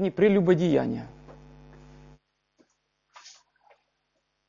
отвергни 0.00 0.10
прелюбодеяние. 0.10 1.06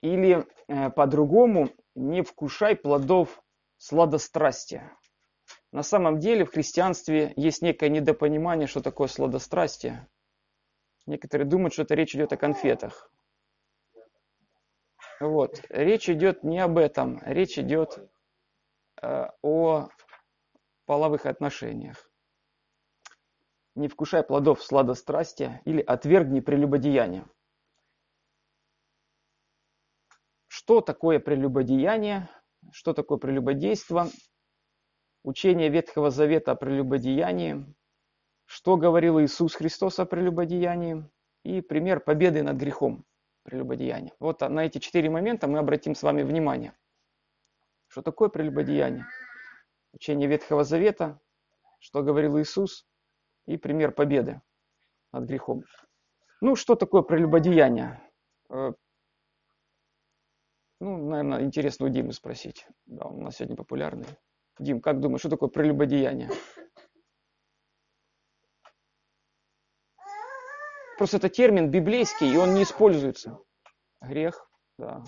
Или 0.02 0.46
э, 0.68 0.89
по-другому, 0.89 1.70
не 1.96 2.24
вкушай 2.24 2.75
плодов 2.75 3.42
сладострастия. 3.78 4.98
На 5.71 5.84
самом 5.84 6.20
деле 6.20 6.46
в 6.46 6.52
христианстве 6.52 7.34
есть 7.36 7.61
некое 7.61 7.89
недопонимание, 7.89 8.68
что 8.68 8.82
такое 8.82 9.07
сладострастие. 9.07 10.07
Некоторые 11.06 11.48
думают, 11.48 11.74
что 11.74 11.83
это 11.83 11.96
речь 11.96 12.15
идет 12.15 12.33
о 12.33 12.38
конфетах. 12.38 13.11
Вот. 15.20 15.61
Речь 15.70 16.10
идет 16.10 16.43
не 16.43 16.60
об 16.60 16.78
этом, 16.78 17.21
речь 17.25 17.60
идет 17.60 18.00
э, 19.02 19.28
о 19.43 19.89
половых 20.86 21.25
отношениях. 21.25 22.11
Не 23.75 23.88
вкушай 23.88 24.24
плодов 24.24 24.61
сладострастия 24.61 25.61
или 25.66 25.82
отвергни 25.82 26.42
прелюбодеяние. 26.42 27.25
Что 30.48 30.82
такое 30.82 31.20
прелюбодеяние? 31.20 32.30
Что 32.72 32.94
такое 32.94 33.17
прелюбодейство? 33.17 34.09
Учение 35.23 35.70
Ветхого 35.70 36.12
Завета 36.12 36.52
о 36.52 36.56
прелюбодеянии. 36.56 37.66
Что 38.45 38.76
говорил 38.76 39.22
Иисус 39.22 39.56
Христос 39.56 40.00
о 40.00 40.06
прелюбодеянии? 40.06 41.09
И 41.44 41.62
пример 41.62 42.02
победы 42.02 42.44
над 42.44 42.58
грехом 42.58 43.06
прелюбодеяния. 43.44 44.14
Вот 44.20 44.42
на 44.42 44.66
эти 44.66 44.80
четыре 44.80 45.09
момента 45.09 45.48
мы 45.48 45.59
обратим 45.59 45.95
с 45.95 46.03
вами 46.03 46.23
внимание. 46.23 46.73
Что 47.88 48.02
такое 48.02 48.30
прелюбодеяние? 48.30 49.06
Учение 49.94 50.28
Ветхого 50.28 50.64
Завета, 50.64 51.20
что 51.80 52.04
говорил 52.04 52.40
Иисус, 52.40 52.86
и 53.45 53.58
пример 53.58 53.92
победы 53.92 54.42
над 55.11 55.25
грехом. 55.25 55.64
Ну, 56.42 56.56
что 56.56 56.75
такое 56.75 57.02
прелюбодеяние? 57.02 58.02
Э, 58.50 58.72
ну, 60.80 60.98
наверное, 60.98 61.44
интересно 61.44 61.86
у 61.86 61.89
Димы 61.89 62.14
спросить. 62.14 62.67
Да, 62.86 63.06
он 63.06 63.17
у 63.17 63.22
нас 63.22 63.38
сегодня 63.38 63.56
популярный. 63.56 64.08
Дим, 64.59 64.81
как 64.81 65.00
думаешь, 65.00 65.22
что 65.22 65.30
такое 65.30 65.50
прелюбодеяние? 65.50 66.30
Просто 70.98 71.17
это 71.17 71.30
термин 71.30 71.72
библейский, 71.72 72.31
и 72.31 72.38
он 72.38 72.53
не 72.53 72.64
используется. 72.64 73.39
Грех, 74.02 74.48
да. 74.78 75.03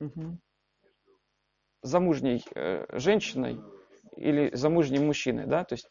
Угу. 0.00 0.38
Замужней 1.82 2.44
э, 2.54 2.86
женщиной 2.98 3.60
или 4.16 4.54
замужним 4.54 5.06
мужчиной, 5.06 5.46
да, 5.46 5.64
то 5.64 5.74
есть 5.74 5.88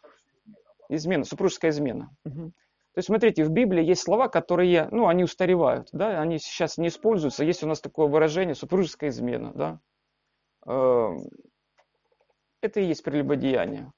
измена, 0.89 1.23
супружеская 1.23 1.71
измена. 1.71 2.09
Угу. 2.25 2.51
То 2.97 2.99
есть, 2.99 3.07
смотрите, 3.07 3.43
в 3.43 3.51
Библии 3.51 3.83
есть 3.83 4.01
слова, 4.01 4.27
которые, 4.27 4.89
ну, 4.91 5.07
они 5.07 5.23
устаревают, 5.23 5.89
да, 5.91 6.19
они 6.19 6.39
сейчас 6.39 6.77
не 6.77 6.87
используются. 6.87 7.45
Есть 7.45 7.63
у 7.63 7.67
нас 7.67 7.79
такое 7.79 8.07
выражение 8.07 8.55
супружеская 8.55 9.11
измена, 9.11 9.53
да. 9.53 9.79
Эм, 10.65 11.29
это 12.61 12.79
и 12.79 12.85
есть 12.85 13.03
прелюбодеяние. 13.03 13.93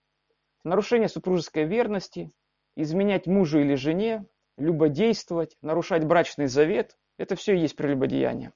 Нарушение 0.65 1.07
супружеской 1.07 1.63
верности, 1.63 2.31
изменять 2.75 3.25
мужу 3.25 3.59
или 3.59 3.75
жене, 3.75 4.25
любодействовать, 4.57 5.55
нарушать 5.61 6.03
брачный 6.03 6.47
завет– 6.47 6.97
это 7.17 7.35
все 7.35 7.55
и 7.55 7.59
есть 7.59 7.77
прелюбодеяние. 7.77 8.51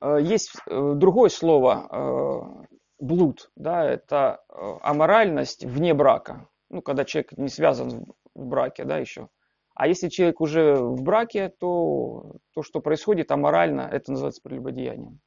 Э, 0.00 0.18
есть 0.20 0.52
э, 0.66 0.92
другое 0.94 1.28
слово 1.28 2.66
э,– 2.70 2.76
блуд, 2.98 3.50
да, 3.56 3.84
это 3.84 4.42
аморальность 4.48 5.64
вне 5.64 5.92
брака. 5.92 6.48
Ну, 6.70 6.80
когда 6.80 7.04
человек 7.04 7.32
не 7.32 7.48
связан 7.48 8.06
в 8.34 8.46
браке, 8.46 8.84
да, 8.84 8.98
еще. 8.98 9.28
А 9.74 9.86
если 9.86 10.08
человек 10.08 10.40
уже 10.40 10.76
в 10.76 11.02
браке, 11.02 11.50
то 11.50 12.36
то, 12.54 12.62
что 12.62 12.80
происходит 12.80 13.30
аморально, 13.30 13.82
это 13.82 14.12
называется 14.12 14.40
прелюбодеянием. 14.42 15.20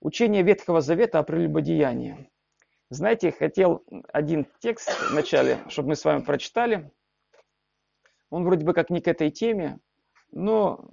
Учение 0.00 0.42
Ветхого 0.42 0.80
Завета 0.80 1.18
о 1.18 1.22
прелюбодеянии. 1.22 2.30
Знаете, 2.88 3.32
хотел 3.32 3.84
один 4.12 4.46
текст 4.60 4.90
в 4.90 5.14
начале, 5.14 5.58
чтобы 5.68 5.90
мы 5.90 5.96
с 5.96 6.04
вами 6.04 6.22
прочитали. 6.22 6.90
Он 8.30 8.44
вроде 8.44 8.64
бы 8.64 8.72
как 8.72 8.88
не 8.88 9.00
к 9.00 9.08
этой 9.08 9.30
теме, 9.30 9.78
но 10.30 10.88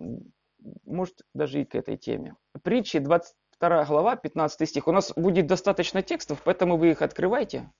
может 0.86 1.22
даже 1.34 1.62
и 1.62 1.66
к 1.66 1.76
этой 1.76 1.98
теме. 1.98 2.36
Притчи, 2.64 3.00
22 3.00 3.86
глава, 3.86 4.16
15 4.16 4.68
стих. 4.68 4.88
У 4.88 4.92
нас 4.92 5.12
будет 5.16 5.48
достаточно 5.48 6.02
текстов, 6.02 6.42
поэтому 6.44 6.78
вы 6.78 6.92
их 6.92 7.02
открывайте. 7.02 7.72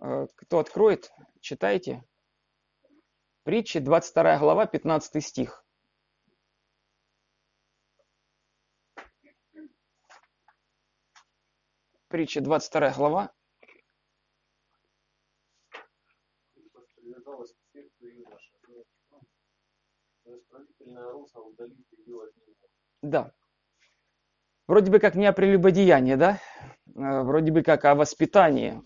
Э, 0.00 0.26
кто 0.36 0.58
откроет, 0.58 1.10
читайте. 1.40 2.04
Притчи, 3.44 3.80
22 3.80 4.38
глава, 4.38 4.66
15 4.66 5.24
стих. 5.24 5.64
Притча, 12.08 12.40
22 12.40 12.90
глава. 12.90 13.32
Да. 23.02 23.32
Вроде 24.66 24.90
бы 24.90 24.98
как 24.98 25.14
не 25.14 25.26
о 25.26 25.32
прелюбодеянии, 25.32 26.14
да? 26.14 26.38
Э, 26.94 27.22
вроде 27.22 27.52
бы 27.52 27.62
как 27.62 27.84
о 27.84 27.94
воспитании. 27.94 28.80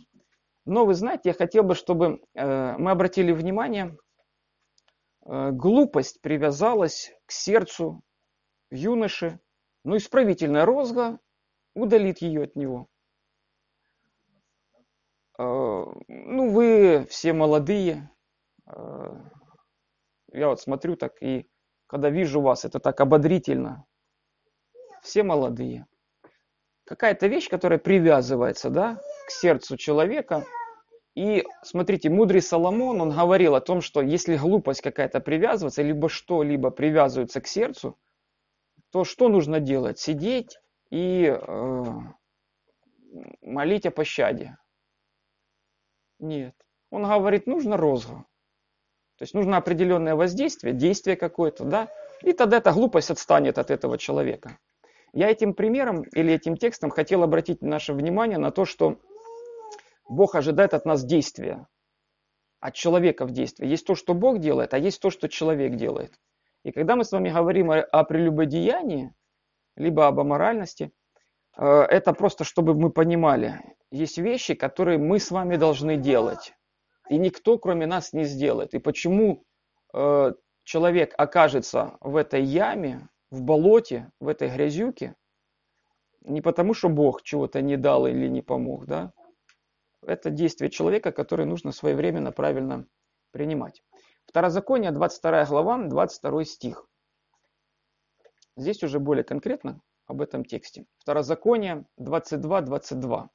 Но 0.64 0.86
вы 0.86 0.94
знаете, 0.94 1.30
я 1.30 1.34
хотел 1.34 1.62
бы, 1.62 1.75
чтобы 1.75 2.20
э, 2.34 2.76
мы 2.78 2.91
обратили 2.91 3.32
внимание 3.32 3.97
Э, 5.26 5.50
глупость 5.52 6.20
привязалась 6.20 7.12
к 7.26 7.32
сердцу 7.32 8.02
юноши, 8.70 9.41
но 9.84 9.96
исправительная 9.96 10.64
розга 10.64 11.19
удалит 11.75 12.19
ее 12.19 12.44
от 12.44 12.56
него. 12.56 12.88
Ну, 15.36 16.50
вы 16.52 17.06
все 17.10 17.32
молодые. 17.32 18.08
Я 18.66 20.48
вот 20.48 20.60
смотрю 20.60 20.96
так 20.96 21.20
и 21.20 21.48
когда 21.86 22.10
вижу 22.10 22.40
вас, 22.40 22.64
это 22.64 22.80
так 22.80 23.00
ободрительно. 23.00 23.84
Все 25.02 25.22
молодые. 25.22 25.86
Какая-то 26.84 27.26
вещь, 27.26 27.48
которая 27.48 27.78
привязывается 27.78 28.70
да, 28.70 29.00
к 29.26 29.30
сердцу 29.30 29.76
человека– 29.76 30.44
и 31.14 31.44
смотрите, 31.62 32.10
мудрый 32.10 32.42
Соломон, 32.42 33.00
он 33.00 33.10
говорил 33.10 33.54
о 33.54 33.60
том, 33.60 33.80
что 33.80 34.02
если 34.02 34.36
глупость 34.36 34.80
какая-то 34.80 35.20
привязывается, 35.20 35.82
либо 35.82 36.08
что-либо 36.08 36.70
привязывается 36.70 37.40
к 37.40 37.46
сердцу, 37.46 37.96
то 38.90 39.04
что 39.04 39.28
нужно 39.28 39.60
делать? 39.60 39.98
Сидеть 40.00 40.60
и 40.90 41.26
э, 41.26 41.84
молить 43.42 43.86
о 43.86 43.92
пощаде? 43.92 44.58
Нет. 46.18 46.54
Он 46.90 47.04
говорит, 47.04 47.46
нужно 47.46 47.76
розгу. 47.76 48.26
То 49.19 49.22
есть 49.22 49.34
нужно 49.34 49.56
определенное 49.56 50.16
воздействие, 50.16 50.75
действие 50.75 51.16
какое-то, 51.16 51.64
да, 51.64 51.88
и 52.22 52.32
тогда 52.32 52.56
эта 52.58 52.72
глупость 52.72 53.10
отстанет 53.10 53.58
от 53.58 53.70
этого 53.70 53.98
человека. 53.98 54.58
Я 55.12 55.30
этим 55.30 55.54
примером 55.54 56.02
или 56.02 56.32
этим 56.32 56.56
текстом 56.56 56.91
хотел 56.91 57.22
обратить 57.22 57.62
наше 57.62 57.92
внимание 57.92 58.38
на 58.38 58.50
то, 58.50 58.64
что 58.64 58.98
Бог 60.08 60.34
ожидает 60.34 60.75
от 60.75 60.84
нас 60.84 61.04
действия, 61.04 61.69
от 62.60 62.75
человека 62.75 63.25
в 63.25 63.30
действии. 63.30 63.66
Есть 63.66 63.86
то, 63.86 63.94
что 63.94 64.14
Бог 64.14 64.41
делает, 64.41 64.75
а 64.75 64.78
есть 64.78 65.00
то, 65.00 65.10
что 65.10 65.28
человек 65.28 65.76
делает. 65.76 66.12
И 66.64 66.72
когда 66.72 66.96
мы 66.96 67.05
с 67.05 67.12
вами 67.12 67.31
говорим 67.31 67.70
о, 67.70 67.81
о 67.81 68.05
прелюбодеянии, 68.05 69.14
либо 69.76 70.06
об 70.06 70.19
аморальности, 70.19 70.90
э, 71.56 71.64
это 71.64 72.12
просто, 72.12 72.43
чтобы 72.43 72.75
мы 72.75 72.90
понимали, 72.90 73.61
есть 73.90 74.19
вещи, 74.19 74.55
которые 74.55 74.99
мы 74.99 75.20
с 75.20 75.31
вами 75.31 75.56
должны 75.56 75.96
делать. 75.96 76.55
И 77.08 77.18
никто, 77.18 77.58
кроме 77.58 77.86
нас, 77.86 78.12
не 78.12 78.24
сделает. 78.24 78.74
И 78.74 78.78
почему 78.78 79.44
э, 79.92 80.32
человек 80.64 81.14
окажется 81.18 81.96
в 82.00 82.16
этой 82.16 82.42
яме, 82.42 83.08
в 83.30 83.42
болоте, 83.42 84.10
в 84.20 84.28
этой 84.28 84.48
грязюке, 84.48 85.14
не 86.22 86.40
потому, 86.40 86.72
что 86.74 86.88
Бог 86.88 87.22
чего-то 87.22 87.60
не 87.60 87.76
дал 87.76 88.06
или 88.06 88.28
не 88.28 88.40
помог, 88.40 88.86
да, 88.86 89.12
это 90.02 90.30
действие 90.30 90.70
человека, 90.70 91.12
которое 91.12 91.44
нужно 91.44 91.72
своевременно 91.72 92.32
правильно 92.32 92.86
принимать. 93.30 93.82
Второзаконие, 94.26 94.90
22 94.90 95.44
глава, 95.46 95.78
22 95.86 96.44
стих. 96.44 96.86
Здесь 98.56 98.82
уже 98.82 99.00
более 99.00 99.24
конкретно 99.24 99.80
об 100.06 100.22
этом 100.22 100.44
тексте. 100.44 100.86
Второзаконие 100.98 101.86
22, 101.98 102.62
22. 102.62 103.30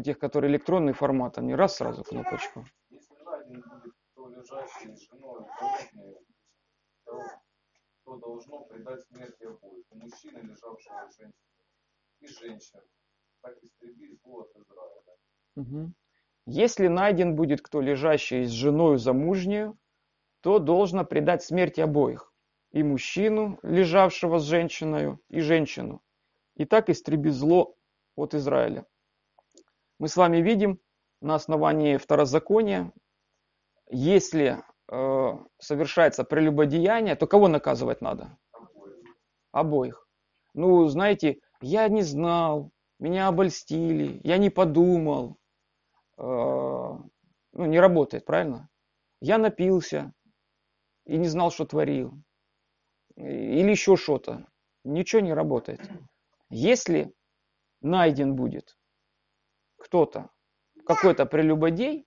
У 0.00 0.02
тех, 0.02 0.18
которые 0.18 0.50
электронный 0.50 0.94
формат, 0.94 1.36
они 1.36 1.54
раз 1.54 1.76
сразу 1.76 2.02
кнопочку. 2.04 2.64
Если 16.46 16.88
найден 16.88 17.36
будет 17.36 17.60
кто 17.60 17.82
лежащий 17.82 18.44
с 18.44 18.50
женою 18.50 18.96
замужнею, 18.96 19.78
то 20.40 20.58
должно 20.58 21.04
предать 21.04 21.42
смерти 21.42 21.82
обоих, 21.82 22.32
и 22.72 22.82
мужчину, 22.82 23.58
лежавшего 23.62 24.38
с 24.38 24.44
женщиной, 24.44 25.18
и 25.28 25.40
женщину. 25.40 26.00
И 26.56 26.64
так 26.64 26.88
истреби 26.88 27.28
зло 27.28 27.76
от 28.16 28.32
Израиля. 28.32 28.86
Мы 30.00 30.08
с 30.08 30.16
вами 30.16 30.38
видим 30.38 30.80
на 31.20 31.34
основании 31.34 31.98
второзакония, 31.98 32.90
если 33.90 34.64
э, 34.90 35.38
совершается 35.58 36.24
прелюбодеяние, 36.24 37.16
то 37.16 37.26
кого 37.26 37.48
наказывать 37.48 38.00
надо? 38.00 38.38
Обоих. 39.52 40.08
Ну, 40.54 40.86
знаете, 40.86 41.40
я 41.60 41.86
не 41.88 42.00
знал, 42.00 42.72
меня 42.98 43.28
обольстили, 43.28 44.22
я 44.24 44.38
не 44.38 44.48
подумал. 44.48 45.36
Э, 46.16 46.22
ну, 46.22 47.66
не 47.66 47.78
работает, 47.78 48.24
правильно? 48.24 48.70
Я 49.20 49.36
напился 49.36 50.14
и 51.04 51.18
не 51.18 51.28
знал, 51.28 51.50
что 51.50 51.66
творил. 51.66 52.14
Или 53.16 53.70
еще 53.70 53.96
что-то. 53.96 54.46
Ничего 54.82 55.20
не 55.20 55.34
работает. 55.34 55.82
Если 56.48 57.12
найден 57.82 58.34
будет 58.34 58.78
кто-то, 59.80 60.30
какой-то 60.86 61.26
прелюбодей 61.26 62.06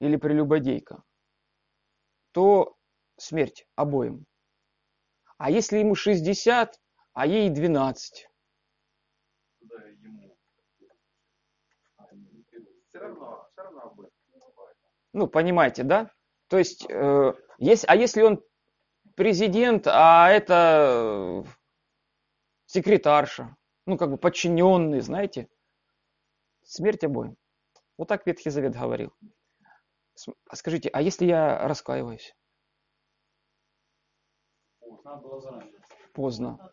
или 0.00 0.16
прелюбодейка, 0.16 1.04
то 2.32 2.76
смерть 3.16 3.66
обоим. 3.76 4.26
А 5.38 5.50
если 5.50 5.78
ему 5.78 5.94
60, 5.94 6.80
а 7.12 7.26
ей 7.26 7.50
12, 7.50 8.28
Туда 9.60 9.88
и 9.88 9.94
ему. 9.96 10.36
Все 12.88 12.98
равно, 12.98 13.48
все 13.52 13.62
равно 13.62 13.80
обоих. 13.82 14.10
ну, 15.12 15.28
понимаете, 15.28 15.82
да? 15.82 16.10
То 16.48 16.58
есть, 16.58 16.86
э, 16.88 17.32
есть, 17.58 17.84
а 17.86 17.96
если 17.96 18.22
он 18.22 18.42
президент, 19.16 19.86
а 19.86 20.30
это 20.30 21.44
э, 21.44 21.50
секретарша, 22.66 23.56
ну, 23.86 23.98
как 23.98 24.10
бы 24.10 24.18
подчиненный, 24.18 25.00
знаете, 25.00 25.48
смерть 26.70 27.04
обоим. 27.04 27.36
Вот 27.98 28.08
так 28.08 28.26
Ветхий 28.26 28.50
Завет 28.50 28.74
говорил. 28.74 29.12
А 30.48 30.56
Скажите, 30.56 30.88
а 30.92 31.02
если 31.02 31.26
я 31.26 31.58
раскаиваюсь? 31.66 32.34
Поздно. 36.14 36.72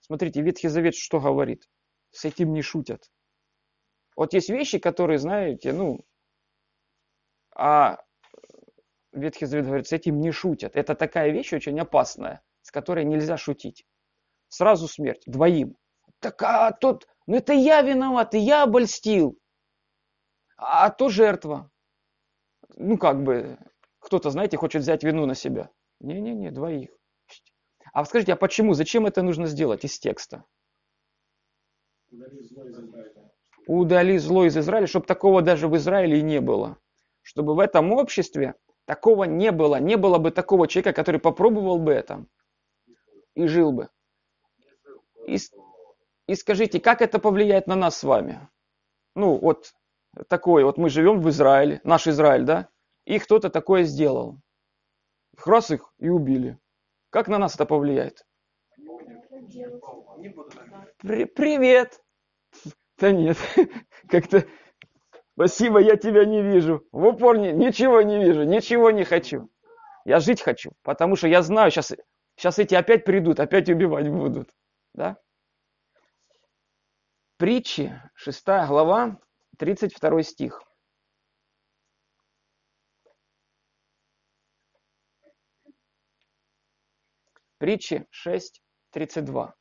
Смотрите, 0.00 0.42
Ветхий 0.42 0.68
Завет 0.68 0.94
что 0.94 1.20
говорит? 1.20 1.68
С 2.10 2.24
этим 2.24 2.52
не 2.52 2.62
шутят. 2.62 3.10
Вот 4.16 4.34
есть 4.34 4.50
вещи, 4.50 4.78
которые, 4.78 5.18
знаете, 5.18 5.72
ну, 5.72 6.04
а 7.54 7.98
Ветхий 9.12 9.46
Завет 9.46 9.66
говорит, 9.66 9.86
с 9.86 9.92
этим 9.92 10.20
не 10.20 10.30
шутят. 10.30 10.76
Это 10.76 10.94
такая 10.94 11.30
вещь 11.30 11.52
очень 11.52 11.78
опасная, 11.80 12.42
с 12.60 12.70
которой 12.70 13.04
нельзя 13.04 13.36
шутить. 13.36 13.86
Сразу 14.48 14.86
смерть, 14.86 15.22
двоим. 15.26 15.76
Так 16.20 16.42
а 16.42 16.72
тот, 16.72 17.08
ну 17.26 17.36
это 17.36 17.52
я 17.52 17.82
виноват, 17.82 18.34
и 18.34 18.38
я 18.38 18.62
обольстил. 18.62 19.38
А 20.56 20.90
то 20.90 21.08
жертва. 21.08 21.70
Ну 22.76 22.98
как 22.98 23.22
бы, 23.22 23.58
кто-то, 23.98 24.30
знаете, 24.30 24.56
хочет 24.56 24.82
взять 24.82 25.02
вину 25.02 25.26
на 25.26 25.34
себя. 25.34 25.70
Не-не-не, 26.00 26.50
двоих. 26.50 26.90
А 27.92 28.04
скажите, 28.04 28.32
а 28.32 28.36
почему, 28.36 28.74
зачем 28.74 29.06
это 29.06 29.22
нужно 29.22 29.46
сделать 29.46 29.84
из 29.84 29.98
текста? 29.98 30.44
Удали 33.66 34.18
зло 34.18 34.44
из 34.44 34.56
Израиля. 34.56 34.86
Чтобы 34.86 35.06
такого 35.06 35.42
даже 35.42 35.68
в 35.68 35.76
Израиле 35.76 36.18
и 36.18 36.22
не 36.22 36.40
было. 36.40 36.78
Чтобы 37.22 37.54
в 37.54 37.60
этом 37.60 37.92
обществе 37.92 38.54
такого 38.86 39.24
не 39.24 39.52
было. 39.52 39.76
Не 39.80 39.96
было 39.96 40.18
бы 40.18 40.30
такого 40.30 40.66
человека, 40.66 40.92
который 40.92 41.20
попробовал 41.20 41.78
бы 41.78 41.92
это 41.92 42.26
и 43.34 43.46
жил 43.46 43.72
бы. 43.72 43.88
И, 45.26 45.38
и 46.32 46.36
скажите, 46.36 46.80
как 46.80 47.02
это 47.02 47.18
повлияет 47.18 47.66
на 47.66 47.76
нас 47.76 47.98
с 47.98 48.04
вами? 48.04 48.48
Ну, 49.14 49.36
вот 49.36 49.74
такое, 50.28 50.64
вот 50.64 50.78
мы 50.78 50.88
живем 50.88 51.20
в 51.20 51.28
Израиле, 51.28 51.80
наш 51.84 52.06
Израиль, 52.06 52.44
да? 52.44 52.68
И 53.04 53.18
кто-то 53.18 53.50
такое 53.50 53.82
сделал. 53.82 54.38
Раз 55.44 55.70
их 55.70 55.92
и 55.98 56.08
убили. 56.08 56.58
Как 57.10 57.28
на 57.28 57.38
нас 57.38 57.54
это 57.54 57.66
повлияет? 57.66 58.24
При- 60.98 61.26
привет. 61.26 62.00
Да 62.98 63.10
нет, 63.10 63.36
как-то 64.08 64.46
спасибо, 65.34 65.80
я 65.80 65.96
тебя 65.96 66.24
не 66.24 66.40
вижу. 66.40 66.86
В 66.92 67.04
упор 67.06 67.36
не- 67.36 67.52
ничего 67.52 68.00
не 68.00 68.24
вижу, 68.24 68.44
ничего 68.44 68.90
не 68.90 69.04
хочу. 69.04 69.50
Я 70.06 70.20
жить 70.20 70.40
хочу, 70.40 70.72
потому 70.82 71.16
что 71.16 71.28
я 71.28 71.42
знаю, 71.42 71.70
сейчас, 71.70 71.92
сейчас 72.36 72.58
эти 72.58 72.74
опять 72.74 73.04
придут, 73.04 73.38
опять 73.40 73.68
убивать 73.68 74.08
будут. 74.08 74.50
Да? 74.94 75.18
Притчи, 77.42 77.90
6 78.14 78.46
глава, 78.68 79.20
32 79.58 80.22
стих. 80.22 80.62
Притчи 87.58 88.06
6, 88.10 88.62
32. 88.90 89.56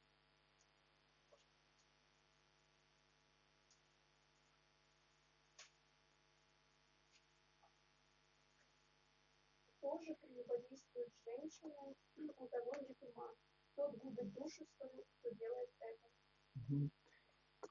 Кто 9.79 9.97
же 9.97 10.13
прелюбодействует 10.21 11.09
с 11.09 11.23
женщиной, 11.25 11.95
у 12.37 12.47
того 12.47 12.75
нет 12.75 12.97
ума. 12.99 13.33
Тот 13.75 13.97
губит 13.97 14.31
душу 14.33 14.67
свою, 14.77 15.03
кто 15.17 15.31
делает 15.31 15.69
это. 15.79 17.00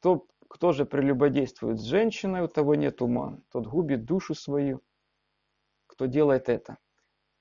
Кто, 0.00 0.26
кто 0.49 0.73
же 0.73 0.87
прелюбодействует 0.87 1.79
с 1.79 1.85
женщиной, 1.85 2.43
у 2.43 2.49
того 2.49 2.74
нет 2.74 3.03
ума. 3.03 3.39
Тот 3.53 3.67
губит 3.67 4.05
душу 4.05 4.34
свою, 4.34 4.81
кто 5.86 6.06
делает 6.06 6.48
это. 6.48 6.79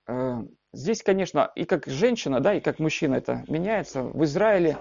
Э, 0.07 0.43
Здесь, 0.72 1.01
конечно, 1.01 1.51
и 1.55 1.65
как 1.65 1.88
женщина, 1.88 2.41
да, 2.41 2.53
и 2.53 2.62
как 2.62 2.77
мужчина 2.77 3.15
это 3.15 3.43
меняется. 3.48 4.03
В 4.03 4.24
Израиле 4.25 4.77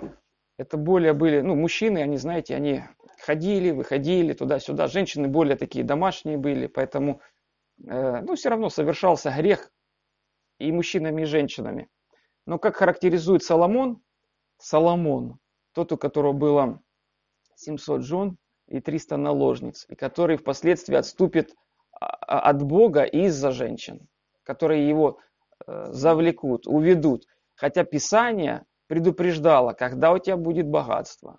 это 0.58 0.76
более 0.76 1.14
были, 1.14 1.40
ну, 1.40 1.54
мужчины, 1.54 1.98
они, 1.98 2.18
знаете, 2.18 2.54
они 2.54 2.82
ходили, 3.20 3.70
выходили 3.70 4.34
туда-сюда. 4.34 4.86
Женщины 4.86 5.28
более 5.28 5.56
такие 5.56 5.84
домашние 5.84 6.36
были, 6.36 6.66
поэтому, 6.66 7.22
э, 7.86 8.20
ну, 8.20 8.34
все 8.34 8.50
равно 8.50 8.68
совершался 8.68 9.30
грех 9.30 9.72
и 10.58 10.70
мужчинами, 10.72 11.22
и 11.22 11.26
женщинами. 11.26 11.88
Но 12.44 12.58
как 12.58 12.76
характеризует 12.76 13.42
Соломон, 13.42 14.02
Соломон, 14.58 15.38
тот, 15.72 15.92
у 15.92 15.96
которого 15.96 16.32
было 16.32 16.82
700 17.58 18.02
жен 18.02 18.38
и 18.68 18.80
300 18.80 19.16
наложниц, 19.16 19.86
и 19.88 19.94
который 19.94 20.36
впоследствии 20.36 20.96
отступит 20.96 21.54
а, 21.92 22.06
а, 22.06 22.40
от 22.50 22.62
Бога 22.62 23.02
из-за 23.02 23.50
женщин, 23.50 24.08
которые 24.44 24.88
его 24.88 25.18
э, 25.66 25.86
завлекут, 25.92 26.66
уведут. 26.66 27.26
Хотя 27.54 27.84
Писание 27.84 28.64
предупреждало, 28.86 29.72
когда 29.72 30.12
у 30.12 30.18
тебя 30.18 30.36
будет 30.36 30.66
богатство, 30.66 31.38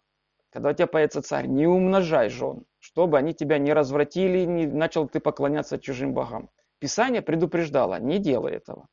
когда 0.52 0.70
у 0.70 0.74
тебя 0.74 0.88
появится 0.88 1.22
царь, 1.22 1.48
не 1.48 1.68
умножай 1.68 2.30
жен, 2.30 2.66
чтобы 2.80 3.18
они 3.18 3.34
тебя 3.34 3.58
не 3.58 3.72
развратили, 3.74 4.46
не 4.46 4.68
начал 4.68 5.08
ты 5.08 5.20
поклоняться 5.20 5.80
чужим 5.80 6.14
богам. 6.14 6.50
Писание 6.80 7.22
предупреждало, 7.22 8.00
не 8.00 8.20
делай 8.20 8.54
этого. 8.54 8.88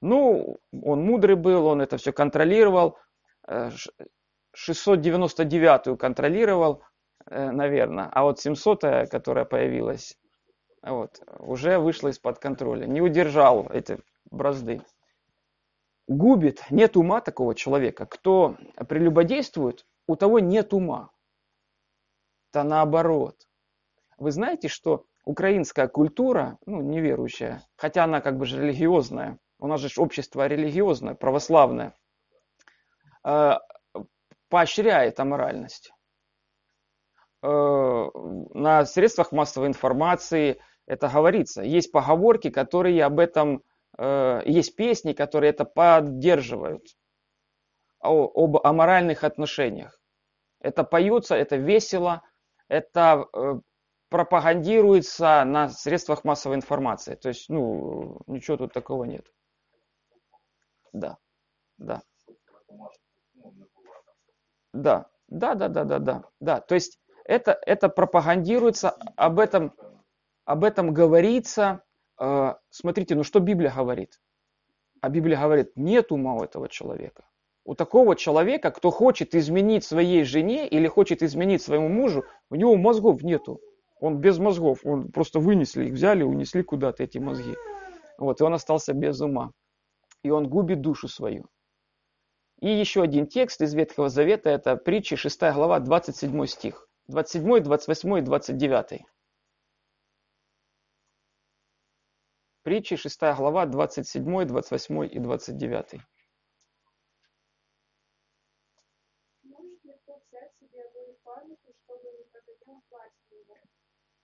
Ну, 0.00 0.58
он 0.72 1.02
мудрый 1.02 1.36
был, 1.36 1.66
он 1.66 1.80
это 1.80 1.96
все 1.96 2.12
контролировал, 2.12 2.98
э, 4.52 4.56
ш- 4.56 4.72
699-ю 4.72 5.96
контролировал, 5.96 6.82
наверное, 7.30 8.08
а 8.12 8.24
вот 8.24 8.40
700-я, 8.40 9.06
которая 9.06 9.44
появилась, 9.44 10.18
вот, 10.82 11.20
уже 11.38 11.78
вышла 11.78 12.08
из-под 12.08 12.38
контроля, 12.38 12.86
не 12.86 13.00
удержал 13.00 13.68
эти 13.70 13.98
бразды. 14.30 14.82
Губит, 16.08 16.64
нет 16.70 16.96
ума 16.96 17.20
такого 17.20 17.54
человека. 17.54 18.06
Кто 18.06 18.56
прелюбодействует, 18.88 19.86
у 20.06 20.16
того 20.16 20.40
нет 20.40 20.74
ума. 20.74 21.10
Это 22.52 22.64
наоборот. 22.64 23.36
Вы 24.18 24.32
знаете, 24.32 24.68
что 24.68 25.06
украинская 25.24 25.88
культура, 25.88 26.58
ну, 26.66 26.82
неверующая, 26.82 27.62
хотя 27.76 28.04
она 28.04 28.20
как 28.20 28.36
бы 28.36 28.46
же 28.46 28.60
религиозная, 28.60 29.38
у 29.58 29.68
нас 29.68 29.80
же 29.80 29.88
общество 29.96 30.46
религиозное, 30.46 31.14
православное, 31.14 31.94
э, 33.24 33.52
поощряет 34.52 35.18
аморальность. 35.18 35.94
Э, 37.42 38.10
На 38.54 38.84
средствах 38.84 39.32
массовой 39.32 39.68
информации 39.68 40.60
это 40.86 41.08
говорится. 41.08 41.62
Есть 41.62 41.90
поговорки, 41.90 42.50
которые 42.50 43.02
об 43.02 43.18
этом 43.18 43.62
э, 43.96 44.42
есть 44.44 44.76
песни, 44.76 45.14
которые 45.14 45.50
это 45.50 45.64
поддерживают 45.64 46.84
об 48.00 48.58
аморальных 48.58 49.24
отношениях. 49.24 49.98
Это 50.60 50.84
поется, 50.84 51.34
это 51.34 51.56
весело, 51.56 52.20
это 52.68 53.24
э, 53.32 53.54
пропагандируется 54.10 55.44
на 55.46 55.70
средствах 55.70 56.24
массовой 56.24 56.56
информации. 56.56 57.14
То 57.14 57.28
есть, 57.28 57.48
ну, 57.48 58.18
ничего 58.26 58.58
тут 58.58 58.74
такого 58.74 59.04
нет. 59.04 59.26
Да, 60.92 61.16
да. 61.78 62.02
Да, 64.72 65.06
да, 65.28 65.54
да, 65.54 65.68
да, 65.68 65.84
да, 65.84 65.98
да, 65.98 66.24
да. 66.40 66.60
То 66.60 66.74
есть 66.74 66.98
это, 67.24 67.58
это 67.66 67.88
пропагандируется, 67.88 68.90
об 69.16 69.38
этом, 69.38 69.72
об 70.44 70.64
этом 70.64 70.92
говорится. 70.92 71.82
Э, 72.20 72.54
смотрите, 72.70 73.14
ну 73.14 73.22
что 73.22 73.40
Библия 73.40 73.72
говорит? 73.74 74.20
А 75.00 75.08
Библия 75.08 75.40
говорит, 75.40 75.72
нет 75.76 76.12
ума 76.12 76.34
у 76.34 76.42
этого 76.42 76.68
человека. 76.68 77.24
У 77.64 77.74
такого 77.74 78.16
человека, 78.16 78.70
кто 78.70 78.90
хочет 78.90 79.34
изменить 79.34 79.84
своей 79.84 80.24
жене 80.24 80.66
или 80.66 80.88
хочет 80.88 81.22
изменить 81.22 81.62
своему 81.62 81.88
мужу, 81.88 82.24
у 82.50 82.56
него 82.56 82.76
мозгов 82.76 83.22
нету. 83.22 83.60
Он 84.00 84.18
без 84.18 84.38
мозгов, 84.38 84.80
он 84.84 85.12
просто 85.12 85.38
вынесли 85.38 85.84
их, 85.84 85.92
взяли, 85.92 86.24
унесли 86.24 86.62
куда-то 86.62 87.04
эти 87.04 87.18
мозги. 87.18 87.54
Вот, 88.18 88.40
и 88.40 88.44
он 88.44 88.54
остался 88.54 88.94
без 88.94 89.20
ума. 89.20 89.52
И 90.24 90.30
он 90.30 90.48
губит 90.48 90.80
душу 90.80 91.06
свою. 91.06 91.46
И 92.62 92.68
еще 92.68 93.02
один 93.02 93.26
текст 93.26 93.60
из 93.60 93.74
Ветхого 93.74 94.08
Завета, 94.08 94.48
это 94.48 94.76
притчи 94.76 95.16
6 95.16 95.40
глава, 95.52 95.80
27 95.80 96.46
стих. 96.46 96.88
27, 97.08 97.58
28 97.58 98.18
и 98.18 98.20
29. 98.20 99.04
Притчи 102.62 102.94
6 102.94 103.20
глава, 103.36 103.66
27, 103.66 104.44
28 104.44 105.06
и 105.12 105.18
29. 105.18 106.00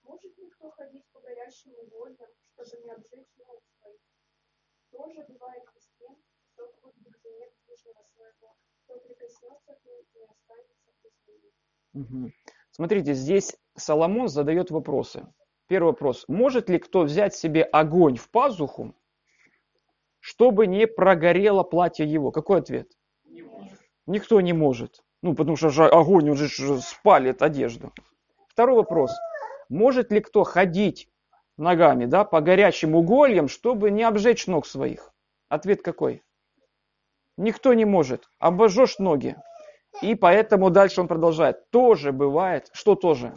Может 0.04 0.38
ли 0.38 0.48
кто 0.50 0.70
ходить 0.70 1.04
по 1.12 1.20
горящим 1.22 1.72
угольям, 1.74 2.30
чтобы 2.54 2.84
не 2.84 2.90
обжечь 2.90 3.34
ног 3.36 3.60
своих? 3.80 4.00
Тоже 4.92 5.26
бывает 5.28 5.64
и 5.74 5.80
с 5.80 5.88
тем, 5.98 6.16
кто 6.58 6.90
будет 6.92 7.14
к 7.14 7.22
жене 7.22 7.48
ближнего 7.66 8.02
своего, 8.02 8.56
кто 8.84 8.98
прикоснется 8.98 9.74
к 9.74 9.84
ней 9.84 10.02
и 10.12 10.22
останется 10.24 10.90
без 11.02 11.12
Смотрите, 12.70 13.14
здесь 13.14 13.56
Соломон 13.76 14.28
задает 14.28 14.70
вопросы. 14.70 15.26
Первый 15.68 15.88
вопрос. 15.88 16.24
Может 16.28 16.68
ли 16.70 16.78
кто 16.78 17.02
взять 17.02 17.34
себе 17.34 17.62
огонь 17.62 18.16
в 18.16 18.30
пазуху, 18.30 18.94
чтобы 20.20 20.66
не 20.66 20.86
прогорело 20.86 21.62
платье 21.62 22.06
его? 22.06 22.30
Какой 22.30 22.60
ответ? 22.60 22.92
Никто 24.06 24.40
не 24.40 24.52
может. 24.52 25.02
Ну, 25.22 25.34
потому 25.34 25.56
что 25.56 25.68
же 25.68 25.86
огонь, 25.86 26.30
он 26.30 26.36
же 26.36 26.48
ж 26.48 26.80
спалит 26.80 27.42
одежду. 27.42 27.92
Второй 28.48 28.76
вопрос. 28.76 29.12
Может 29.68 30.10
ли 30.12 30.20
кто 30.20 30.44
ходить 30.44 31.08
ногами, 31.56 32.06
да, 32.06 32.24
по 32.24 32.40
горячим 32.40 32.94
угольям, 32.94 33.48
чтобы 33.48 33.90
не 33.90 34.04
обжечь 34.04 34.46
ног 34.46 34.66
своих? 34.66 35.12
Ответ 35.48 35.82
какой? 35.82 36.22
Никто 37.36 37.74
не 37.74 37.84
может. 37.84 38.30
Обожжешь 38.38 38.98
ноги. 38.98 39.36
И 40.00 40.14
поэтому 40.14 40.70
дальше 40.70 41.00
он 41.00 41.08
продолжает. 41.08 41.70
Тоже 41.70 42.12
бывает, 42.12 42.68
что 42.72 42.94
тоже? 42.94 43.34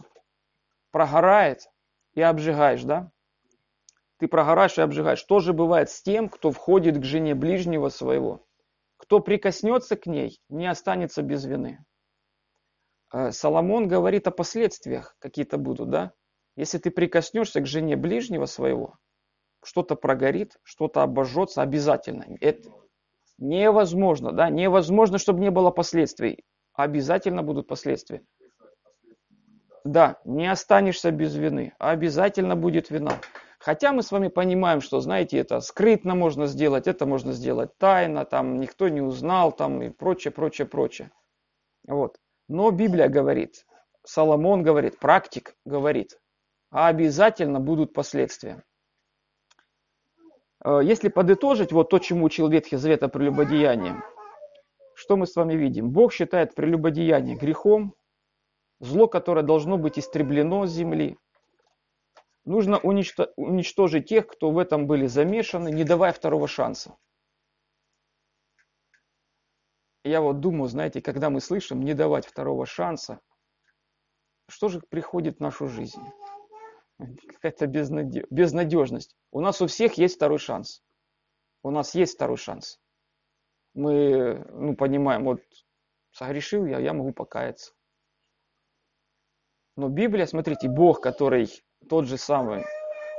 Прогорает 0.91 1.62
и 2.13 2.22
обжигаешь, 2.22 2.84
да? 2.84 3.12
Ты 4.20 4.27
прогораешь 4.27 4.77
и 4.77 4.82
обжигаешь. 4.82 5.24
Тоже 5.24 5.53
бывает 5.53 5.89
с 5.89 6.01
тем, 6.03 6.30
кто 6.30 6.51
входит 6.51 7.00
к 7.00 7.03
жене 7.03 7.34
ближнего 7.34 7.89
своего. 7.89 8.46
Кто 8.98 9.20
прикоснется 9.20 9.96
к 9.96 10.06
ней, 10.06 10.39
не 10.50 10.68
останется 10.68 11.24
без 11.24 11.44
вины. 11.46 11.84
Э, 13.12 13.32
Соломон 13.32 13.88
говорит 13.88 14.27
о 14.27 14.32
последствиях 14.32 15.15
какие-то 15.18 15.58
будут, 15.58 15.89
да? 15.89 16.13
Если 16.56 16.77
ты 16.77 16.91
прикоснешься 16.91 17.62
к 17.62 17.65
жене 17.65 17.96
ближнего 17.96 18.46
своего, 18.46 18.98
что-то 19.63 19.96
прогорит, 19.96 20.58
что-то 20.63 21.01
обожжется 21.01 21.63
обязательно. 21.63 22.25
Это 22.41 22.70
невозможно, 23.39 24.32
да? 24.32 24.50
Невозможно, 24.51 25.18
чтобы 25.18 25.39
не 25.39 25.50
было 25.50 25.72
последствий. 25.72 26.44
Обязательно 26.82 27.44
будут 27.44 27.68
последствия. 27.68 28.24
Да, 29.84 30.20
не 30.26 30.48
останешься 30.52 31.12
без 31.12 31.36
вины. 31.36 31.74
Обязательно 31.80 32.56
будет 32.56 32.90
вина. 32.90 33.20
Хотя 33.60 33.94
мы 33.94 34.02
с 34.02 34.12
вами 34.12 34.28
понимаем, 34.28 34.82
что, 34.82 35.00
знаете, 35.00 35.38
это 35.38 35.60
скрытно 35.60 36.16
можно 36.16 36.48
сделать, 36.48 36.88
это 36.88 37.06
можно 37.06 37.32
сделать 37.32 37.78
тайно, 37.78 38.26
там 38.26 38.60
никто 38.60 38.90
не 38.90 39.02
узнал, 39.02 39.52
там 39.52 39.82
и 39.84 39.90
прочее, 39.90 40.32
прочее, 40.32 40.68
прочее. 40.68 41.12
Вот. 41.88 42.18
Но 42.48 42.72
Библия 42.72 43.08
говорит, 43.08 43.66
Соломон 44.04 44.64
говорит, 44.64 44.98
практик 44.98 45.56
говорит, 45.64 46.20
а 46.72 46.88
обязательно 46.88 47.60
будут 47.60 47.94
последствия. 47.94 48.64
Э, 50.66 50.80
Если 50.84 51.10
подытожить 51.10 51.72
вот 51.72 51.90
то, 51.90 52.00
чему 52.00 52.26
учил 52.26 52.50
Ветхий 52.50 52.78
Завет 52.78 53.04
о 53.04 53.10
прелюбодеянии, 53.10 53.94
что 55.01 55.17
мы 55.17 55.25
с 55.25 55.36
вами 55.36 55.55
видим? 55.55 55.89
Бог 55.89 56.13
считает 56.13 56.53
прелюбодеяние 56.53 57.36
грехом, 57.36 57.96
зло, 58.79 59.08
которое 59.08 59.41
должно 59.41 59.79
быть 59.79 59.98
истреблено 59.98 60.67
с 60.67 60.72
земли. 60.72 61.17
Нужно 62.46 62.75
уничто- 62.75 63.34
уничтожить 63.36 64.10
тех, 64.10 64.27
кто 64.27 64.51
в 64.51 64.60
этом 64.60 64.86
были 64.86 65.08
замешаны, 65.08 65.72
не 65.72 65.84
давая 65.84 66.13
второго 66.13 66.48
шанса. 66.48 66.96
Я 70.03 70.22
вот 70.22 70.39
думаю, 70.39 70.70
знаете, 70.70 71.01
когда 71.01 71.31
мы 71.31 71.41
слышим 71.41 71.81
не 71.81 71.96
давать 71.96 72.27
второго 72.27 72.67
шанса, 72.67 73.22
что 74.50 74.67
же 74.67 74.81
приходит 74.81 75.38
в 75.38 75.39
нашу 75.39 75.67
жизнь? 75.67 76.03
Какая-то 77.00 77.65
безнаде- 77.65 78.27
безнадежность. 78.29 79.15
У 79.31 79.39
нас 79.39 79.63
у 79.63 79.65
всех 79.65 79.96
есть 79.96 80.17
второй 80.17 80.38
шанс. 80.38 80.84
У 81.63 81.72
нас 81.72 81.96
есть 81.96 82.13
второй 82.13 82.38
шанс. 82.38 82.79
Мы 83.74 84.46
ну, 84.50 84.75
понимаем, 84.75 85.24
вот 85.24 85.42
согрешил 86.12 86.66
я, 86.66 86.80
я 86.80 86.94
могу 86.94 87.13
покаяться. 87.13 87.74
Но 89.78 89.88
Библия, 89.88 90.25
смотрите, 90.25 90.68
Бог, 90.68 91.01
который 91.01 91.50
тот 91.90 92.06
же 92.06 92.18
самый, 92.18 92.66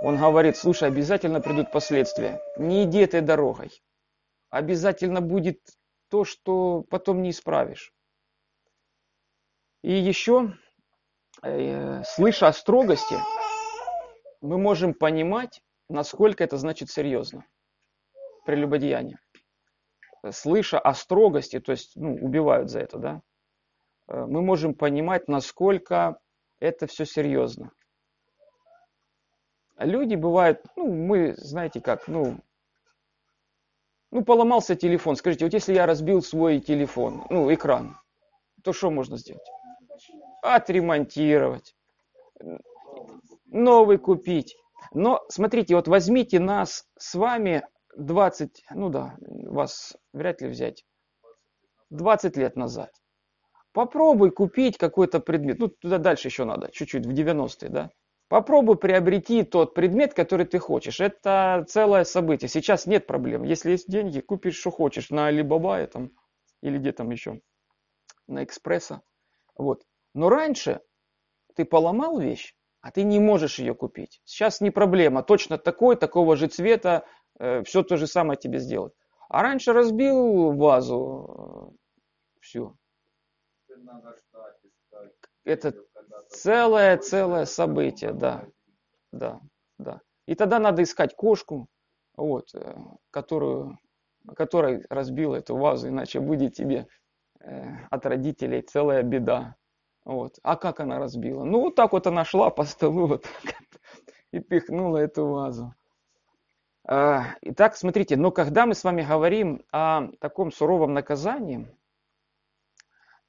он 0.02 0.18
говорит, 0.18 0.56
слушай, 0.56 0.88
обязательно 0.88 1.40
придут 1.40 1.70
последствия. 1.70 2.40
Не 2.58 2.84
иди 2.84 2.98
этой 2.98 3.20
дорогой. 3.20 3.70
Обязательно 4.50 5.20
будет 5.20 5.60
то, 6.08 6.24
что 6.24 6.82
потом 6.90 7.22
не 7.22 7.30
исправишь. 7.30 7.92
И 9.82 9.92
еще, 9.92 10.52
э, 11.42 12.02
слыша 12.04 12.48
о 12.48 12.52
строгости, 12.52 13.16
мы 14.40 14.58
можем 14.58 14.92
понимать, 14.92 15.62
насколько 15.88 16.44
это 16.44 16.56
значит 16.58 16.90
серьезно. 16.90 17.46
Прелюбодеяние. 18.44 19.18
Слыша 20.30 20.78
о 20.78 20.94
строгости, 20.94 21.58
то 21.58 21.72
есть 21.72 21.96
ну, 21.96 22.14
убивают 22.14 22.70
за 22.70 22.80
это, 22.80 22.98
да, 22.98 23.22
э, 24.08 24.24
мы 24.24 24.42
можем 24.42 24.74
понимать, 24.74 25.26
насколько 25.26 26.18
это 26.60 26.86
все 26.86 27.04
серьезно. 27.04 27.72
Люди 29.78 30.14
бывают, 30.14 30.64
ну, 30.76 30.92
мы, 30.92 31.34
знаете 31.36 31.80
как, 31.80 32.06
ну, 32.06 32.38
ну, 34.12 34.22
поломался 34.24 34.76
телефон. 34.76 35.16
Скажите, 35.16 35.46
вот 35.46 35.54
если 35.54 35.72
я 35.74 35.86
разбил 35.86 36.22
свой 36.22 36.60
телефон, 36.60 37.24
ну, 37.30 37.52
экран, 37.52 37.96
то 38.62 38.72
что 38.72 38.90
можно 38.90 39.16
сделать? 39.16 39.46
Отремонтировать, 40.42 41.74
новый 43.46 43.98
купить. 43.98 44.56
Но 44.92 45.24
смотрите, 45.28 45.74
вот 45.74 45.88
возьмите 45.88 46.38
нас 46.38 46.86
с 46.98 47.14
вами 47.14 47.66
20, 47.96 48.64
ну 48.74 48.88
да, 48.88 49.16
вас 49.20 49.96
вряд 50.12 50.40
ли 50.40 50.48
взять, 50.48 50.84
20 51.90 52.36
лет 52.36 52.56
назад. 52.56 52.90
Попробуй 53.72 54.30
купить 54.30 54.76
какой-то 54.76 55.20
предмет, 55.20 55.58
ну 55.58 55.68
туда 55.68 55.98
дальше 55.98 56.28
еще 56.28 56.44
надо, 56.44 56.70
чуть-чуть, 56.72 57.06
в 57.06 57.10
90-е, 57.10 57.68
да. 57.68 57.90
Попробуй 58.28 58.78
приобрети 58.78 59.42
тот 59.42 59.74
предмет, 59.74 60.14
который 60.14 60.46
ты 60.46 60.58
хочешь. 60.58 61.00
Это 61.00 61.66
целое 61.68 62.04
событие. 62.04 62.48
Сейчас 62.48 62.86
нет 62.86 63.06
проблем. 63.06 63.42
Если 63.42 63.72
есть 63.72 63.90
деньги, 63.90 64.20
купишь, 64.20 64.56
что 64.56 64.70
хочешь 64.70 65.10
на 65.10 65.30
Alibaba 65.30 65.86
там, 65.86 66.12
или 66.62 66.78
где 66.78 66.92
там 66.92 67.10
еще, 67.10 67.42
на 68.26 68.42
Экспресса. 68.42 69.02
Вот. 69.54 69.82
Но 70.14 70.30
раньше 70.30 70.80
ты 71.56 71.66
поломал 71.66 72.18
вещь, 72.18 72.54
а 72.80 72.90
ты 72.90 73.02
не 73.02 73.20
можешь 73.20 73.58
ее 73.58 73.74
купить. 73.74 74.22
Сейчас 74.24 74.62
не 74.62 74.70
проблема. 74.70 75.22
Точно 75.22 75.58
такой, 75.58 75.96
такого 75.96 76.34
же 76.34 76.46
цвета, 76.46 77.04
все 77.64 77.82
то 77.82 77.96
же 77.96 78.06
самое 78.06 78.38
тебе 78.38 78.58
сделать. 78.58 78.92
А 79.28 79.42
раньше 79.42 79.72
разбил 79.72 80.52
вазу, 80.52 81.74
все. 82.40 82.74
Ждать, 83.68 84.56
искать. 84.64 85.12
Это 85.44 85.68
Её 85.68 85.84
когда-то 85.94 86.26
целое, 86.30 86.96
будет, 86.96 87.04
целое 87.04 87.44
когда-то 87.44 87.52
событие, 87.52 88.12
да. 88.12 88.44
Да, 89.12 89.40
да. 89.78 90.00
И 90.26 90.34
тогда 90.34 90.58
надо 90.58 90.82
искать 90.82 91.14
кошку, 91.16 91.68
вот, 92.16 92.54
э, 92.54 92.74
которую, 93.10 93.78
которой 94.36 94.84
разбил 94.90 95.34
эту 95.34 95.56
вазу, 95.56 95.88
иначе 95.88 96.20
будет 96.20 96.54
тебе 96.54 96.86
э, 97.40 97.64
от 97.90 98.06
родителей 98.06 98.62
целая 98.62 99.02
беда. 99.02 99.56
Вот. 100.04 100.38
А 100.42 100.56
как 100.56 100.80
она 100.80 100.98
разбила? 100.98 101.44
Ну, 101.44 101.60
вот 101.60 101.74
так 101.76 101.92
вот 101.92 102.06
она 102.06 102.24
шла 102.24 102.50
по 102.50 102.64
столу 102.64 103.06
вот, 103.08 103.26
и 104.32 104.40
пихнула 104.40 104.98
эту 104.98 105.26
вазу. 105.26 105.74
А, 106.84 107.36
итак, 107.42 107.76
смотрите, 107.76 108.16
но 108.16 108.30
когда 108.32 108.66
мы 108.66 108.74
с 108.74 108.82
вами 108.82 109.02
говорим 109.02 109.64
о 109.70 110.08
таком 110.20 110.50
суровом 110.50 110.94
наказании, 110.94 111.68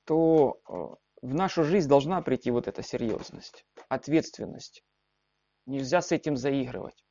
то 0.06 0.60
э, 0.68 0.74
в 1.22 1.34
нашу 1.34 1.64
жизнь 1.64 1.88
должна 1.88 2.22
прийти 2.22 2.50
вот 2.50 2.68
эта 2.68 2.82
серьезность, 2.82 3.66
ответственность. 3.90 4.84
Нельзя 5.66 6.02
с 6.02 6.12
этим 6.12 6.36
заигрывать. 6.36 7.06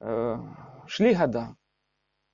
Э, 0.00 0.38
шли 0.86 1.14
года, 1.14 1.54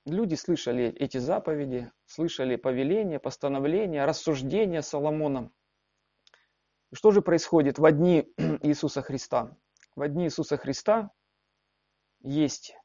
люди 0.05 0.35
слышали 0.35 0.85
эти 0.85 1.17
заповеди, 1.17 1.91
слышали 2.05 2.55
повеления, 2.55 3.19
постановления, 3.19 4.05
рассуждения 4.05 4.81
Соломона. 4.81 5.51
Что 6.93 7.11
же 7.11 7.21
происходит 7.21 7.79
в 7.79 7.91
дни 7.91 8.33
Иисуса 8.63 9.01
Христа? 9.01 9.57
В 9.97 10.07
дни 10.07 10.25
Иисуса 10.25 10.55
Христа 10.55 11.11
есть, 12.23 12.75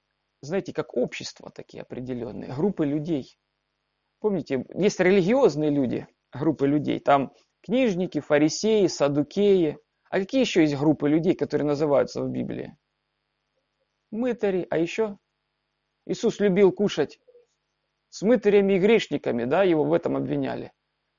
знаете, 0.41 0.73
как 0.73 0.97
общество 0.97 1.51
такие 1.51 1.83
определенные, 1.83 2.55
группы 2.55 2.87
людей. 2.87 3.39
Помните, 4.21 4.65
есть 4.75 5.01
религиозные 5.01 5.71
люди, 5.71 6.07
группы 6.33 6.67
людей, 6.67 6.99
там 7.01 7.33
книжники, 7.63 8.21
фарисеи, 8.21 8.87
садукеи. 8.87 9.79
А 10.09 10.19
какие 10.21 10.41
еще 10.41 10.63
есть 10.63 10.77
группы 10.77 11.09
людей, 11.09 11.35
которые 11.35 11.67
называются 11.67 12.23
в 12.23 12.29
Библии? 12.29 12.77
Мытари, 14.11 14.67
а 14.71 14.79
еще? 14.79 15.19
Иисус 16.07 16.39
любил 16.39 16.73
кушать 16.73 17.19
с 18.11 18.23
мытарями 18.23 18.75
и 18.75 18.79
грешниками, 18.79 19.45
да, 19.45 19.65
его 19.65 19.85
в 19.85 19.93
этом 19.93 20.17
обвиняли. 20.17 20.73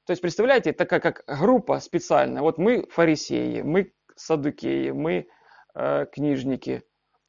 То 0.05 0.11
есть, 0.11 0.21
представляете, 0.21 0.71
такая 0.71 1.01
как 1.01 1.23
группа 1.27 1.79
специальная. 1.81 2.41
Вот 2.41 2.57
мы 2.57 2.87
фарисеи, 2.89 3.61
мы 3.61 3.93
садукеи, 4.15 4.91
мы 4.91 5.27
э, 5.75 6.05
книжники. 6.11 6.83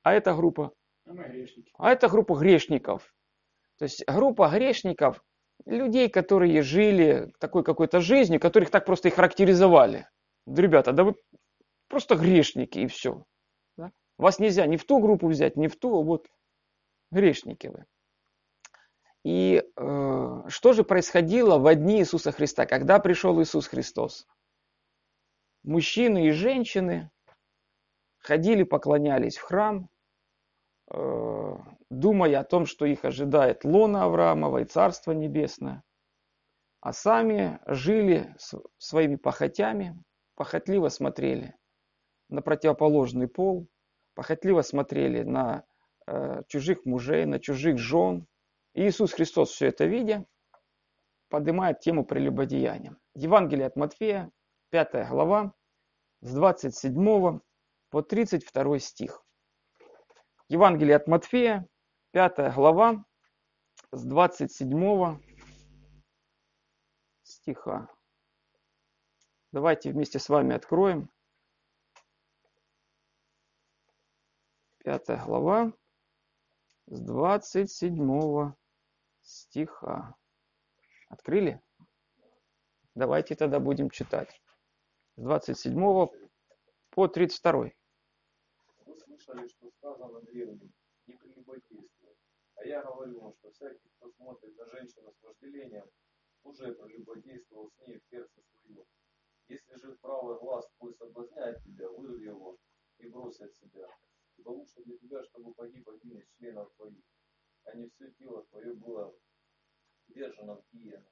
А 0.04 0.14
эта 0.14 0.32
группа? 0.34 0.72
А 1.78 1.90
это 1.90 2.08
группа 2.08 2.34
грешников. 2.34 3.14
То 3.78 3.84
есть 3.84 4.04
группа 4.06 4.48
грешников, 4.48 5.22
людей, 5.66 6.08
которые 6.08 6.62
жили 6.62 7.32
такой 7.38 7.64
какой-то 7.64 8.00
жизнью, 8.00 8.40
которых 8.40 8.70
так 8.70 8.84
просто 8.84 9.08
и 9.08 9.12
характеризовали. 9.12 10.08
Да, 10.46 10.62
ребята, 10.62 10.92
да 10.92 11.04
вы 11.04 11.14
просто 11.88 12.16
грешники 12.16 12.80
и 12.80 12.86
все. 12.86 13.24
Да? 13.76 13.90
Вас 14.16 14.38
нельзя 14.38 14.66
ни 14.66 14.76
в 14.76 14.84
ту 14.84 15.00
группу 15.00 15.28
взять, 15.28 15.56
ни 15.56 15.68
в 15.68 15.76
ту, 15.76 16.02
вот 16.02 16.26
грешники 17.10 17.68
вы. 17.68 17.84
И 19.24 19.62
э, 19.76 20.42
что 20.48 20.72
же 20.72 20.84
происходило 20.84 21.58
в 21.58 21.74
дни 21.74 21.98
Иисуса 21.98 22.32
Христа, 22.32 22.66
когда 22.66 22.98
пришел 22.98 23.40
Иисус 23.42 23.66
Христос? 23.66 24.26
Мужчины 25.64 26.28
и 26.28 26.30
женщины 26.30 27.10
ходили, 28.18 28.62
поклонялись 28.62 29.36
в 29.36 29.42
храм, 29.42 29.88
думая 30.90 32.40
о 32.40 32.44
том, 32.44 32.66
что 32.66 32.86
их 32.86 33.04
ожидает 33.04 33.64
лона 33.64 34.04
Авраамова 34.04 34.58
и 34.58 34.64
Царство 34.64 35.12
Небесное, 35.12 35.82
а 36.80 36.92
сами 36.92 37.58
жили 37.66 38.34
своими 38.78 39.16
похотями, 39.16 40.02
похотливо 40.34 40.88
смотрели 40.88 41.54
на 42.28 42.42
противоположный 42.42 43.28
пол, 43.28 43.68
похотливо 44.14 44.62
смотрели 44.62 45.22
на 45.22 45.64
э, 46.06 46.42
чужих 46.46 46.84
мужей, 46.84 47.24
на 47.26 47.40
чужих 47.40 47.78
жен. 47.78 48.26
И 48.74 48.86
Иисус 48.86 49.12
Христос, 49.12 49.50
все 49.50 49.66
это 49.66 49.86
видя, 49.86 50.26
поднимает 51.28 51.80
тему 51.80 52.04
прелюбодеяния. 52.04 52.96
Евангелие 53.14 53.66
от 53.66 53.76
Матфея, 53.76 54.30
5 54.70 55.08
глава, 55.08 55.52
с 56.20 56.32
27 56.32 57.40
по 57.90 58.02
32 58.02 58.78
стих. 58.78 59.24
Евангелие 60.48 60.96
от 60.96 61.06
Матфея, 61.06 61.68
5 62.12 62.54
глава, 62.54 63.04
с 63.92 64.02
27 64.02 65.20
стиха. 67.22 67.88
Давайте 69.52 69.92
вместе 69.92 70.18
с 70.18 70.30
вами 70.30 70.54
откроем. 70.54 71.10
Пятая 74.78 75.22
глава 75.22 75.72
с 76.86 76.98
27 76.98 78.54
стиха. 79.20 80.14
Открыли? 81.10 81.60
Давайте 82.94 83.34
тогда 83.34 83.60
будем 83.60 83.90
читать. 83.90 84.40
С 85.16 85.22
27 85.22 86.08
по 86.90 87.06
32. 87.06 87.77
Слышали, 89.28 89.48
что 89.48 89.70
сказано 89.70 90.20
древним, 90.22 90.72
не 91.06 91.14
прелюбодействуй. 91.14 92.16
А 92.54 92.64
я 92.64 92.82
говорю 92.82 93.20
вам, 93.20 93.34
что 93.34 93.50
всякий, 93.50 93.90
кто 93.96 94.10
смотрит 94.10 94.56
на 94.56 94.66
женщину 94.66 95.12
с 95.12 95.22
вожделением, 95.22 95.84
уже 96.44 96.72
прелюбодействовал 96.72 97.70
с 97.70 97.86
ней 97.86 97.98
в 97.98 98.04
сердце 98.08 98.40
своем. 98.42 98.86
Если 99.48 99.76
же 99.76 99.96
правый 99.96 100.38
глаз 100.38 100.66
твой 100.78 100.94
соблазняет 100.94 101.62
тебя, 101.62 101.90
вырви 101.90 102.24
его 102.24 102.56
и 102.98 103.08
брось 103.08 103.40
от 103.40 103.54
себя 103.54 103.88
ибо 104.38 104.50
лучше 104.50 104.82
для 104.84 104.96
тебя, 104.96 105.22
чтобы 105.24 105.52
погиб 105.52 105.88
один 105.88 106.16
из 106.16 106.28
членов 106.38 106.72
твоих, 106.76 107.04
а 107.64 107.74
не 107.74 107.88
все 107.88 108.10
тело 108.12 108.46
твое 108.46 108.72
было 108.72 109.12
держано 110.06 110.56
в 110.56 110.64
гиену. 110.72 111.06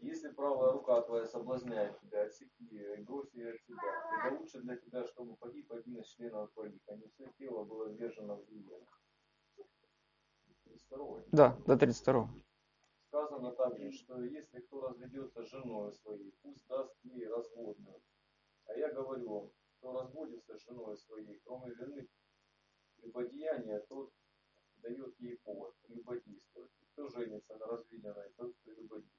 Если 0.00 0.28
правая 0.28 0.72
рука 0.72 1.02
твоя 1.02 1.26
соблазняет 1.26 1.98
тебя, 2.00 2.22
отсеки 2.22 2.62
ее 2.62 2.98
и 2.98 3.02
брось 3.02 3.34
ее 3.34 3.54
от 3.54 3.64
тебя, 3.64 4.28
ибо 4.28 4.38
лучше 4.38 4.60
для 4.60 4.76
тебя, 4.76 5.04
чтобы 5.08 5.36
погиб 5.36 5.72
один 5.72 5.98
из 5.98 6.06
членов 6.06 6.52
твоих, 6.52 6.80
а 6.86 6.94
не 6.94 7.08
все 7.08 7.28
тело 7.36 7.64
было 7.64 7.92
держано 7.92 8.36
в 8.36 8.46
гиену. 8.46 8.86
32. 10.64 11.22
Да, 11.32 11.56
до 11.66 11.76
32. 11.76 12.28
Сказано 13.08 13.52
также, 13.52 13.90
что 13.90 14.22
если 14.22 14.60
кто 14.60 14.82
разведется 14.82 15.42
с 15.42 15.50
женой 15.50 15.92
своей, 15.94 16.32
пусть 16.42 16.66
даст 16.68 16.94
ей 17.02 17.26
разводную. 17.26 18.00
А 18.66 18.74
я 18.74 18.92
говорю 18.92 19.28
вам, 19.28 19.50
кто 19.78 19.92
разводится 19.92 20.56
с 20.56 20.62
женой 20.62 20.96
своей, 20.96 21.40
кроме 21.44 21.74
вины 21.74 22.08
любодеяния, 23.02 23.80
тот 23.88 24.12
дает 24.76 25.18
ей 25.18 25.38
повод 25.38 25.74
любодействовать. 25.88 26.70
И 26.80 26.84
кто 26.92 27.08
женится 27.08 27.56
на 27.56 27.66
разведенной, 27.66 28.30
тот 28.36 28.54
любодействует. 28.66 29.17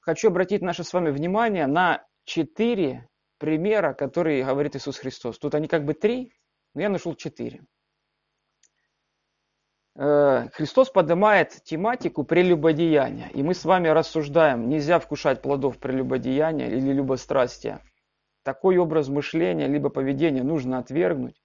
Хочу 0.00 0.28
обратить 0.28 0.62
наше 0.62 0.84
с 0.84 0.92
вами 0.92 1.10
внимание 1.10 1.66
на 1.66 2.04
четыре 2.24 3.08
примера, 3.38 3.94
которые 3.94 4.44
говорит 4.44 4.76
Иисус 4.76 4.98
Христос. 4.98 5.38
Тут 5.38 5.54
они 5.54 5.68
как 5.68 5.84
бы 5.84 5.94
три, 5.94 6.32
но 6.74 6.82
я 6.82 6.88
нашел 6.88 7.14
четыре. 7.14 7.62
Э, 9.98 10.48
Христос 10.52 10.90
поднимает 10.90 11.62
тематику 11.64 12.24
прелюбодеяния, 12.24 13.28
и 13.34 13.42
мы 13.42 13.54
с 13.54 13.64
вами 13.64 13.88
рассуждаем, 13.88 14.68
нельзя 14.68 14.98
вкушать 14.98 15.42
плодов 15.42 15.78
прелюбодеяния 15.78 16.68
или 16.68 16.92
любострастия. 16.92 17.82
Такой 18.44 18.78
образ 18.78 19.08
мышления 19.08 19.66
либо 19.66 19.90
поведения 19.90 20.42
нужно 20.42 20.78
отвергнуть, 20.78 21.42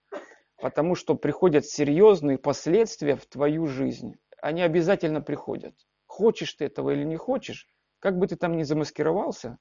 потому 0.58 0.96
что 0.96 1.16
приходят 1.16 1.66
серьезные 1.66 2.38
последствия 2.38 3.16
в 3.16 3.26
твою 3.26 3.66
жизнь. 3.66 4.16
Они 4.42 4.62
обязательно 4.62 5.20
приходят. 5.20 5.74
Хочешь 6.14 6.54
ты 6.54 6.66
этого 6.66 6.92
или 6.92 7.04
не 7.06 7.18
хочешь, 7.18 7.68
как 7.98 8.20
бы 8.20 8.28
ты 8.28 8.36
там 8.36 8.56
ни 8.56 8.62
замаскировался, 8.62 9.58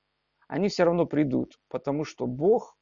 они 0.48 0.68
все 0.68 0.84
равно 0.84 1.06
придут, 1.06 1.58
потому 1.68 2.04
что 2.04 2.26
Бог 2.26 2.76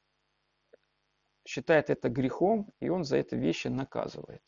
считает 1.47 1.89
это 1.89 2.09
грехом, 2.09 2.73
и 2.81 2.89
Он 2.89 3.05
за 3.05 3.15
это 3.15 3.37
вещи 3.37 3.69
наказывает. 3.69 4.41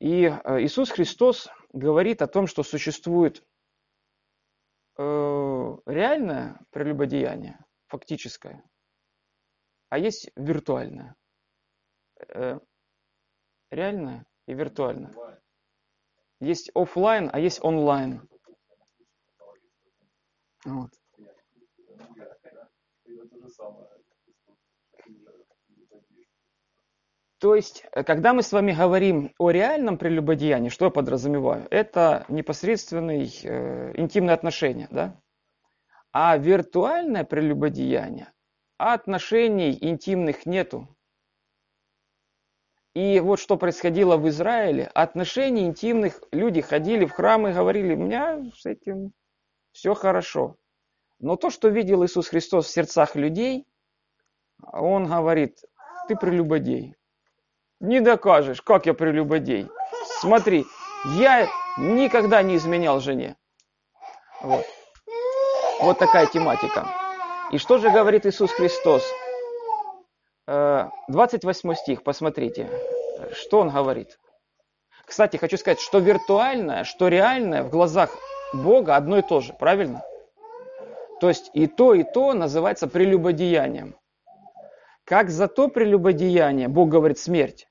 И 0.00 0.24
э, 0.24 0.62
Иисус 0.62 0.90
Христос 0.90 1.48
говорит 1.72 2.20
о 2.20 2.26
том, 2.26 2.46
что 2.46 2.62
существует 2.62 3.42
э, 4.98 5.02
реальное 5.86 6.60
прелюбодеяние, 6.72 7.58
фактическое, 7.86 8.62
а 9.88 9.98
есть 9.98 10.30
виртуальное. 10.36 11.16
Э, 12.28 12.60
реальное 13.70 14.26
и 14.46 14.52
виртуальное. 14.52 15.41
Есть 16.42 16.72
офлайн, 16.74 17.30
а 17.32 17.38
есть 17.38 17.62
онлайн. 17.62 18.28
Вот. 20.64 20.90
То 27.38 27.54
есть, 27.54 27.84
э, 27.92 28.02
когда 28.02 28.34
мы 28.34 28.42
с 28.42 28.50
вами 28.50 28.72
говорим 28.72 29.32
о 29.38 29.50
реальном 29.50 29.98
прелюбодеянии, 29.98 30.68
что 30.68 30.86
я 30.86 30.90
подразумеваю? 30.90 31.68
Это 31.70 32.24
непосредственные 32.28 33.28
э, 33.44 33.92
интимные 33.96 34.34
отношения, 34.34 34.88
да? 34.90 35.20
А 36.10 36.36
виртуальное 36.36 37.22
прелюбодеяние, 37.22 38.32
а 38.78 38.94
отношений 38.94 39.78
интимных 39.80 40.44
нету. 40.44 40.88
И 42.94 43.20
вот 43.20 43.40
что 43.40 43.56
происходило 43.56 44.16
в 44.16 44.28
Израиле, 44.28 44.90
отношений 44.94 45.64
интимных, 45.64 46.20
люди 46.30 46.60
ходили 46.60 47.06
в 47.06 47.12
храмы 47.12 47.50
и 47.50 47.54
говорили, 47.54 47.94
у 47.94 47.98
меня 47.98 48.42
с 48.54 48.66
этим 48.66 49.12
все 49.72 49.94
хорошо. 49.94 50.56
Но 51.18 51.36
то, 51.36 51.50
что 51.50 51.68
видел 51.68 52.04
Иисус 52.04 52.28
Христос 52.28 52.66
в 52.66 52.70
сердцах 52.70 53.16
людей, 53.16 53.66
он 54.72 55.06
говорит, 55.06 55.58
ты 56.08 56.16
прелюбодей. 56.16 56.94
Не 57.80 58.00
докажешь, 58.00 58.60
как 58.60 58.86
я 58.86 58.92
прелюбодей. 58.92 59.68
Смотри, 60.20 60.66
я 61.16 61.48
никогда 61.78 62.42
не 62.42 62.56
изменял 62.56 63.00
жене. 63.00 63.36
Вот. 64.42 64.66
Вот 65.80 65.98
такая 65.98 66.26
тематика. 66.26 66.86
И 67.50 67.58
что 67.58 67.78
же 67.78 67.90
говорит 67.90 68.26
Иисус 68.26 68.52
Христос? 68.52 69.02
28 70.46 71.70
э, 71.70 71.74
стих, 71.74 72.02
посмотрите, 72.02 72.68
что 73.32 73.60
он 73.60 73.70
говорит. 73.70 74.18
Кстати, 75.04 75.36
хочу 75.36 75.56
сказать, 75.56 75.80
что 75.80 75.98
виртуальное, 75.98 76.84
что 76.84 77.08
реальное 77.08 77.62
в 77.62 77.70
глазах 77.70 78.16
Бога 78.52 78.96
одно 78.96 79.18
и 79.18 79.22
то 79.22 79.40
же, 79.40 79.52
правильно? 79.52 80.02
То 81.20 81.28
есть 81.28 81.50
и 81.54 81.66
то, 81.66 81.94
и 81.94 82.02
то 82.02 82.32
называется 82.32 82.88
прелюбодеянием. 82.88 83.94
Как 85.04 85.30
за 85.30 85.48
то 85.48 85.68
прелюбодеяние 85.68 86.68
Бог 86.68 86.88
говорит 86.88 87.18
смерть, 87.18 87.68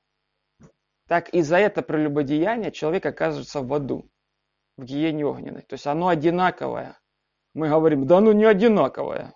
так 1.08 1.30
и 1.30 1.42
за 1.42 1.58
это 1.58 1.82
прелюбодеяние 1.82 2.72
человек 2.72 3.06
оказывается 3.06 3.62
в 3.62 3.74
аду, 3.74 4.10
в 4.78 4.84
гиене 4.86 5.26
огненной. 5.26 5.62
То 5.62 5.74
есть 5.74 5.88
оно 5.88 6.08
одинаковое. 6.08 6.98
Мы 7.54 7.68
говорим, 7.68 8.08
да 8.08 8.22
ну 8.22 8.32
не 8.32 8.46
одинаковое. 8.46 9.34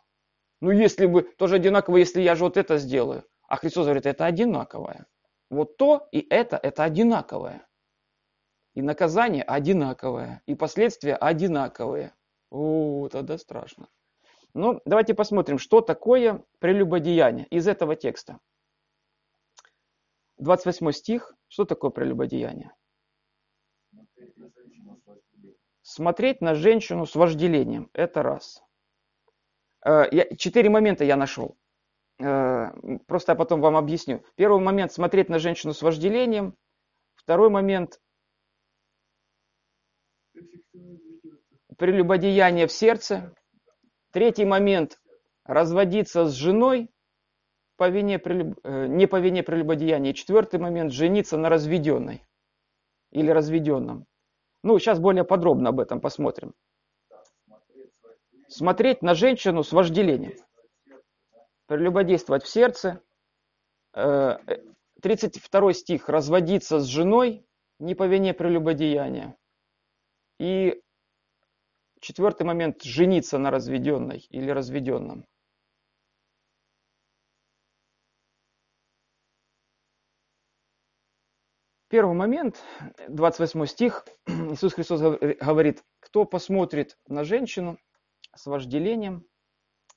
Ну 0.62 0.72
если 0.72 1.06
бы, 1.06 1.24
тоже 1.24 1.56
одинаково, 1.56 1.98
если 1.98 2.22
я 2.22 2.36
же 2.36 2.44
вот 2.46 2.58
это 2.58 2.78
сделаю. 2.78 3.24
А 3.48 3.58
Христос 3.58 3.86
говорит, 3.86 4.06
это 4.06 4.26
одинаковое. 4.26 5.06
Вот 5.50 5.78
то 5.78 6.08
и 6.12 6.26
это, 6.30 6.58
это 6.58 6.84
одинаковое. 6.84 7.68
И 8.74 8.82
наказание 8.82 9.44
одинаковое, 9.44 10.42
и 10.46 10.56
последствия 10.56 11.16
одинаковые. 11.16 12.14
О, 12.50 13.08
тогда 13.10 13.38
страшно. 13.38 13.88
Ну, 14.54 14.82
давайте 14.86 15.14
посмотрим, 15.14 15.58
что 15.58 15.82
такое 15.82 16.44
прелюбодеяние 16.60 17.46
из 17.48 17.68
этого 17.68 17.96
текста. 17.96 18.40
28 20.38 20.92
стих. 20.92 21.36
Что 21.48 21.66
такое 21.66 21.92
прелюбодеяние? 21.92 22.74
Смотреть 25.82 26.42
на 26.42 26.56
женщину 26.56 27.06
с 27.06 27.16
вожделением. 27.16 27.90
Это 27.94 28.24
раз. 28.24 28.65
Э, 29.86 30.36
четыре 30.36 30.70
момента 30.70 31.04
я 31.04 31.16
нашел. 31.16 31.56
Э, 32.20 32.72
просто 33.08 33.34
я 33.34 33.36
потом 33.36 33.62
вам 33.62 33.78
объясню. 33.78 34.24
Первый 34.36 34.60
момент– 34.62 34.92
смотреть 34.94 35.30
на 35.30 35.38
женщину 35.40 35.74
с 35.74 35.82
вожделением. 35.82 36.56
Второй 37.16 37.50
момент– 37.50 38.02
прелюбодеяние 41.78 42.66
в 42.68 42.72
сердце. 42.72 43.34
Третий 44.12 44.46
момент– 44.46 45.00
разводиться 45.46 46.26
с 46.26 46.34
женой 46.34 46.90
по 47.78 47.88
вине, 47.90 48.20
э, 48.24 48.88
не 48.88 49.06
по 49.06 49.20
вине 49.20 49.44
прелюбодеяния. 49.44 50.14
четвертый 50.14 50.60
момент– 50.60 50.92
жениться 50.94 51.38
на 51.38 51.50
разведенной 51.50 52.24
или 53.12 53.30
разведенном. 53.30 54.08
Ну, 54.64 54.80
сейчас 54.80 55.00
более 55.00 55.26
подробно 55.26 55.70
об 55.70 55.80
этом 55.80 56.02
посмотрим. 56.02 56.56
Смотреть 58.56 59.02
на 59.02 59.16
женщину 59.16 59.64
с 59.64 59.74
вожделением. 59.74 60.38
Прелюбодействовать 61.68 62.46
в 62.46 62.48
сердце. 62.48 63.02
32 63.92 64.62
э, 65.02 65.74
стих– 65.74 66.08
разводиться 66.08 66.80
с 66.80 66.86
женой 66.86 67.46
не 67.80 67.96
по 67.96 68.08
вине 68.08 68.34
прелюбодеяния. 68.34 69.36
И 70.40 70.82
Четвертый 72.00 72.44
момент– 72.44 72.82
жениться 72.84 73.38
на 73.40 73.52
разведенной 73.52 74.26
или 74.30 74.50
разведенном. 74.52 75.26
Первый 81.90 82.16
момент, 82.16 82.64
28 83.10 83.66
стих, 83.66 84.06
Иисус 84.28 84.74
Христос 84.74 85.02
говорит, 85.02 85.84
кто 86.00 86.24
посмотрит 86.24 86.98
на 87.08 87.26
женщину 87.26 87.80
с 88.36 88.46
вожделением, 88.46 89.26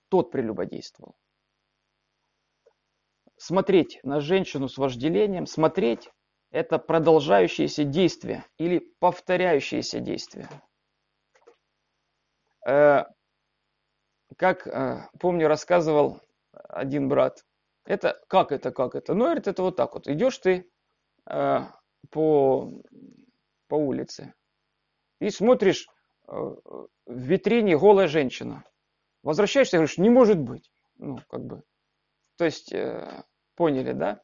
тот 0.08 0.30
прелюбодействовал. 0.30 1.16
Смотреть 3.36 4.00
на 4.02 4.20
женщину 4.20 4.68
с 4.68 4.78
вожделением, 4.78 5.46
смотреть– 5.46 6.10
это 6.50 6.78
продолжающееся 6.78 7.84
действие 7.84 8.44
или 8.56 8.80
повторяющееся 8.98 10.00
действие. 10.00 10.48
Э, 12.66 13.04
как, 14.36 14.66
э, 14.66 15.08
помню, 15.20 15.46
рассказывал 15.46 16.20
один 16.52 17.08
брат, 17.08 17.44
это 17.84 18.20
как 18.28 18.52
это, 18.52 18.70
как 18.72 18.94
это? 18.94 19.14
Ну, 19.14 19.24
говорит, 19.24 19.46
это 19.46 19.62
вот 19.62 19.76
так 19.76 19.94
вот. 19.94 20.08
Идешь 20.08 20.38
ты 20.38 20.70
э, 21.26 21.58
по, 22.10 22.70
по 23.68 23.74
улице 23.74 24.34
и 25.20 25.30
смотришь 25.30 25.86
в 26.28 26.88
витрине 27.06 27.76
голая 27.76 28.06
женщина. 28.06 28.64
Возвращаешься 29.22 29.78
говоришь, 29.78 29.98
не 29.98 30.10
может 30.10 30.38
быть. 30.38 30.70
Ну, 30.96 31.18
как 31.28 31.44
бы. 31.44 31.62
То 32.36 32.44
есть, 32.44 32.72
поняли, 33.54 33.92
да? 33.92 34.22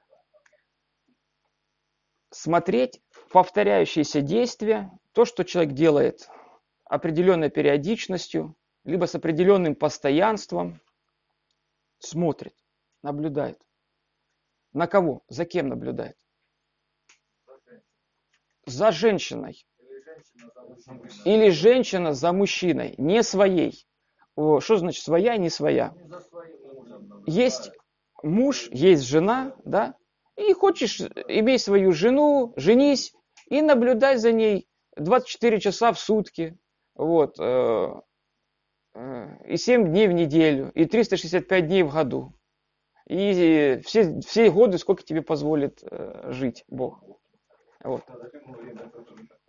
Смотреть 2.31 3.01
повторяющиеся 3.31 4.21
действия, 4.21 4.90
то, 5.12 5.25
что 5.25 5.45
человек 5.45 5.75
делает 5.75 6.29
определенной 6.85 7.51
периодичностью, 7.51 8.57
либо 8.85 9.07
с 9.07 9.14
определенным 9.14 9.75
постоянством, 9.75 10.81
смотрит, 11.99 12.55
наблюдает. 13.03 13.61
На 14.73 14.87
кого? 14.87 15.23
За 15.29 15.45
кем 15.45 15.69
наблюдает? 15.69 16.19
За 18.67 18.93
женщиной. 18.93 19.64
Или 21.24 21.50
женщина 21.50 22.12
за 22.12 22.33
мужчиной, 22.33 22.94
не 22.98 23.22
своей. 23.22 23.87
Что 24.35 24.77
значит 24.77 25.03
своя 25.05 25.35
и 25.35 25.38
не 25.38 25.50
своя? 25.50 25.94
Есть 27.27 27.70
муж, 28.22 28.68
есть 28.70 29.05
жена, 29.05 29.55
да? 29.64 29.94
И 30.37 30.53
хочешь, 30.53 31.00
имей 31.00 31.59
свою 31.59 31.92
жену, 31.92 32.53
женись 32.57 33.14
и 33.48 33.62
наблюдай 33.62 34.16
за 34.16 34.33
ней 34.33 34.66
24 34.96 35.61
часа 35.61 35.92
в 35.92 35.98
сутки, 35.98 36.59
вот, 36.94 37.38
э, 37.38 37.94
э, 38.94 39.27
и 39.46 39.57
7 39.57 39.88
дней 39.88 40.09
в 40.09 40.12
неделю, 40.12 40.70
и 40.74 40.87
365 40.87 41.66
дней 41.66 41.83
в 41.83 41.92
году. 41.92 42.35
И 43.07 43.81
все, 43.85 44.20
все 44.20 44.50
годы, 44.50 44.79
сколько 44.79 45.03
тебе 45.03 45.22
позволит 45.22 45.83
э, 45.83 46.31
жить 46.33 46.64
Бог. 46.68 47.03
Вот. 47.85 48.03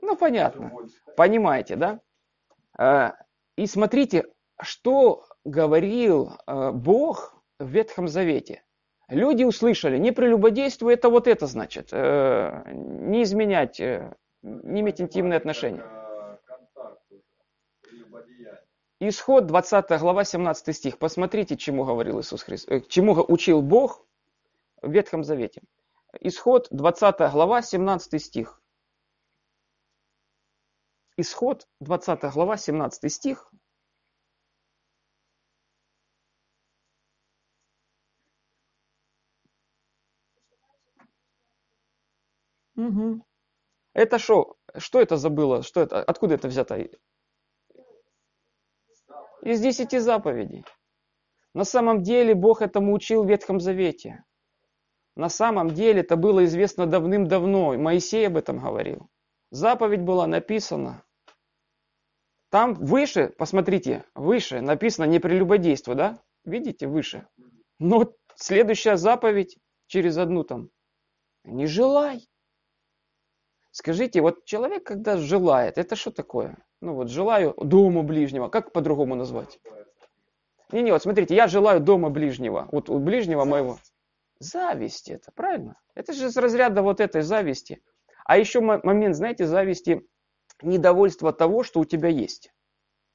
Ну, 0.02 0.16
понятно. 0.16 0.72
Понимаете, 1.16 1.76
да? 1.76 3.16
И 3.58 3.66
смотрите, 3.66 4.26
что 4.62 5.26
говорил 5.44 6.34
Бог 6.46 7.42
в 7.60 7.68
Ветхом 7.68 8.08
Завете. 8.08 8.64
Люди 9.08 9.44
услышали, 9.44 9.98
не 9.98 10.12
прелюбодействуй, 10.12 10.94
это 10.94 11.10
вот 11.10 11.28
это 11.28 11.48
значит. 11.48 11.92
Не 11.92 13.24
изменять, 13.24 13.80
не 13.80 14.82
иметь 14.82 15.00
интимные 15.00 15.38
отношения. 15.38 15.84
Исход 19.00 19.46
20 19.46 20.00
глава 20.00 20.24
17 20.24 20.76
стих. 20.76 20.98
Посмотрите, 20.98 21.58
чему 21.58 21.84
говорил 21.84 22.22
Иисус 22.22 22.44
Христос, 22.44 22.78
э, 22.78 22.82
чему 22.88 23.14
учил 23.28 23.62
Бог 23.62 24.06
в 24.82 24.90
Ветхом 24.90 25.24
Завете. 25.24 25.62
Исход 26.22 26.68
20 26.72 27.32
глава 27.32 27.62
17 27.62 28.22
стих. 28.22 28.62
Исход 31.18 31.68
20 31.80 32.24
глава 32.34 32.58
17 32.58 33.12
стих. 33.12 33.52
Угу. 42.76 43.26
Это 43.94 44.20
что? 44.20 44.58
Что 44.78 45.00
это 45.00 45.16
забыло? 45.18 45.64
Что 45.64 45.82
это? 45.82 46.04
Откуда 46.04 46.36
это 46.36 46.48
взято? 46.50 46.78
из 49.46 49.62
десяти 49.62 50.00
заповедей. 50.00 50.66
На 51.54 51.64
самом 51.64 52.02
деле 52.02 52.34
Бог 52.34 52.62
этому 52.62 52.94
учил 52.94 53.24
в 53.24 53.30
Ветхом 53.30 53.60
Завете. 53.60 54.24
На 55.16 55.30
самом 55.30 55.70
деле 55.70 56.02
это 56.02 56.18
было 56.18 56.44
известно 56.46 56.86
давным-давно, 56.86 57.78
Моисей 57.78 58.28
об 58.28 58.36
этом 58.38 58.60
говорил. 58.60 59.10
Заповедь 59.50 60.02
была 60.02 60.28
написана. 60.28 61.04
Там 62.50 62.74
выше, 62.74 63.34
посмотрите, 63.38 64.06
выше 64.14 64.62
написано 64.62 65.06
не 65.06 65.20
прелюбодейство, 65.20 65.96
да? 65.96 66.20
Видите, 66.44 66.88
выше. 66.88 67.28
Но 67.80 68.14
следующая 68.36 68.98
заповедь 68.98 69.58
через 69.88 70.18
одну 70.18 70.44
там 70.44 70.70
Не 71.44 71.66
желай. 71.66 72.28
Скажите, 73.72 74.22
вот 74.22 74.46
человек, 74.46 74.86
когда 74.86 75.18
желает, 75.18 75.78
это 75.78 75.96
что 75.96 76.12
такое? 76.12 76.58
Ну 76.82 76.94
вот 76.94 77.10
желаю 77.10 77.54
дома 77.58 78.04
ближнего, 78.04 78.48
как 78.48 78.72
по-другому 78.72 79.16
назвать? 79.16 79.60
Не-не, 80.72 80.92
вот 80.92 81.02
смотрите, 81.02 81.36
я 81.36 81.48
желаю 81.48 81.80
дома 81.80 82.10
ближнего, 82.10 82.68
вот 82.72 82.90
у 82.90 83.00
ближнего 83.00 83.44
моего. 83.44 83.78
Зависть 84.40 85.10
это, 85.10 85.32
правильно? 85.32 85.80
Это 85.94 86.14
же 86.14 86.28
из 86.28 86.38
разряда 86.38 86.82
вот 86.82 87.00
этой 87.00 87.22
зависти. 87.22 87.82
А 88.26 88.38
еще 88.38 88.60
момент, 88.62 89.16
знаете, 89.16 89.46
зависти, 89.46 90.06
недовольство 90.62 91.32
того, 91.32 91.64
что 91.64 91.80
у 91.80 91.86
тебя 91.86 92.10
есть. 92.10 92.52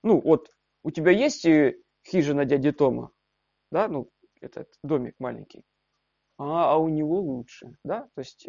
Ну 0.02 0.20
вот, 0.20 0.50
у 0.82 0.90
тебя 0.90 1.10
есть 1.10 1.44
э, 1.44 1.76
хижина 2.06 2.44
дяди 2.44 2.72
Тома, 2.72 3.10
да, 3.70 3.88
ну, 3.88 4.08
этот 4.40 4.68
домик 4.82 5.14
маленький, 5.18 5.64
а, 6.38 6.72
а 6.72 6.78
у 6.78 6.88
него 6.88 7.20
лучше, 7.20 7.76
да, 7.84 8.08
то 8.14 8.20
есть, 8.20 8.48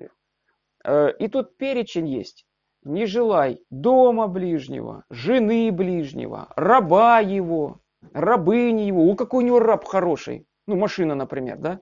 э, 0.86 1.14
и 1.20 1.28
тут 1.28 1.58
перечень 1.58 2.08
есть. 2.08 2.46
Не 2.84 3.06
желай 3.06 3.64
дома 3.70 4.28
ближнего, 4.28 5.06
жены 5.10 5.72
ближнего, 5.72 6.52
раба 6.56 7.20
его, 7.20 7.82
рабыни 8.14 8.82
его. 8.82 9.04
У 9.04 9.16
какой 9.16 9.44
у 9.44 9.48
него 9.48 9.60
раб 9.60 9.86
хороший? 9.86 10.48
Ну, 10.66 10.76
машина, 10.78 11.14
например, 11.14 11.58
да? 11.58 11.82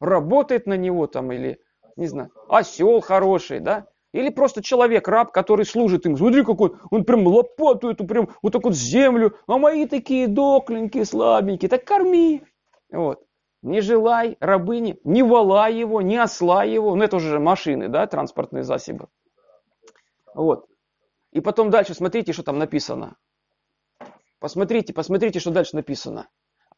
Работает 0.00 0.66
на 0.66 0.76
него 0.76 1.06
там 1.06 1.32
или, 1.32 1.60
не 1.96 2.06
знаю, 2.06 2.30
осел 2.48 3.00
хороший, 3.00 3.60
да? 3.60 3.86
Или 4.12 4.30
просто 4.30 4.62
человек, 4.62 5.08
раб, 5.08 5.32
который 5.32 5.64
служит 5.64 6.06
им. 6.06 6.16
Смотри, 6.16 6.44
какой 6.44 6.72
он 6.90 7.04
прям 7.04 7.26
лопату 7.26 7.90
эту, 7.90 8.06
прям 8.06 8.28
вот 8.42 8.52
так 8.52 8.62
вот 8.62 8.74
землю. 8.74 9.36
А 9.48 9.58
мои 9.58 9.86
такие 9.86 10.28
докленькие, 10.28 11.04
слабенькие. 11.04 11.68
Так 11.68 11.84
корми. 11.84 12.44
Вот. 12.92 13.24
Не 13.62 13.80
желай 13.80 14.36
рабыни, 14.38 15.00
не 15.04 15.22
вала 15.22 15.68
его, 15.68 16.00
не 16.00 16.16
осла 16.16 16.62
его. 16.62 16.94
Ну, 16.94 17.02
это 17.02 17.16
уже 17.16 17.40
машины, 17.40 17.88
да, 17.88 18.06
транспортные 18.06 18.62
засобы. 18.62 19.08
Вот. 20.32 20.66
И 21.32 21.40
потом 21.40 21.70
дальше 21.70 21.94
смотрите, 21.94 22.32
что 22.32 22.44
там 22.44 22.58
написано. 22.58 23.16
Посмотрите, 24.38 24.92
посмотрите, 24.92 25.40
что 25.40 25.50
дальше 25.50 25.74
написано. 25.74 26.28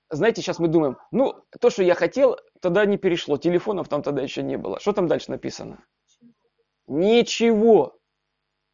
Знаете, 0.08 0.40
сейчас 0.40 0.60
мы 0.60 0.68
думаем, 0.68 0.96
ну, 1.10 1.34
то, 1.60 1.68
что 1.68 1.82
я 1.82 1.94
хотел, 1.94 2.36
тогда 2.60 2.84
не 2.86 2.98
перешло. 2.98 3.36
Телефонов 3.36 3.88
там 3.88 4.02
тогда 4.02 4.22
еще 4.22 4.42
не 4.42 4.56
было. 4.56 4.80
Что 4.80 4.92
там 4.92 5.06
дальше 5.06 5.30
написано? 5.30 5.84
Ничего 6.86 7.98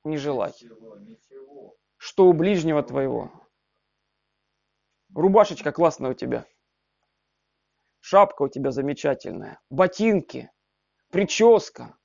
не 0.05 0.17
желай. 0.17 0.53
Что 1.97 2.27
у 2.27 2.33
ближнего 2.33 2.83
твоего. 2.83 3.31
Рубашечка 5.15 5.73
классная 5.73 6.11
у 6.11 6.15
тебя. 6.15 6.47
Шапка 8.01 8.43
у 8.43 8.49
тебя 8.49 8.71
замечательная. 8.71 9.61
Ботинки. 9.71 10.51
Прическа. 11.11 11.97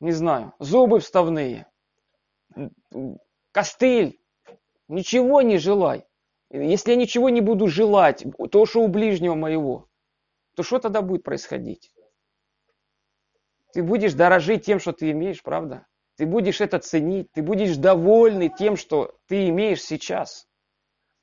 Не 0.00 0.12
знаю. 0.12 0.52
Зубы 0.58 1.00
вставные. 1.00 1.66
Костыль. 3.52 4.20
Ничего 4.88 5.42
не 5.42 5.58
желай. 5.58 6.04
Если 6.50 6.92
я 6.92 6.96
ничего 6.96 7.28
не 7.28 7.40
буду 7.40 7.68
желать, 7.68 8.24
то, 8.50 8.66
что 8.66 8.82
у 8.82 8.88
ближнего 8.88 9.34
моего, 9.34 9.88
то 10.58 10.64
что 10.64 10.80
тогда 10.80 11.02
будет 11.02 11.22
происходить? 11.22 11.92
Ты 13.72 13.84
будешь 13.84 14.14
дорожить 14.14 14.64
тем, 14.64 14.80
что 14.80 14.90
ты 14.90 15.12
имеешь, 15.12 15.40
правда? 15.40 15.86
Ты 16.16 16.26
будешь 16.26 16.60
это 16.60 16.80
ценить, 16.80 17.30
ты 17.30 17.42
будешь 17.42 17.76
довольный 17.76 18.48
тем, 18.48 18.76
что 18.76 19.16
ты 19.28 19.50
имеешь 19.50 19.80
сейчас. 19.80 20.48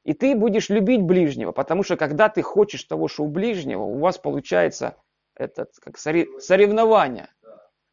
И 0.05 0.13
ты 0.13 0.37
будешь 0.37 0.69
любить 0.69 1.01
ближнего, 1.01 1.51
потому 1.51 1.83
что 1.83 1.97
когда 1.97 2.29
ты 2.29 2.43
хочешь 2.43 2.85
того, 2.85 3.09
что 3.09 3.25
у 3.25 3.27
ближнего, 3.27 3.81
у 3.81 3.99
вас 3.99 4.17
получается 4.17 4.95
этот, 5.35 5.73
как 5.81 5.97
соревнование. 5.97 7.27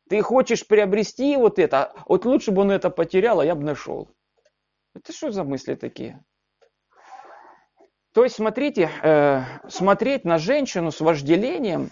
Ты 0.08 0.22
хочешь 0.22 0.64
приобрести 0.64 1.36
вот 1.36 1.58
это, 1.58 1.92
вот 2.06 2.24
лучше 2.24 2.52
бы 2.52 2.62
он 2.62 2.70
это 2.70 2.88
потерял, 2.88 3.40
а 3.40 3.44
я 3.44 3.56
бы 3.56 3.64
нашел. 3.64 4.08
Это 4.94 5.12
что 5.12 5.32
за 5.32 5.42
мысли 5.42 5.74
такие? 5.74 6.24
То 8.14 8.24
есть, 8.24 8.36
смотрите, 8.36 8.90
э, 9.02 9.42
смотреть 9.68 10.24
на 10.24 10.36
женщину 10.36 10.90
с 10.90 11.00
вожделением, 11.00 11.90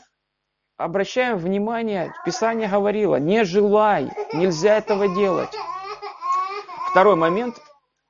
обращаем 0.77 1.39
внимание, 1.39 2.13
Писание 2.27 2.69
говорило, 2.69 3.17
не 3.17 3.45
желай, 3.45 4.11
нельзя 4.35 4.77
этого 4.77 5.09
делать. 5.15 5.51
Второй 6.91 7.17
момент, 7.17 7.57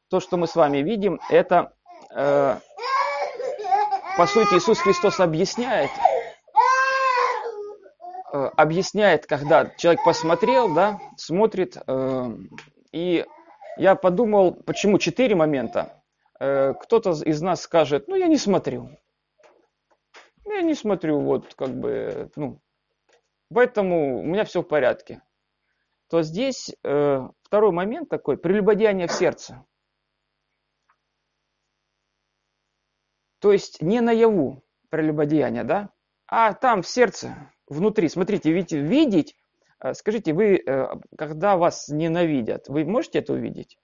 то, 0.09 0.19
что 0.19 0.37
мы 0.37 0.49
с 0.49 0.57
вами 0.57 0.79
видим, 0.79 1.21
это, 1.29 1.73
э, 2.13 2.57
по 4.17 4.27
сути, 4.27 4.55
Иисус 4.55 4.81
Христос 4.81 5.21
объясняет, 5.21 5.91
э, 8.33 8.51
объясняет, 8.57 9.27
когда 9.27 9.67
человек 9.77 10.03
посмотрел, 10.05 10.75
да, 10.75 10.99
смотрит, 11.17 11.77
э, 11.87 12.31
и 12.91 13.25
я 13.77 13.95
подумал, 13.95 14.55
почему 14.67 14.99
четыре 14.99 15.37
момента. 15.37 16.00
Э, 16.41 16.73
кто-то 16.75 17.11
из 17.23 17.43
нас 17.43 17.61
скажет, 17.61 18.09
ну 18.09 18.17
я 18.17 18.27
не 18.27 18.39
смотрю. 18.39 18.99
Я 20.47 20.63
не 20.63 20.75
смотрю, 20.75 21.21
вот 21.21 21.55
как 21.55 21.69
бы, 21.69 22.31
ну, 22.35 22.61
поэтому 23.53 24.21
у 24.21 24.25
меня 24.25 24.45
все 24.45 24.63
в 24.63 24.69
порядке. 24.69 25.23
То 26.09 26.23
здесь 26.23 26.75
э, 26.83 27.29
второй 27.43 27.73
момент 27.73 28.09
такой, 28.09 28.37
прелюбодеяние 28.37 29.07
в 29.07 29.13
сердце. 29.13 29.65
То 33.39 33.53
есть 33.53 33.81
не 33.81 34.01
наяву 34.01 34.65
прелюбодеяние, 34.89 35.65
да, 35.65 35.91
а 36.27 36.53
там 36.55 36.83
в 36.83 36.89
сердце, 36.89 37.53
внутри. 37.69 38.09
Смотрите, 38.09 38.51
ведь 38.51 38.73
видеть, 38.73 39.37
э, 39.79 39.93
скажите, 39.95 40.33
вы, 40.33 40.57
э, 40.57 40.89
когда 41.17 41.57
вас 41.57 41.89
ненавидят, 41.89 42.69
вы 42.69 42.85
можете 42.85 43.19
это 43.21 43.35
увидеть? 43.35 43.79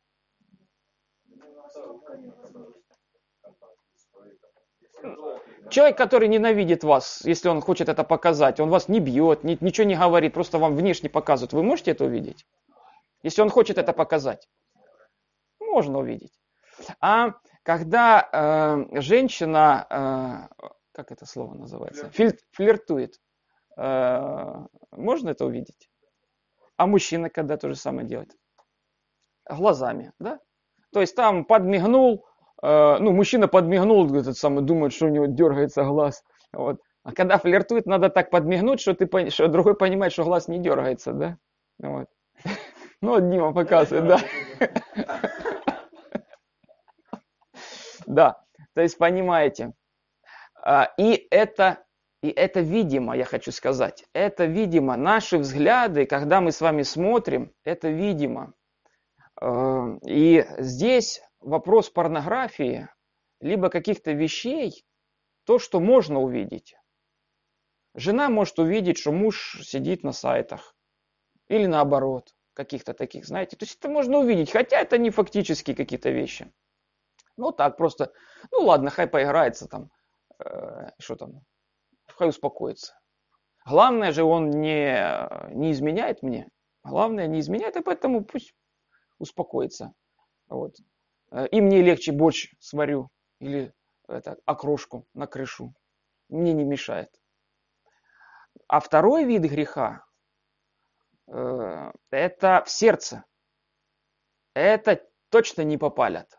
Человек, 5.71 5.97
который 5.97 6.29
ненавидит 6.29 6.85
вас, 6.85 7.23
если 7.25 7.49
он 7.49 7.61
хочет 7.61 7.89
это 7.89 8.05
показать, 8.05 8.61
он 8.61 8.71
вас 8.71 8.89
не 8.89 9.01
бьет, 9.01 9.45
ни, 9.45 9.59
ничего 9.61 9.87
не 9.87 9.97
говорит, 9.97 10.35
просто 10.35 10.59
вам 10.59 10.77
внешне 10.77 11.09
показывает. 11.09 11.53
Вы 11.53 11.63
можете 11.63 11.91
это 11.91 12.05
увидеть? 12.05 12.47
Если 13.23 13.43
он 13.43 13.51
хочет 13.51 13.79
это 13.79 13.93
показать. 13.93 14.49
Можно 15.61 15.99
увидеть. 15.99 16.39
А 17.01 17.33
когда 17.63 18.29
э, 18.33 19.01
женщина, 19.01 20.49
э, 20.61 20.69
как 20.93 21.11
это 21.11 21.27
слово 21.27 21.55
называется, 21.55 22.11
Филь, 22.11 22.39
флиртует, 22.53 23.21
э, 23.77 24.55
можно 24.93 25.31
это 25.31 25.45
увидеть? 25.47 25.91
А 26.77 26.87
мужчина 26.87 27.31
когда 27.31 27.57
то 27.57 27.69
же 27.69 27.75
самое 27.75 28.07
делает? 28.07 28.37
Глазами, 29.49 30.13
да? 30.19 30.39
То 30.93 31.01
есть 31.01 31.17
там 31.17 31.45
подмигнул, 31.45 32.26
ну, 32.63 33.13
мужчина 33.13 33.49
подмигнул, 33.49 34.15
этот 34.15 34.37
самый, 34.37 34.65
думает, 34.65 34.93
что 34.93 35.07
у 35.07 35.11
него 35.11 35.27
дергается 35.27 35.85
глаз. 35.85 36.25
Вот. 36.53 36.81
А 37.03 37.13
когда 37.13 37.39
флиртует, 37.39 37.87
надо 37.87 38.09
так 38.11 38.31
подмигнуть, 38.31 38.81
что, 38.81 38.95
ты, 38.95 39.31
что 39.31 39.49
другой 39.49 39.77
понимает, 39.77 40.13
что 40.13 40.25
глаз 40.25 40.49
не 40.49 40.59
дергается, 40.59 41.13
да? 41.13 41.39
Вот. 41.79 42.09
Ну, 43.03 43.11
вот 43.11 43.29
Дима 43.29 43.53
показывает, 43.53 44.09
да. 44.09 44.21
Да, 48.07 48.41
то 48.75 48.81
есть 48.81 48.99
понимаете. 48.99 49.73
А, 50.63 50.93
и 50.97 51.27
это, 51.31 51.85
и 52.23 52.29
это 52.29 52.61
видимо, 52.61 53.17
я 53.17 53.25
хочу 53.25 53.53
сказать. 53.53 54.05
Это 54.13 54.47
видимо. 54.47 54.97
Наши 54.97 55.39
взгляды, 55.39 56.07
когда 56.07 56.41
мы 56.41 56.53
с 56.53 56.61
вами 56.61 56.83
смотрим, 56.83 57.53
это 57.65 57.89
видимо. 57.89 58.55
Э, 59.41 59.99
и 60.05 60.47
здесь 60.59 61.23
вопрос 61.47 61.89
порнографии, 61.91 62.89
либо 63.41 63.71
каких-то 63.71 64.13
вещей, 64.13 64.85
то, 65.45 65.59
что 65.59 65.81
можно 65.81 66.21
увидеть. 66.21 66.75
Жена 67.95 68.29
может 68.29 68.59
увидеть, 68.59 68.99
что 68.99 69.13
муж 69.13 69.61
сидит 69.63 70.03
на 70.03 70.13
сайтах. 70.13 70.75
Или 71.49 71.67
наоборот, 71.67 72.35
каких-то 72.53 72.93
таких, 72.93 73.27
знаете. 73.27 73.57
То 73.57 73.65
есть 73.65 73.79
это 73.79 73.89
можно 73.89 74.19
увидеть, 74.19 74.51
хотя 74.51 74.81
это 74.81 74.99
не 74.99 75.11
фактически 75.11 75.73
какие-то 75.73 76.11
вещи. 76.11 76.53
Ну 77.37 77.53
так 77.53 77.77
просто, 77.77 78.13
ну 78.51 78.63
ладно, 78.63 78.91
хай 78.91 79.07
поиграется 79.07 79.69
там, 79.69 79.91
э, 80.39 80.91
что 80.99 81.15
там, 81.15 81.43
хай 82.09 82.29
успокоится. 82.29 82.99
Главное 83.65 84.11
же, 84.11 84.25
он 84.25 84.51
не, 84.51 85.55
не 85.55 85.71
изменяет 85.73 86.23
мне. 86.23 86.49
Главное, 86.83 87.27
не 87.29 87.41
изменяет, 87.41 87.77
и 87.77 87.83
поэтому 87.83 88.25
пусть 88.25 88.55
успокоится. 89.19 89.93
Вот. 90.49 90.77
Э, 91.37 91.47
и 91.49 91.61
мне 91.61 91.83
легче 91.83 92.13
борщ 92.13 92.55
сварю 92.59 93.11
или 93.41 93.73
это, 94.09 94.39
окрошку 94.47 95.07
на 95.15 95.27
крышу. 95.27 95.75
Мне 96.31 96.53
не 96.55 96.65
мешает. 96.65 97.11
А 98.69 98.79
второй 98.79 99.25
вид 99.25 99.43
греха 99.43 100.05
э, 101.29 101.93
это 102.11 102.63
в 102.67 102.71
сердце. 102.71 103.25
Это 104.55 105.07
точно 105.31 105.63
не 105.63 105.79
попалят. 105.79 106.37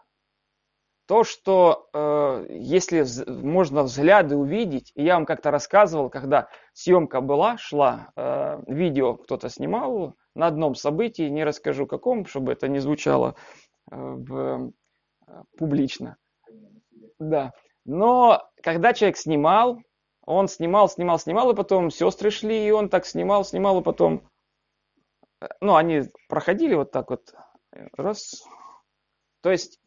то, 1.06 1.24
что 1.24 1.88
э, 1.94 2.48
если 2.50 3.02
вз- 3.02 3.30
можно 3.32 3.84
взгляды 3.84 4.36
увидеть, 4.36 4.92
я 4.96 5.14
вам 5.16 5.26
как-то 5.26 5.52
рассказывал, 5.52 6.10
когда 6.10 6.50
съемка 6.74 7.22
была, 7.22 7.58
шла, 7.58 8.12
э, 8.18 8.62
видео 8.68 9.16
кто-то 9.16 9.48
снимал 9.50 10.16
на 10.36 10.48
одном 10.48 10.76
событии, 10.76 11.30
не 11.30 11.46
расскажу 11.46 11.88
каком, 11.88 12.26
чтобы 12.26 12.52
это 12.52 12.68
не 12.68 12.80
звучало 12.80 13.36
э, 13.92 13.96
в, 13.96 14.74
публично. 15.58 16.18
Да. 17.20 17.54
Но 17.86 18.50
когда 18.62 18.94
человек 18.94 19.18
снимал, 19.18 19.80
он 20.26 20.48
снимал, 20.48 20.90
снимал, 20.90 21.20
снимал, 21.20 21.52
и 21.52 21.56
потом 21.56 21.90
сестры 21.90 22.32
шли, 22.32 22.68
и 22.68 22.72
он 22.72 22.90
так 22.90 23.06
снимал, 23.06 23.46
снимал, 23.46 23.80
и 23.80 23.84
потом, 23.84 24.30
э, 25.42 25.48
ну, 25.62 25.76
они 25.76 26.04
проходили 26.28 26.76
вот 26.76 26.92
так 26.92 27.10
вот, 27.10 27.34
э, 27.72 27.88
раз. 27.96 28.44
То 29.42 29.52
есть 29.52 29.80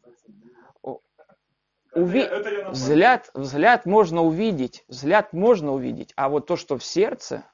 уви- 1.95 2.71
взгляд, 2.71 3.29
взгляд 3.33 3.85
можно 3.85 4.21
увидеть, 4.23 4.83
взгляд 4.87 5.33
можно 5.33 5.73
увидеть, 5.73 6.13
а 6.15 6.29
вот 6.29 6.47
то, 6.47 6.55
что 6.55 6.77
в 6.77 6.83
сердце, 6.83 7.45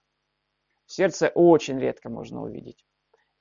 в 0.86 0.94
сердце 0.94 1.30
очень 1.36 1.80
редко 1.80 2.10
можно 2.10 2.42
увидеть. 2.44 2.86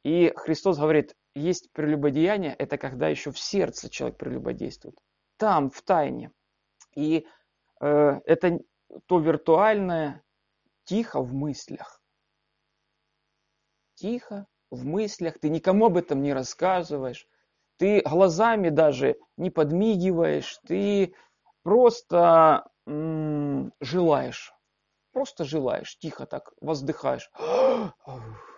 И 0.03 0.33
Христос 0.37 0.79
говорит, 0.79 1.15
есть 1.37 1.71
прелюбодеяние, 1.73 2.55
это 2.55 2.79
когда 2.79 3.09
еще 3.09 3.31
в 3.31 3.39
сердце 3.39 3.91
человек 3.91 4.19
прелюбодействует, 4.19 4.99
там, 5.37 5.71
в 5.71 5.83
тайне. 5.83 6.33
И 6.95 7.27
э, 7.81 8.21
это 8.25 8.61
то 9.07 9.19
виртуальное 9.19 10.23
тихо 10.85 11.21
в 11.21 11.35
мыслях. 11.35 12.01
Тихо 13.95 14.47
в 14.71 14.85
мыслях, 14.85 15.39
ты 15.39 15.49
никому 15.49 15.87
об 15.87 15.97
этом 15.97 16.23
не 16.23 16.33
рассказываешь, 16.33 17.27
ты 17.79 18.01
глазами 18.03 18.71
даже 18.71 19.17
не 19.37 19.51
подмигиваешь, 19.51 20.59
ты 20.67 21.15
просто 21.63 22.69
м, 22.87 23.73
желаешь, 23.81 24.55
просто 25.13 25.45
желаешь, 25.45 25.99
тихо 25.99 26.27
так 26.27 26.53
воздыхаешь. 26.61 27.31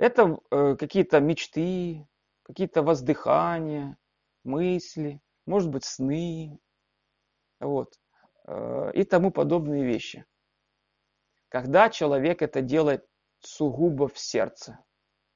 Это 0.00 0.38
э, 0.50 0.76
какие-то 0.76 1.20
мечты, 1.20 2.08
какие-то 2.44 2.82
воздыхания, 2.82 3.98
мысли, 4.44 5.20
может 5.44 5.68
быть, 5.68 5.84
сны, 5.84 6.58
вот, 7.60 8.00
э, 8.46 8.92
и 8.94 9.04
тому 9.04 9.30
подобные 9.30 9.84
вещи. 9.84 10.24
Когда 11.50 11.90
человек 11.90 12.40
это 12.40 12.62
делает 12.62 13.06
сугубо 13.40 14.08
в 14.08 14.18
сердце, 14.18 14.82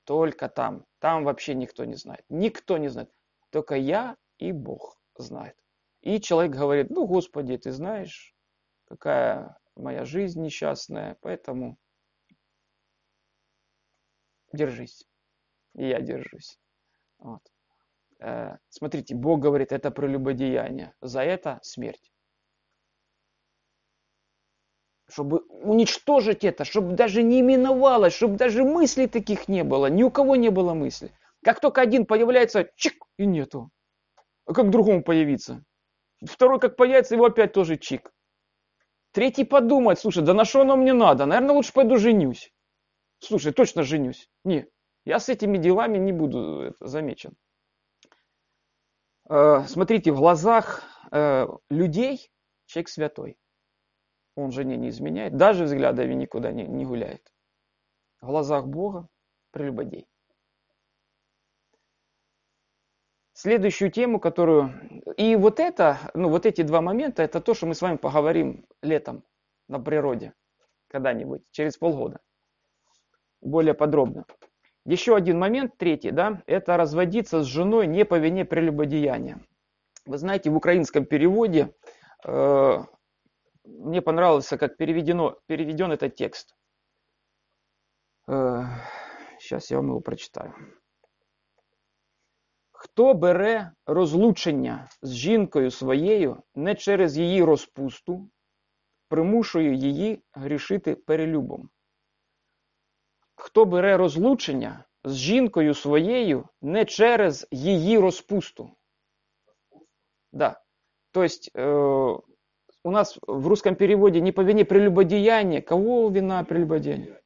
только 0.05 0.49
там, 0.49 0.87
там 0.99 1.25
вообще 1.25 1.53
никто 1.53 1.85
не 1.85 1.97
знает, 1.97 2.25
никто 2.31 2.79
не 2.79 2.89
знает, 2.89 3.11
только 3.51 3.75
я 3.75 4.17
и 4.39 4.51
Бог 4.51 4.99
знает. 5.15 5.59
И 6.01 6.19
человек 6.23 6.53
говорит, 6.53 6.89
ну, 6.89 7.07
Господи, 7.07 7.59
ты 7.59 7.71
знаешь, 7.71 8.35
какая 8.87 9.59
моя 9.77 10.07
жизнь 10.07 10.41
несчастная, 10.41 11.19
поэтому 11.21 11.77
держись. 14.55 15.05
И 15.75 15.89
я 15.89 16.01
держусь. 16.01 16.59
Вот. 17.19 17.41
Э, 18.21 18.57
Смотрите, 18.69 19.15
Бог 19.15 19.41
говорит, 19.41 19.73
это 19.73 19.91
прелюбодеяние. 19.91 20.95
За 21.01 21.23
это 21.23 21.59
смерть. 21.63 22.13
Чтобы 25.09 25.41
уничтожить 25.49 26.45
это, 26.45 26.65
чтобы 26.65 26.95
даже 26.95 27.23
не 27.23 27.41
именовалось, 27.41 28.15
чтобы 28.15 28.37
даже 28.37 28.65
мыслей 28.65 29.07
таких 29.07 29.49
не 29.49 29.65
было. 29.65 29.87
Ни 29.87 30.03
у 30.03 30.11
кого 30.11 30.37
не 30.37 30.51
было 30.51 30.75
мысли. 30.75 31.13
Как 31.43 31.61
только 31.61 31.83
один 31.83 32.07
появляется, 32.07 32.71
чик, 32.77 33.05
и 33.19 33.27
нету. 33.27 33.71
А 34.47 34.55
как 34.55 34.71
другому 34.71 35.03
появиться? 35.03 35.65
Второй 36.25 36.59
как 36.59 36.77
появится, 36.77 37.15
его 37.15 37.27
опять 37.27 37.53
тоже 37.53 37.77
чик. 37.77 38.11
Третий 39.13 39.45
подумает, 39.45 39.99
слушай, 39.99 40.23
да 40.23 40.33
на 40.35 40.45
что 40.45 40.63
оно 40.63 40.77
мне 40.77 40.93
надо? 40.93 41.27
Наверное, 41.27 41.55
лучше 41.55 41.73
пойду 41.73 41.99
женюсь. 41.99 42.54
Слушай, 43.21 43.53
точно 43.53 43.83
женюсь. 43.83 44.29
Не, 44.45 44.67
я 45.05 45.19
с 45.19 45.29
этими 45.29 45.59
делами 45.59 45.99
не 45.99 46.13
буду 46.13 46.61
это, 46.61 46.87
замечен. 46.87 47.37
Э, 49.29 49.65
Смотрите, 49.67 50.13
в 50.13 50.17
глазах 50.17 50.83
э, 51.11 51.47
людей 51.71 52.31
человек 52.67 52.89
святой. 52.89 53.39
Он 54.37 54.51
жене 54.51 54.77
не 54.77 54.89
изменяет, 54.89 55.37
даже 55.37 55.65
взглядами 55.65 56.15
никуда 56.15 56.53
не, 56.53 56.65
не 56.65 56.85
гуляет. 56.85 57.33
В 58.21 58.27
глазах 58.27 58.67
Бога 58.67 59.09
прелюбодей. 59.53 60.09
Следующую 63.33 63.91
тему, 63.91 64.21
которую... 64.21 64.73
И 65.17 65.37
вот 65.37 65.61
это, 65.61 65.99
ну 66.15 66.29
вот 66.29 66.47
эти 66.47 66.63
два 66.63 66.81
момента, 66.81 67.23
это 67.23 67.41
то, 67.41 67.55
что 67.55 67.67
мы 67.67 67.75
с 67.75 67.83
вами 67.83 67.97
поговорим 67.97 68.65
летом 68.81 69.25
на 69.69 69.79
природе 69.81 70.35
когда-нибудь, 70.89 71.43
через 71.51 71.77
полгода 71.77 72.21
Более 73.44 73.74
подробно. 73.74 74.26
Еще 74.86 75.16
один 75.16 75.40
момент, 75.40 75.78
третий, 75.78 76.12
да, 76.12 76.42
это 76.48 76.78
разводиться 76.78 77.44
с 77.44 77.46
женой 77.46 77.88
не 77.88 78.06
по 78.06 78.18
вине 78.18 78.46
прелюбодеяния. 78.46 79.40
Вы 80.06 80.18
знаете, 80.18 80.50
в 80.50 80.56
украинском 80.56 81.06
переводе 81.06 81.74
э, 82.26 82.78
мне 83.64 84.02
понравилось, 84.02 84.48
как 84.48 84.78
переведено, 84.78 85.38
переведен 85.46 85.92
этот 85.92 86.16
текст. 86.16 86.56
Э, 88.28 88.64
сейчас 89.40 89.70
я 89.70 89.78
вам 89.78 89.90
его 89.90 90.00
прочитаю. 90.00 90.54
Хто 92.72 93.14
бере 93.14 93.72
розлучення 93.86 94.90
з 95.02 95.14
жінкою 95.14 95.72
своєю 95.72 96.44
не 96.56 96.76
через 96.76 97.18
її 97.18 97.44
розпусту, 97.44 98.30
примушує 99.08 99.74
її 99.74 100.24
грішити 100.34 100.96
перелюбом. 100.96 101.70
Хто 103.36 103.66
бере 103.66 103.98
розлучення 103.98 104.84
з 105.04 105.16
жінкою 105.16 105.74
своєю 105.74 106.48
не 106.62 106.86
через 106.86 107.48
її 107.52 108.00
розпусту. 108.00 108.72
Да. 110.32 110.62
То 111.12 111.24
есть 111.24 111.52
э, 111.56 112.20
у 112.84 112.92
нас 112.92 113.18
в 113.28 113.48
русском 113.48 113.76
переводе 113.76 114.22
не 114.22 114.32
по 114.32 114.44
вине 114.44 114.64
прелюбодеяния. 114.64 115.62
Кого 115.62 116.10
вина 116.10 116.44
прелюбодеяния? 116.44 117.20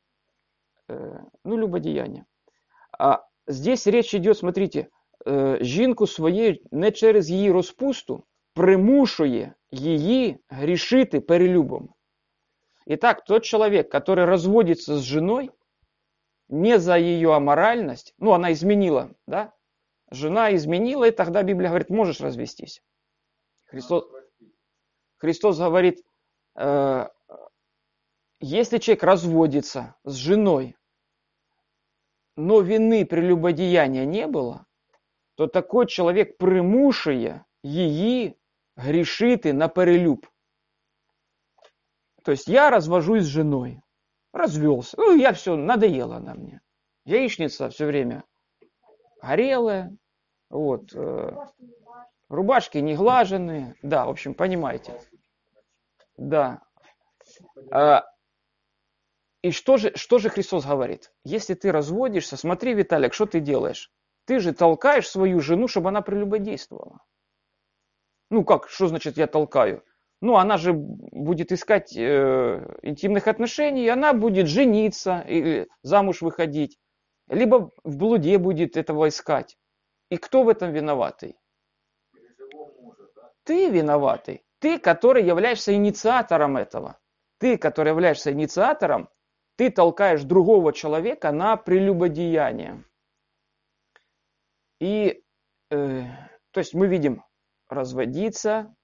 Э, 0.89 1.19
ну, 1.43 1.57
любодеяние. 1.57 2.25
А 2.97 3.25
здесь 3.47 3.87
речь 3.87 4.13
идет, 4.13 4.37
смотрите, 4.37 4.87
е, 5.27 5.57
жінку 5.61 6.07
своєю 6.07 6.57
не 6.71 6.91
через 6.91 7.29
її 7.29 7.51
розпусту 7.51 8.23
примушує 8.53 9.53
її 9.71 10.37
грішити 10.49 11.19
перелюбом. 11.19 11.89
Итак, 12.85 13.23
тот 13.23 13.43
человек, 13.43 13.89
который 13.89 14.25
разводится 14.25 14.97
с 14.97 15.01
женой, 15.01 15.51
не 16.49 16.79
за 16.79 16.97
ее 16.97 17.33
аморальность, 17.33 18.13
ну, 18.17 18.33
она 18.33 18.51
изменила, 18.53 19.13
да, 19.27 19.53
жена 20.11 20.55
изменила, 20.55 21.05
и 21.05 21.11
тогда 21.11 21.43
Библия 21.43 21.69
говорит, 21.69 21.89
можешь 21.89 22.21
развестись. 22.21 22.81
Христос, 23.65 24.05
Христос 25.17 25.57
говорит, 25.57 26.03
э, 26.55 27.07
если 28.39 28.77
человек 28.77 29.03
разводится 29.03 29.95
с 30.03 30.13
женой, 30.13 30.75
но 32.35 32.61
вины 32.61 33.05
прелюбодеяния 33.05 34.05
не 34.05 34.27
было, 34.27 34.65
то 35.35 35.47
такой 35.47 35.87
человек 35.87 36.37
примушує 36.37 37.45
її 37.63 38.35
грішити 38.75 39.53
на 39.53 39.67
перелюб. 39.67 40.27
То 42.23 42.31
есть 42.31 42.47
я 42.47 42.69
развожусь 42.69 43.23
с 43.23 43.27
женой, 43.27 43.81
развелся, 44.38 44.96
ну 44.96 45.16
я 45.16 45.32
все, 45.32 45.56
надоело 45.56 46.16
она 46.16 46.34
мне. 46.34 46.60
Яичница 47.04 47.68
все 47.70 47.86
время 47.86 48.24
горелая, 49.20 49.96
вот, 50.50 50.94
э, 50.94 51.36
рубашки 52.28 52.78
не 52.78 52.94
глаженные, 52.94 53.74
да, 53.82 54.06
в 54.06 54.10
общем, 54.10 54.34
понимаете. 54.34 55.00
Да. 56.16 56.62
А, 57.70 58.04
и 59.42 59.50
что 59.50 59.76
же, 59.76 59.92
что 59.94 60.18
же 60.18 60.30
Христос 60.30 60.64
говорит? 60.64 61.12
Если 61.24 61.54
ты 61.54 61.70
разводишься, 61.70 62.36
смотри, 62.36 62.74
Виталик, 62.74 63.14
что 63.14 63.26
ты 63.26 63.40
делаешь? 63.40 63.92
Ты 64.24 64.40
же 64.40 64.52
толкаешь 64.52 65.08
свою 65.08 65.40
жену, 65.40 65.68
чтобы 65.68 65.88
она 65.88 66.02
прелюбодействовала. 66.02 67.00
Ну 68.30 68.44
как, 68.44 68.68
что 68.68 68.88
значит 68.88 69.16
я 69.16 69.26
толкаю? 69.26 69.82
Ну, 70.20 70.36
она 70.36 70.56
же 70.56 70.72
будет 70.72 71.52
искать 71.52 71.96
э, 71.96 72.76
интимных 72.82 73.28
отношений, 73.28 73.84
и 73.84 73.88
она 73.88 74.12
будет 74.12 74.48
жениться 74.48 75.24
или 75.28 75.68
замуж 75.82 76.22
выходить, 76.22 76.76
либо 77.28 77.70
в 77.84 77.96
блуде 77.96 78.38
будет 78.38 78.76
этого 78.76 79.08
искать. 79.08 79.56
И 80.10 80.16
кто 80.16 80.42
в 80.42 80.48
этом 80.48 80.72
виноватый? 80.72 81.36
Ты 83.44 83.70
виноватый. 83.70 84.44
Ты, 84.58 84.78
который 84.78 85.24
являешься 85.24 85.72
инициатором 85.72 86.56
этого. 86.56 86.98
Ты, 87.38 87.56
который 87.56 87.90
являешься 87.90 88.32
инициатором, 88.32 89.08
ты 89.56 89.70
толкаешь 89.70 90.22
другого 90.22 90.72
человека 90.72 91.30
на 91.30 91.56
прелюбодеяние. 91.56 92.84
И 94.80 95.22
э, 95.70 96.02
То 96.50 96.58
есть 96.58 96.74
мы 96.74 96.88
видим, 96.88 97.24
разводиться 97.68 98.74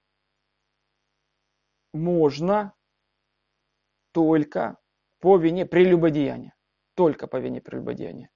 можно 1.95 2.73
только 4.11 4.77
по 5.19 5.37
вине 5.37 5.65
прелюбодеяния. 5.65 6.53
Только 6.93 7.27
по 7.27 7.37
вине 7.37 7.61
прелюбодеяния. 7.61 8.29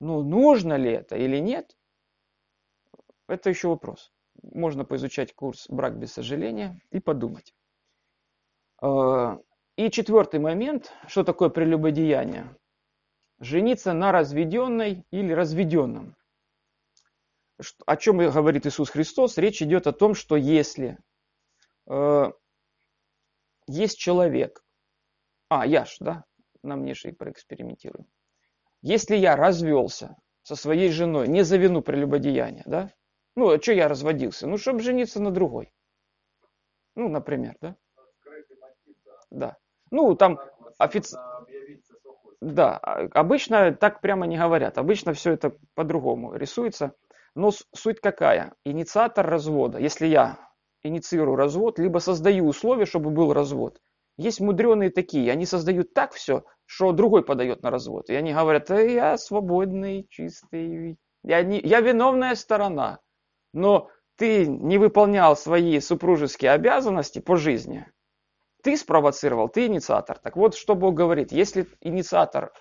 Но 0.00 0.22
нужно 0.22 0.74
ли 0.74 0.90
это 0.90 1.16
или 1.16 1.38
нет, 1.38 1.76
это 3.28 3.50
еще 3.50 3.68
вопрос. 3.68 4.12
Можно 4.42 4.84
поизучать 4.84 5.34
курс 5.34 5.66
«Брак 5.68 5.98
без 5.98 6.12
сожаления» 6.12 6.80
и 6.90 6.98
подумать. 6.98 7.54
А, 8.80 9.38
и 9.76 9.90
четвертый 9.90 10.40
момент, 10.40 10.92
что 11.06 11.22
такое 11.22 11.48
прелюбодеяние? 11.50 12.56
Жениться 13.38 13.92
на 13.92 14.10
разведенной 14.10 15.04
или 15.10 15.32
разведенном. 15.32 16.16
О 17.86 17.96
чем 17.96 18.18
говорит 18.18 18.66
Иисус 18.66 18.90
Христос? 18.90 19.38
Речь 19.38 19.62
идет 19.62 19.86
о 19.86 19.92
том, 19.92 20.14
что 20.14 20.36
если 20.36 20.98
э, 21.86 22.32
есть 23.72 23.98
человек, 23.98 24.62
а, 25.48 25.66
я 25.66 25.84
ж, 25.84 25.96
да, 26.00 26.24
на 26.62 26.76
мне 26.76 26.94
же 26.94 27.08
и 27.08 27.12
проэкспериментируем. 27.12 28.06
Если 28.80 29.16
я 29.16 29.36
развелся 29.36 30.16
со 30.42 30.56
своей 30.56 30.90
женой 30.90 31.28
не 31.28 31.42
за 31.42 31.56
вину 31.56 31.82
прелюбодеяния, 31.82 32.64
да, 32.66 32.90
ну, 33.36 33.50
а 33.50 33.60
что 33.60 33.72
я 33.72 33.88
разводился? 33.88 34.46
Ну, 34.46 34.58
чтобы 34.58 34.80
жениться 34.80 35.20
на 35.20 35.30
другой. 35.30 35.72
Ну, 36.94 37.08
например, 37.08 37.56
да? 37.60 37.76
Да. 39.30 39.56
Ну, 39.90 40.14
там 40.14 40.38
офицер... 40.78 41.18
Да, 42.40 42.76
а, 42.78 43.08
обычно 43.12 43.72
так 43.72 44.00
прямо 44.00 44.26
не 44.26 44.36
говорят. 44.36 44.76
Обычно 44.76 45.14
все 45.14 45.32
это 45.32 45.56
по-другому 45.74 46.34
рисуется. 46.34 46.92
Но 47.34 47.50
суть 47.74 48.00
какая? 48.00 48.52
Инициатор 48.64 49.26
развода. 49.26 49.78
Если 49.78 50.06
я 50.06 50.51
инициирую 50.82 51.36
развод, 51.36 51.78
либо 51.78 51.98
создаю 51.98 52.46
условия, 52.46 52.86
чтобы 52.86 53.10
был 53.10 53.32
развод. 53.32 53.80
Есть 54.16 54.40
мудреные 54.40 54.90
такие, 54.90 55.32
они 55.32 55.46
создают 55.46 55.94
так 55.94 56.12
все, 56.12 56.44
что 56.66 56.92
другой 56.92 57.24
подает 57.24 57.62
на 57.62 57.70
развод. 57.70 58.10
И 58.10 58.14
они 58.14 58.32
говорят, 58.32 58.70
э, 58.70 58.94
я 58.94 59.16
свободный, 59.16 60.06
чистый, 60.10 60.98
я, 61.22 61.42
не, 61.42 61.60
я 61.60 61.80
виновная 61.80 62.34
сторона. 62.34 63.00
Но 63.54 63.88
ты 64.16 64.46
не 64.46 64.78
выполнял 64.78 65.36
свои 65.36 65.80
супружеские 65.80 66.52
обязанности 66.52 67.20
по 67.20 67.36
жизни. 67.36 67.90
Ты 68.62 68.76
спровоцировал, 68.76 69.48
ты 69.48 69.66
инициатор. 69.66 70.18
Так 70.18 70.36
вот, 70.36 70.54
что 70.54 70.74
Бог 70.74 70.94
говорит, 70.94 71.32
если 71.32 71.66
инициатор 71.80 72.52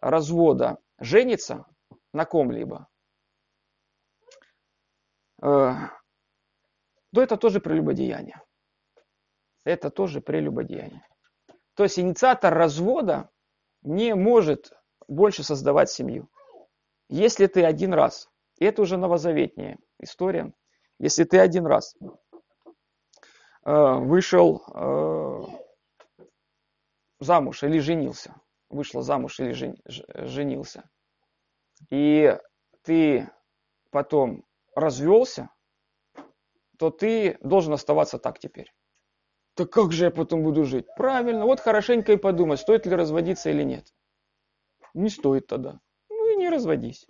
развода 0.00 0.78
женится 0.98 1.66
на 2.12 2.24
ком-либо, 2.24 2.88
э, 5.42 5.72
то 7.14 7.22
это 7.22 7.36
тоже 7.36 7.60
прелюбодеяние. 7.60 8.42
Это 9.64 9.88
тоже 9.88 10.20
прелюбодеяние. 10.20 11.06
То 11.74 11.84
есть 11.84 11.98
инициатор 11.98 12.52
развода 12.52 13.30
не 13.82 14.14
может 14.14 14.72
больше 15.06 15.44
создавать 15.44 15.90
семью. 15.90 16.28
Если 17.08 17.46
ты 17.46 17.64
один 17.64 17.94
раз, 17.94 18.28
и 18.58 18.64
это 18.64 18.82
уже 18.82 18.96
новозаветняя 18.96 19.78
история, 20.00 20.52
если 20.98 21.24
ты 21.24 21.38
один 21.38 21.66
раз 21.66 21.94
э, 23.64 23.94
вышел 23.98 24.62
э, 24.74 25.42
замуж 27.20 27.62
или 27.62 27.78
женился, 27.78 28.34
вышла 28.70 29.02
замуж 29.02 29.38
или 29.38 29.52
жен, 29.52 29.76
женился, 29.86 30.88
и 31.90 32.36
ты 32.82 33.30
потом 33.90 34.44
развелся, 34.74 35.53
то 36.78 36.90
ты 36.90 37.38
должен 37.40 37.72
оставаться 37.72 38.18
так 38.18 38.38
теперь. 38.38 38.72
Так 39.54 39.70
как 39.70 39.92
же 39.92 40.06
я 40.06 40.10
потом 40.10 40.42
буду 40.42 40.64
жить? 40.64 40.86
Правильно, 40.96 41.44
вот 41.44 41.60
хорошенько 41.60 42.12
и 42.12 42.16
подумай, 42.16 42.56
стоит 42.56 42.86
ли 42.86 42.94
разводиться 42.94 43.50
или 43.50 43.62
нет. 43.62 43.86
Не 44.94 45.08
стоит 45.08 45.46
тогда. 45.46 45.80
Ну 46.10 46.32
и 46.32 46.36
не 46.36 46.48
разводись. 46.48 47.06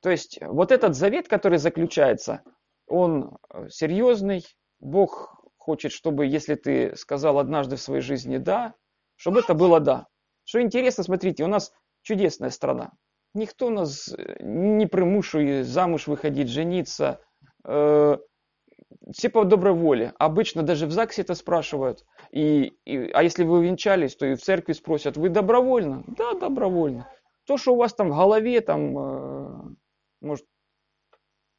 То 0.00 0.10
есть 0.10 0.38
вот 0.42 0.72
этот 0.72 0.94
завет, 0.94 1.28
который 1.28 1.58
заключается, 1.58 2.42
он 2.86 3.38
э, 3.52 3.68
серьезный. 3.68 4.44
Бог 4.80 5.44
хочет, 5.56 5.92
чтобы 5.92 6.26
если 6.26 6.54
ты 6.54 6.96
сказал 6.96 7.38
однажды 7.38 7.76
в 7.76 7.80
своей 7.80 8.00
жизни 8.00 8.38
«да», 8.38 8.74
чтобы 9.16 9.40
это 9.40 9.54
было 9.54 9.80
«да». 9.80 10.06
Что 10.44 10.62
интересно, 10.62 11.04
смотрите, 11.04 11.44
у 11.44 11.48
нас 11.48 11.72
чудесная 12.02 12.50
страна. 12.50 12.92
Никто 13.34 13.68
нас 13.68 14.08
э, 14.08 14.36
не 14.40 14.86
примушивает 14.86 15.66
замуж 15.66 16.06
выходить, 16.06 16.48
жениться, 16.48 17.20
э, 17.64 18.16
все 19.12 19.30
по 19.30 19.44
доброй 19.44 19.74
воле. 19.74 20.14
Обычно 20.18 20.62
даже 20.62 20.86
в 20.86 20.92
ЗАГСе 20.92 21.22
это 21.22 21.34
спрашивают. 21.34 22.04
И, 22.30 22.74
и, 22.84 23.10
а 23.12 23.22
если 23.22 23.44
вы 23.44 23.64
венчались, 23.64 24.16
то 24.16 24.26
и 24.26 24.34
в 24.34 24.42
церкви 24.42 24.72
спросят, 24.72 25.16
вы 25.16 25.28
добровольно? 25.28 26.04
Да, 26.06 26.34
добровольно. 26.34 27.10
То, 27.44 27.56
что 27.56 27.72
у 27.72 27.76
вас 27.76 27.94
там 27.94 28.10
в 28.10 28.16
голове, 28.16 28.60
там, 28.60 28.98
э, 28.98 29.74
может, 30.20 30.46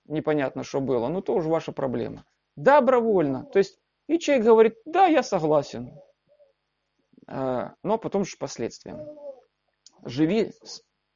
непонятно, 0.05 0.63
что 0.63 0.79
было, 0.79 1.07
ну, 1.07 1.21
то 1.21 1.33
уже 1.33 1.49
ваша 1.49 1.71
проблема. 1.71 2.25
Добровольно. 2.55 3.45
То 3.45 3.59
есть, 3.59 3.79
и 4.07 4.19
человек 4.19 4.45
говорит, 4.45 4.75
да, 4.85 5.07
я 5.07 5.23
согласен. 5.23 5.91
Э, 7.27 7.69
но 7.83 7.97
потом 7.97 8.25
же 8.25 8.37
последствия. 8.37 9.03
Живи, 10.03 10.53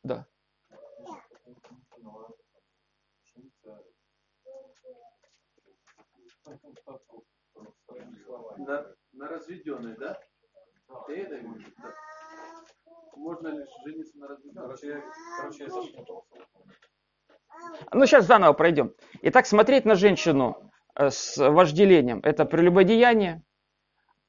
да. 0.03 0.25
На, 8.57 8.85
на 9.13 9.27
разведенной, 9.27 9.95
да? 9.97 10.19
Ты 11.07 11.15
это 11.21 11.39
имеешь? 11.39 11.65
Да. 11.77 11.93
Можно 13.15 13.47
ли 13.49 13.65
жениться 13.85 14.17
на 14.17 14.27
разведенной? 14.27 14.63
Короче, 14.63 15.03
короче, 15.37 15.63
я 15.63 15.69
запутался. 15.69 16.27
Ну, 17.91 18.05
сейчас 18.05 18.25
заново 18.25 18.53
пройдем. 18.53 18.93
Итак, 19.21 19.45
смотреть 19.45 19.85
на 19.85 19.95
женщину 19.95 20.71
э, 20.95 21.09
с 21.09 21.37
вожделением– 21.37 22.19
это 22.23 22.45
прелюбодеяние. 22.45 23.43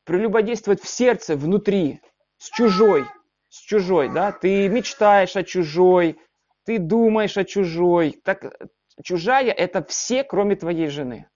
Прелюбодействовать 0.05 0.83
в 0.83 0.89
сердце, 0.89 1.37
внутри, 1.37 2.01
с 2.37 2.51
чужой, 2.51 3.07
с 3.49 3.59
чужой, 3.59 4.13
да? 4.13 4.33
Ты 4.33 4.69
мечтаешь 4.69 5.37
о 5.37 5.43
чужой, 5.43 6.21
ты 6.65 6.79
думаешь 6.79 7.39
о 7.39 7.45
чужой. 7.45 8.21
Так, 8.25 8.55
чужая– 9.03 9.53
это 9.53 9.83
все, 9.85 10.25
кроме 10.25 10.57
твоей 10.57 10.89
жены. 10.89 11.29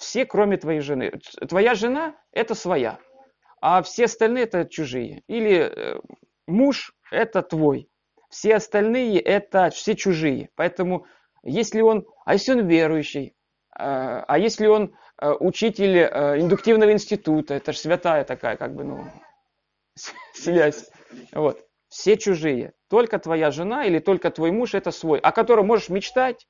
Все, 0.00 0.24
кроме 0.24 0.56
твоей 0.56 0.80
жены. 0.80 1.12
Твоя 1.46 1.74
жена– 1.74 2.16
это 2.32 2.54
своя, 2.54 2.98
а 3.60 3.82
все 3.82 4.06
остальные– 4.06 4.44
это 4.44 4.64
чужие. 4.64 5.22
Или 5.26 5.58
э, 5.58 6.00
муж– 6.46 6.94
это 7.10 7.42
твой. 7.42 7.90
Все 8.30 8.56
остальные– 8.56 9.20
это 9.20 9.68
все 9.68 9.94
чужие. 9.94 10.48
Поэтому, 10.56 11.04
если 11.42 11.82
он, 11.82 12.06
а 12.24 12.32
если 12.32 12.52
он 12.52 12.66
верующий, 12.66 13.26
э, 13.26 13.32
а 13.78 14.38
если 14.38 14.68
он 14.68 14.96
э, 15.20 15.32
учитель 15.38 15.98
индуктивного 15.98 16.92
института, 16.92 17.52
это 17.52 17.72
же 17.72 17.78
святая 17.78 18.24
такая, 18.24 18.56
как 18.56 18.74
бы, 18.74 18.84
ну, 18.84 19.04
связь. 20.32 20.90
Вот. 21.32 21.62
Все 21.88 22.16
чужие. 22.16 22.72
Только 22.88 23.18
твоя 23.18 23.50
жена 23.50 23.84
или 23.84 23.98
только 23.98 24.30
твой 24.30 24.50
муж– 24.50 24.72
это 24.74 24.92
свой, 24.92 25.18
о 25.18 25.30
котором 25.30 25.66
можешь 25.66 25.90
мечтать, 25.90 26.48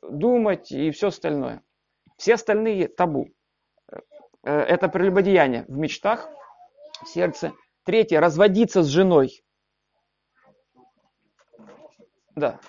думать 0.00 0.72
и 0.72 0.90
все 0.90 1.08
остальное. 1.08 1.62
Все 2.20 2.34
остальные 2.34 2.88
табу. 2.88 3.30
Э, 3.90 4.50
это 4.50 4.90
прелюбодеяние 4.90 5.64
в 5.68 5.78
мечтах, 5.78 6.28
в 7.02 7.08
сердце. 7.08 7.54
Третье, 7.84 8.20
разводиться 8.20 8.82
с 8.82 8.88
женой. 8.88 9.42
Да. 12.36 12.60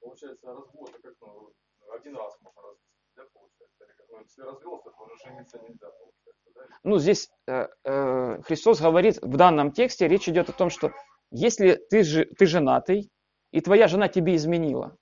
Получается, 0.00 0.46
развод, 0.48 0.90
как 1.02 1.14
ну, 1.22 1.52
один 1.94 2.14
раз 2.14 2.36
можно 2.42 2.60
развестись, 2.60 3.10
да, 3.16 3.22
получается? 3.32 4.04
Ну, 4.10 4.18
если 4.20 4.42
развелся, 4.42 4.90
то 4.90 5.02
уже 5.02 5.16
жениться 5.24 5.58
нельзя, 5.60 5.88
получается, 5.88 6.50
да? 6.54 6.60
Ну, 6.82 6.98
здесь 6.98 7.30
э, 7.46 7.68
э, 7.84 8.42
Христос 8.42 8.82
говорит, 8.82 9.16
в 9.22 9.36
данном 9.38 9.72
тексте 9.72 10.08
речь 10.08 10.28
идет 10.28 10.50
о 10.50 10.52
том, 10.52 10.68
что 10.68 10.92
если 11.30 11.76
ты, 11.88 12.02
же, 12.02 12.26
ты 12.26 12.44
женатый, 12.44 13.10
и 13.50 13.62
твоя 13.62 13.88
жена 13.88 14.08
тебе 14.08 14.36
изменила. 14.36 14.94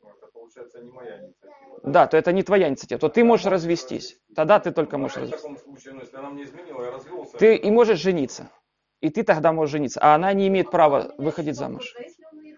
Ну, 0.00 0.10
это, 0.10 0.28
получается, 0.28 0.80
не 0.80 0.92
моя 0.92 1.18
инициатива. 1.18 1.41
Да, 1.82 2.06
то 2.06 2.16
это 2.16 2.32
не 2.32 2.42
твоя 2.42 2.68
инициатива, 2.68 3.00
то 3.00 3.08
ты 3.08 3.24
можешь 3.24 3.46
развестись. 3.46 4.16
Тогда 4.36 4.60
ты 4.60 4.70
только 4.70 4.98
можешь 4.98 5.16
развестись. 5.16 5.50
ну. 7.10 7.24
Ты 7.38 7.56
и 7.56 7.70
можешь 7.70 7.98
жениться. 7.98 8.50
И 9.00 9.10
ты 9.10 9.24
тогда 9.24 9.52
можешь 9.52 9.72
жениться. 9.72 10.00
А 10.00 10.14
она 10.14 10.32
не 10.32 10.46
имеет 10.46 10.70
права 10.70 11.12
выходить 11.18 11.56
замуж. 11.56 11.92
А 11.96 12.02
изменить 12.02 12.56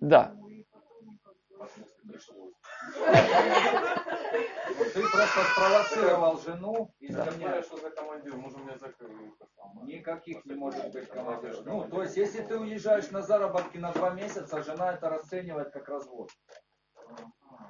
Да. 0.00 0.34
Ты 4.92 5.02
просто 5.08 5.40
спровоцировал 5.52 6.38
жену 6.40 6.94
и 6.98 7.12
Да. 7.12 7.24
Я 7.24 7.30
не 7.32 7.36
знаю, 7.38 7.62
что 7.62 7.76
за 7.76 7.90
командир, 7.90 8.36
может, 8.36 8.58
меня 8.58 8.78
самое. 8.78 9.32
Никаких 9.82 10.44
не 10.44 10.54
может 10.54 10.92
быть 10.92 11.08
командировок. 11.08 11.66
Ну, 11.66 11.88
то 11.88 12.02
есть, 12.02 12.16
если 12.16 12.42
ты 12.42 12.58
уезжаешь 12.58 13.10
на 13.10 13.22
заработки 13.22 13.78
на 13.78 13.92
два 13.92 14.10
месяца, 14.10 14.62
жена 14.62 14.94
это 14.94 15.08
расценивает 15.08 15.72
как 15.72 15.88
развод. 15.88 16.30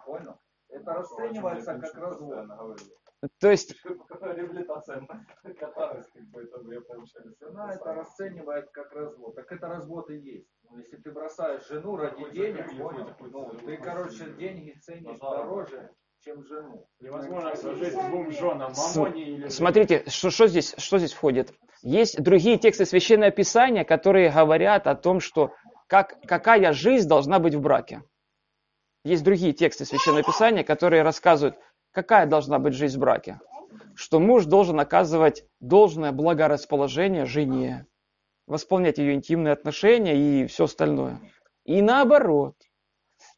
Понял? 0.07 0.39
Это 0.69 0.93
расценивается 0.93 1.79
как 1.79 1.95
развод. 1.95 2.49
То 3.41 3.51
есть, 3.51 3.75
Реабилитация. 3.85 5.07
Катарsis, 5.45 6.07
как 6.13 6.25
бы 6.25 6.43
это 6.43 6.61
я 6.73 6.81
получаю. 6.81 7.35
Жена 7.41 7.73
это 7.75 7.95
расценивает 7.95 8.71
как 8.71 8.93
развод. 8.93 9.35
Так 9.35 9.51
это 9.53 9.69
развод 9.69 10.11
и 10.11 10.17
есть. 10.17 10.49
Ну, 10.71 10.79
если 10.79 10.97
ты 10.97 11.11
бросаешь 11.11 11.67
жену 11.69 11.97
ради 11.97 12.31
денег, 12.31 12.67
понял? 12.77 13.15
Ну, 13.21 13.51
ты, 13.65 13.77
короче, 13.77 14.31
деньги 14.35 14.73
ценишь 14.81 15.19
дороже, 15.19 15.91
чем 16.25 16.43
жену. 16.45 16.89
Невозможно 17.01 17.55
сложить 17.55 17.93
двум 17.93 18.33
женам, 18.33 18.73
мамоне 18.75 19.23
или... 19.23 19.49
смотрите, 19.49 20.05
что, 20.09 20.31
что 20.31 20.47
здесь, 20.47 20.75
что 20.79 20.99
здесь 20.99 21.13
входит. 21.13 21.53
Есть 21.83 22.23
другие 22.23 22.57
тексты 22.57 22.87
Священного 22.87 23.31
Писания, 23.31 23.85
которые 23.85 24.31
говорят 24.31 24.87
о 24.87 24.95
том, 24.95 25.21
что 25.21 25.53
как, 25.87 26.19
какая 26.27 26.73
жизнь 26.73 27.07
должна 27.07 27.39
быть 27.39 27.55
в 27.55 27.61
браке. 27.61 28.03
Есть 29.05 29.23
другие 29.23 29.53
тексты 29.53 29.85
Священного 29.85 30.23
Писания, 30.23 30.65
которые 30.65 31.03
рассказывают, 31.03 31.59
какая 31.91 32.27
должна 32.27 32.59
быть 32.59 32.73
жизнь 32.73 32.97
в 32.97 33.01
браке. 33.01 33.39
Что 33.95 34.19
муж 34.19 34.47
должен 34.47 34.81
оказывать 34.81 35.45
должное 35.61 36.13
благорасположение 36.13 37.27
жене, 37.27 37.87
восполнять 38.47 38.97
ее 38.97 39.13
интимные 39.13 39.53
отношения 39.53 40.17
и 40.17 40.47
все 40.47 40.65
остальное. 40.65 41.21
И 41.65 41.83
наоборот. 41.83 42.55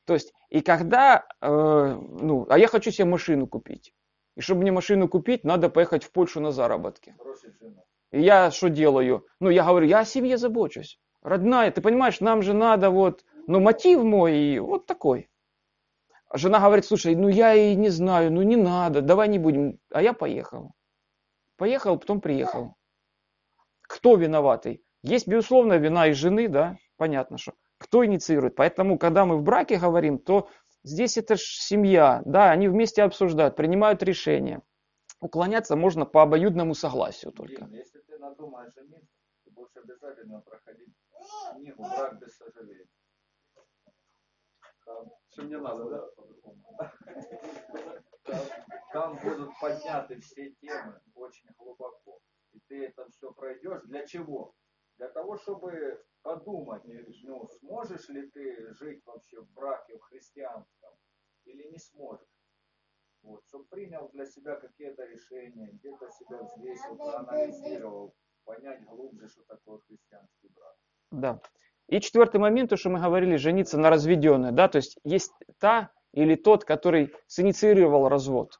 То 0.04 0.14
есть, 0.14 0.32
и 0.50 0.60
когда, 0.60 1.26
э, 1.40 1.46
ну, 1.48 2.46
а 2.48 2.58
я 2.58 2.68
хочу 2.68 2.90
себе 2.90 3.06
машину 3.06 3.46
купить. 3.46 3.92
И 4.36 4.40
чтобы 4.40 4.62
мне 4.62 4.72
машину 4.72 5.08
купить, 5.08 5.44
надо 5.44 5.68
поехать 5.70 6.04
в 6.04 6.12
Польшу 6.12 6.40
на 6.40 6.52
заработки. 6.52 7.16
И 8.12 8.20
я 8.20 8.50
что 8.50 8.68
делаю? 8.68 9.26
Ну, 9.40 9.50
я 9.50 9.64
говорю, 9.64 9.86
я 9.86 10.00
о 10.00 10.04
семье 10.04 10.36
забочусь. 10.36 11.00
Родная, 11.22 11.70
ты 11.70 11.80
понимаешь, 11.80 12.20
нам 12.20 12.42
же 12.42 12.52
надо 12.52 12.90
вот, 12.90 13.24
ну, 13.46 13.60
мотив 13.60 14.02
мой 14.02 14.58
вот 14.58 14.86
такой. 14.86 15.28
Жена 16.32 16.60
говорит, 16.60 16.84
слушай, 16.84 17.14
ну 17.14 17.28
я 17.28 17.54
и 17.54 17.74
не 17.74 17.88
знаю, 17.88 18.32
ну 18.32 18.42
не 18.42 18.56
надо, 18.56 19.00
давай 19.00 19.28
не 19.28 19.38
будем. 19.38 19.78
А 19.90 20.02
я 20.02 20.12
поехал. 20.12 20.72
Поехал, 21.56 21.98
потом 21.98 22.20
приехал. 22.20 22.74
Кто 23.82 24.16
виноватый? 24.16 24.82
Есть, 25.02 25.28
безусловно, 25.28 25.74
вина 25.74 26.08
и 26.08 26.12
жены, 26.12 26.48
да, 26.48 26.76
понятно, 26.96 27.38
что. 27.38 27.54
Кто 27.78 28.04
инициирует? 28.04 28.54
Поэтому, 28.56 28.98
когда 28.98 29.24
мы 29.24 29.36
в 29.36 29.42
браке 29.42 29.78
говорим, 29.78 30.18
то 30.18 30.48
здесь 30.82 31.16
это 31.18 31.36
ж 31.36 31.40
семья, 31.40 32.22
да, 32.24 32.50
они 32.50 32.68
вместе 32.68 33.02
обсуждают, 33.02 33.56
принимают 33.56 34.02
решения. 34.02 34.62
Уклоняться 35.20 35.76
можно 35.76 36.04
по 36.04 36.22
обоюдному 36.22 36.74
согласию 36.74 37.32
только. 37.32 37.64
Дим, 37.64 37.72
если 37.72 38.00
ты 38.00 38.18
надумаешь 38.18 38.74
жениться, 38.74 39.08
ты 39.44 39.50
будешь 39.50 39.76
обязательно 39.76 40.40
проходить 40.40 40.94
книгу 41.54 41.82
«Брак 41.82 42.18
без 42.20 42.36
сожалений». 42.36 42.86
Там, 44.84 45.10
Что 45.32 45.42
мне 45.42 45.58
надо, 45.58 45.84
да? 45.90 46.08
там, 48.22 48.38
там 48.92 49.18
будут 49.18 49.50
подняты 49.60 50.20
все 50.20 50.50
темы 50.60 51.00
очень 51.14 51.48
глубоко. 51.58 52.20
И 52.52 52.60
ты 52.68 52.86
это 52.86 53.08
все 53.10 53.32
пройдешь. 53.32 53.82
Для 53.86 54.06
чего? 54.06 54.54
Для 54.98 55.08
того, 55.08 55.36
чтобы 55.36 56.02
подумать, 56.22 56.82
ну, 57.22 57.48
сможешь 57.60 58.08
ли 58.08 58.30
ты 58.30 58.74
жить 58.74 59.04
вообще 59.04 59.40
в 59.40 59.50
браке, 59.52 59.96
в 59.98 60.00
христианском, 60.00 60.90
или 61.44 61.70
не 61.70 61.78
сможешь. 61.78 62.26
Вот, 63.22 63.44
чтобы 63.48 63.64
принял 63.66 64.08
для 64.10 64.24
себя 64.26 64.56
какие-то 64.56 65.04
решения, 65.04 65.70
где-то 65.72 66.10
себя 66.10 66.42
взвесил, 66.42 66.96
проанализировал, 66.96 68.14
понять 68.44 68.84
глубже, 68.84 69.28
что 69.28 69.42
такое 69.44 69.78
христианский 69.86 70.48
брак. 70.54 70.76
Да. 71.10 71.40
И 71.88 72.00
четвертый 72.00 72.40
момент, 72.40 72.70
то, 72.70 72.76
что 72.76 72.90
мы 72.90 73.00
говорили, 73.00 73.36
жениться 73.36 73.78
на 73.78 73.90
разведенной, 73.90 74.52
да, 74.52 74.68
то 74.68 74.76
есть 74.76 74.98
есть 75.04 75.32
та 75.58 75.92
или 76.12 76.34
тот, 76.34 76.64
который 76.64 77.14
синициировал 77.26 78.08
развод. 78.08 78.58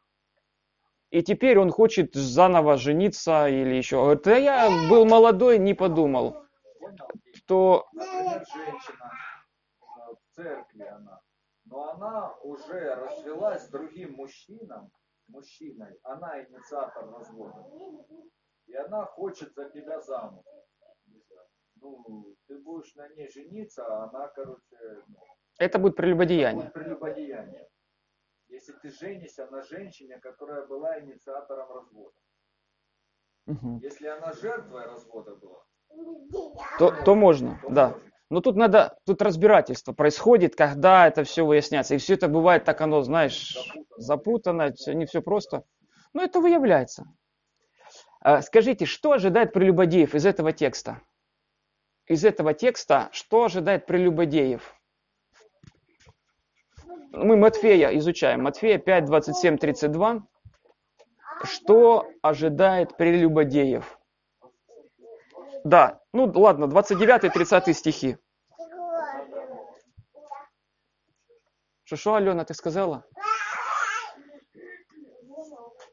И 1.11 1.23
теперь 1.23 1.59
он 1.59 1.71
хочет 1.71 2.15
заново 2.15 2.77
жениться 2.77 3.49
или 3.49 3.75
еще. 3.75 4.19
Да 4.25 4.37
я 4.37 4.69
был 4.91 5.05
молодой, 5.05 5.59
не 5.59 5.75
подумал, 5.75 6.37
Например, 7.49 8.45
женщина 8.53 9.13
в 9.87 10.35
церкви 10.35 10.83
она, 10.83 11.21
но 11.65 11.91
она 11.91 12.35
уже 12.43 12.95
развелась 12.95 13.67
с 13.67 13.69
другим 13.69 14.15
мужчином, 14.15 14.91
мужчиной, 15.29 15.99
она 16.03 16.43
инициатор 16.45 17.09
развода. 17.11 17.65
И 18.67 18.75
она 18.75 19.05
хочет 19.05 19.55
за 19.55 19.71
тебя 19.71 20.01
замуж. 20.01 20.45
Ну, 21.77 22.35
ты 22.49 22.59
будешь 22.59 22.95
на 22.95 23.09
ней 23.11 23.31
жениться, 23.31 23.87
а 23.87 24.09
она, 24.09 24.29
короче, 24.29 24.77
это 25.59 25.79
будет 25.79 25.97
прелюбодеяние. 25.97 26.65
будет 26.65 26.73
прелюбодеяние. 26.73 27.69
Если 28.49 28.73
ты 28.73 28.91
женишься 28.91 29.47
на 29.51 29.63
женщине, 29.63 30.19
которая 30.19 30.67
была 30.67 31.01
инициатором 31.01 31.71
развода. 31.73 32.17
Мгм. 33.47 33.79
Если 33.79 34.07
она 34.07 34.33
жертвой 34.33 34.87
развода 34.87 35.35
была, 35.37 35.65
То, 36.79 36.91
то 37.05 37.15
можно, 37.15 37.61
то 37.63 37.71
да. 37.71 37.89
можно. 37.91 38.11
Но 38.29 38.41
тут 38.41 38.57
надо, 38.57 38.99
тут 39.05 39.23
разбирательство 39.23 39.93
происходит, 39.93 40.57
когда 40.57 41.07
это 41.07 41.23
все 41.23 41.45
выясняется. 41.47 41.95
И 41.95 41.99
все 41.99 42.15
это 42.15 42.29
бывает 42.29 42.65
так 42.65 42.81
оно, 42.81 43.03
знаешь, 43.03 43.57
запутано, 43.97 44.73
всё- 44.73 44.95
не 44.95 45.07
все 45.07 45.23
просто. 45.23 45.65
Но 46.13 46.23
это 46.23 46.41
выявляется. 46.41 47.07
А, 48.21 48.43
Скажите, 48.43 48.85
что 48.85 49.13
ожидает 49.13 49.53
прелюбодеев 49.53 50.15
из 50.17 50.27
этого 50.27 50.53
текста? 50.53 51.01
Из 52.07 52.25
этого 52.25 52.53
текста, 52.55 53.09
что 53.13 53.45
ожидает 53.45 53.87
прелюбодеев? 53.87 54.76
Мы 57.13 57.37
Матфея 57.37 57.97
изучаем. 57.99 58.43
Матфея 58.43 58.79
5, 58.79 59.05
27, 59.07 59.59
32. 59.59 60.27
Что 61.45 62.09
ожидает 62.23 62.97
прелюбодеев? 62.97 63.99
Да, 65.65 66.01
ну 66.13 66.31
ладно, 66.35 66.69
29 66.69 67.25
и 67.25 67.29
30 67.29 67.77
стихи. 67.77 68.17
Что, 71.85 71.97
что, 71.97 72.15
Алена, 72.15 72.45
ты 72.45 72.55
сказала? 72.55 73.05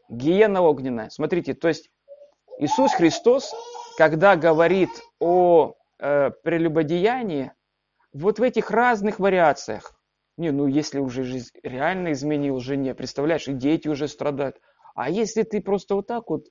Гиена 0.09 0.61
огненная. 0.61 1.09
Смотрите, 1.09 1.53
то 1.53 1.67
есть 1.67 1.89
Иисус 2.59 2.93
Христос, 2.93 3.53
когда 3.97 4.35
говорит 4.35 4.89
о 5.19 5.73
э, 5.99 6.31
прелюбодеянии, 6.43 7.51
вот 8.11 8.39
в 8.39 8.43
этих 8.43 8.69
разных 8.69 9.19
вариациях, 9.19 9.92
не, 10.37 10.51
ну 10.51 10.67
если 10.67 10.99
уже 10.99 11.23
жизнь 11.23 11.51
реально 11.63 12.11
изменил 12.11 12.59
жене, 12.59 12.95
представляешь, 12.95 13.47
и 13.47 13.53
дети 13.53 13.87
уже 13.87 14.07
страдают. 14.07 14.59
А 14.95 15.09
если 15.09 15.43
ты 15.43 15.61
просто 15.61 15.95
вот 15.95 16.07
так 16.07 16.29
вот 16.29 16.47
э, 16.47 16.49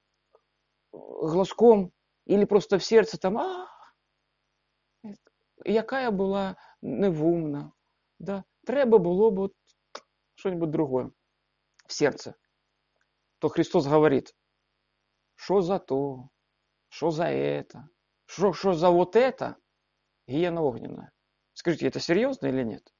глазком 0.93 1.93
или 2.27 2.45
просто 2.45 2.79
в 2.79 2.85
сердце 2.85 3.19
там, 3.19 3.39
а, 3.39 3.69
якая 5.65 6.11
була 6.11 6.57
невумна, 6.81 7.73
да, 8.19 8.45
треба 8.65 8.99
було 8.99 9.31
б 9.31 9.41
от 9.41 9.55
что-нибудь 10.35 10.71
другое 10.71 11.11
в 11.87 11.93
сердце, 11.93 12.35
то 13.39 13.49
Христос 13.49 13.87
говорит, 13.87 14.35
что 15.35 15.61
за 15.61 15.79
то, 15.79 16.29
что 16.89 17.11
за 17.11 17.25
это, 17.25 17.89
что, 18.27 18.53
что 18.53 18.73
за 18.73 18.91
вот 18.91 19.17
это, 19.17 19.57
гиена 20.29 20.63
огненная. 20.63 21.13
Скажите, 21.55 21.87
это 21.87 22.01
серьезно 22.01 22.47
или 22.47 22.63
нет? 22.63 22.92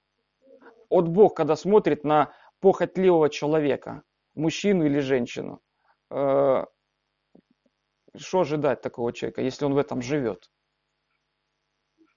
От 0.93 1.09
Бог, 1.09 1.35
когда 1.35 1.57
смотрит 1.57 2.05
на 2.05 2.35
похотливого 2.61 3.31
человека, 3.31 4.03
мужчину 4.35 4.85
или 4.85 4.99
женщину, 4.99 5.63
э, 6.11 6.65
что 8.15 8.41
ожидать 8.41 8.83
такого 8.83 9.11
человека, 9.15 9.41
если 9.41 9.65
он 9.65 9.73
в 9.73 9.79
этом 9.79 10.03
живет? 10.03 10.51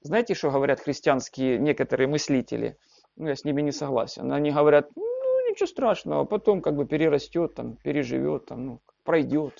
Знаете, 0.01 0.33
что 0.33 0.51
говорят 0.51 0.81
христианские 0.81 1.57
некоторые 1.57 2.09
мыслители? 2.09 2.77
Ну, 3.15 3.29
я 3.29 3.35
с 3.37 3.45
ними 3.45 3.61
не 3.61 3.71
согласен. 3.71 4.29
Они 4.33 4.51
говорят, 4.51 4.89
ну, 4.97 5.49
ничего 5.49 5.67
страшного, 5.67 6.25
потом 6.25 6.61
как 6.61 6.75
бы 6.75 6.85
перерастет, 6.85 7.55
там, 7.55 7.77
переживет, 7.77 8.47
там, 8.47 8.65
ну, 8.65 8.81
пройдет. 9.05 9.57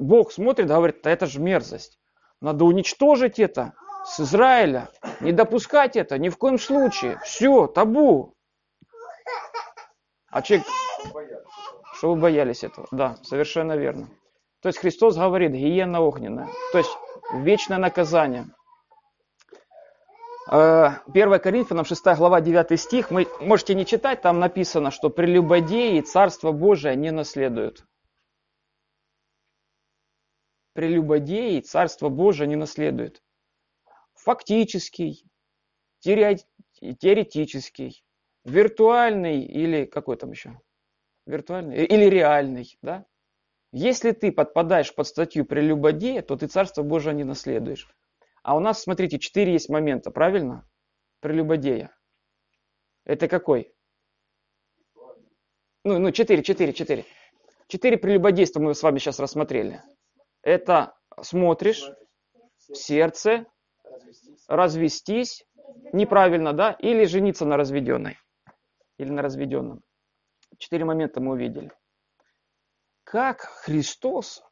Бог 0.00 0.32
смотрит, 0.32 0.66
говорит, 0.66 1.02
да 1.04 1.12
это 1.12 1.26
же 1.26 1.40
мерзость. 1.40 2.00
Надо 2.40 2.64
уничтожить 2.64 3.38
это 3.38 3.74
с 4.06 4.20
Израиля. 4.20 4.88
Не 5.20 5.32
допускать 5.32 5.96
это 5.96 6.18
ни 6.18 6.28
в 6.28 6.38
коем 6.38 6.58
случае. 6.58 7.18
Все, 7.24 7.66
табу. 7.66 8.34
А 10.30 10.42
человек, 10.42 10.66
что 11.94 12.14
вы 12.14 12.20
боялись 12.20 12.64
этого? 12.64 12.86
Да, 12.90 13.16
совершенно 13.22 13.76
верно. 13.76 14.08
То 14.62 14.68
есть 14.68 14.78
Христос 14.78 15.16
говорит, 15.16 15.52
гиена 15.52 16.00
огненная. 16.00 16.48
То 16.72 16.78
есть 16.78 16.90
вечное 17.32 17.78
наказание. 17.78 18.46
Э, 20.50 20.90
1 21.06 21.38
Коринфянам 21.40 21.84
6 21.84 22.04
глава 22.16 22.40
9 22.40 22.78
стих. 22.80 23.10
Вы 23.10 23.26
можете 23.40 23.74
не 23.74 23.84
читать, 23.84 24.22
там 24.22 24.38
написано, 24.38 24.90
что 24.90 25.10
прелюбодеи 25.10 26.00
Царство 26.00 26.52
Божие 26.52 26.96
не 26.96 27.10
наследуют. 27.10 27.84
прелюбодеи 30.76 31.60
Царство 31.60 32.08
Божие 32.08 32.46
не 32.46 32.56
наследуют. 32.56 33.22
Фактический, 34.26 35.24
теоретический, 36.00 38.04
виртуальный 38.42 39.44
или 39.44 39.84
какой 39.84 40.16
там 40.16 40.32
еще? 40.32 40.60
Виртуальный 41.26 41.86
или 41.86 42.06
реальный, 42.06 42.76
да? 42.82 43.06
Если 43.70 44.10
ты 44.10 44.32
подпадаешь 44.32 44.92
под 44.92 45.06
статью 45.06 45.44
прелюбодея, 45.44 46.22
то 46.22 46.36
ты 46.36 46.48
Царство 46.48 46.82
Божие 46.82 47.14
не 47.14 47.22
наследуешь. 47.22 47.88
А 48.42 48.56
у 48.56 48.58
нас, 48.58 48.82
смотрите, 48.82 49.20
четыре 49.20 49.52
есть 49.52 49.68
момента, 49.68 50.10
правильно? 50.10 50.68
Прелюбодея. 51.20 51.96
Это 53.04 53.28
какой? 53.28 53.72
Ну, 55.84 56.00
ну, 56.00 56.10
четыре, 56.10 56.42
четыре, 56.42 56.72
четыре. 56.72 57.04
Четыре 57.68 57.96
прелюбодейства 57.96 58.58
мы 58.58 58.74
с 58.74 58.82
вами 58.82 58.98
сейчас 58.98 59.20
рассмотрели. 59.20 59.84
Это 60.42 60.98
смотришь, 61.22 61.88
сердце, 62.72 63.46
развестись, 64.48 65.44
неправильно, 65.92 66.52
да, 66.52 66.72
или 66.72 67.04
жениться 67.04 67.44
на 67.44 67.56
разведенной, 67.56 68.18
или 68.98 69.10
на 69.10 69.22
разведенном. 69.22 69.82
Четыре 70.58 70.84
момента 70.84 71.20
мы 71.20 71.32
увидели. 71.32 71.72
Как 73.04 73.40
Христос 73.40 74.42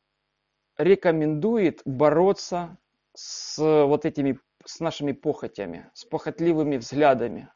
рекомендует 0.76 1.82
бороться 1.84 2.78
с 3.14 3.58
вот 3.58 4.04
этими, 4.04 4.40
с 4.64 4.80
нашими 4.80 5.12
похотями, 5.12 5.90
с 5.94 6.04
похотливыми 6.04 6.76
взглядами. 6.76 7.50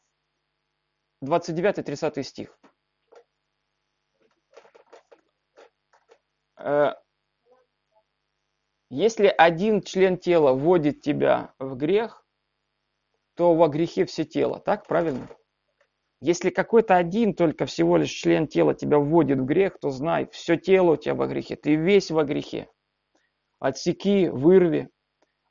29-30 1.25 2.23
стих. 2.23 2.59
Э, 6.59 6.95
если 8.91 9.27
один 9.27 9.83
член 9.83 10.17
тела 10.17 10.53
вводит 10.53 11.01
тебя 11.03 11.55
в 11.59 11.77
грех, 11.77 12.25
то 13.39 13.55
во 13.55 13.69
грехе 13.69 14.05
все 14.05 14.25
тело. 14.25 14.59
Так, 14.59 14.89
правильно? 14.89 15.29
Если 16.21 16.51
какой-то 16.51 16.97
один 16.97 17.35
только 17.35 17.67
всего 17.67 17.97
лишь 17.97 18.11
член 18.11 18.49
тела 18.49 18.75
тебя 18.75 18.99
вводит 18.99 19.39
в 19.39 19.45
грех, 19.45 19.79
то 19.79 19.91
знай, 19.91 20.29
все 20.33 20.57
тело 20.57 20.95
у 20.95 20.97
тебя 20.97 21.15
во 21.15 21.29
грехе, 21.29 21.55
ты 21.55 21.77
весь 21.77 22.11
во 22.11 22.25
грехе. 22.25 22.69
Отсеки, 23.61 24.29
вырви. 24.29 24.91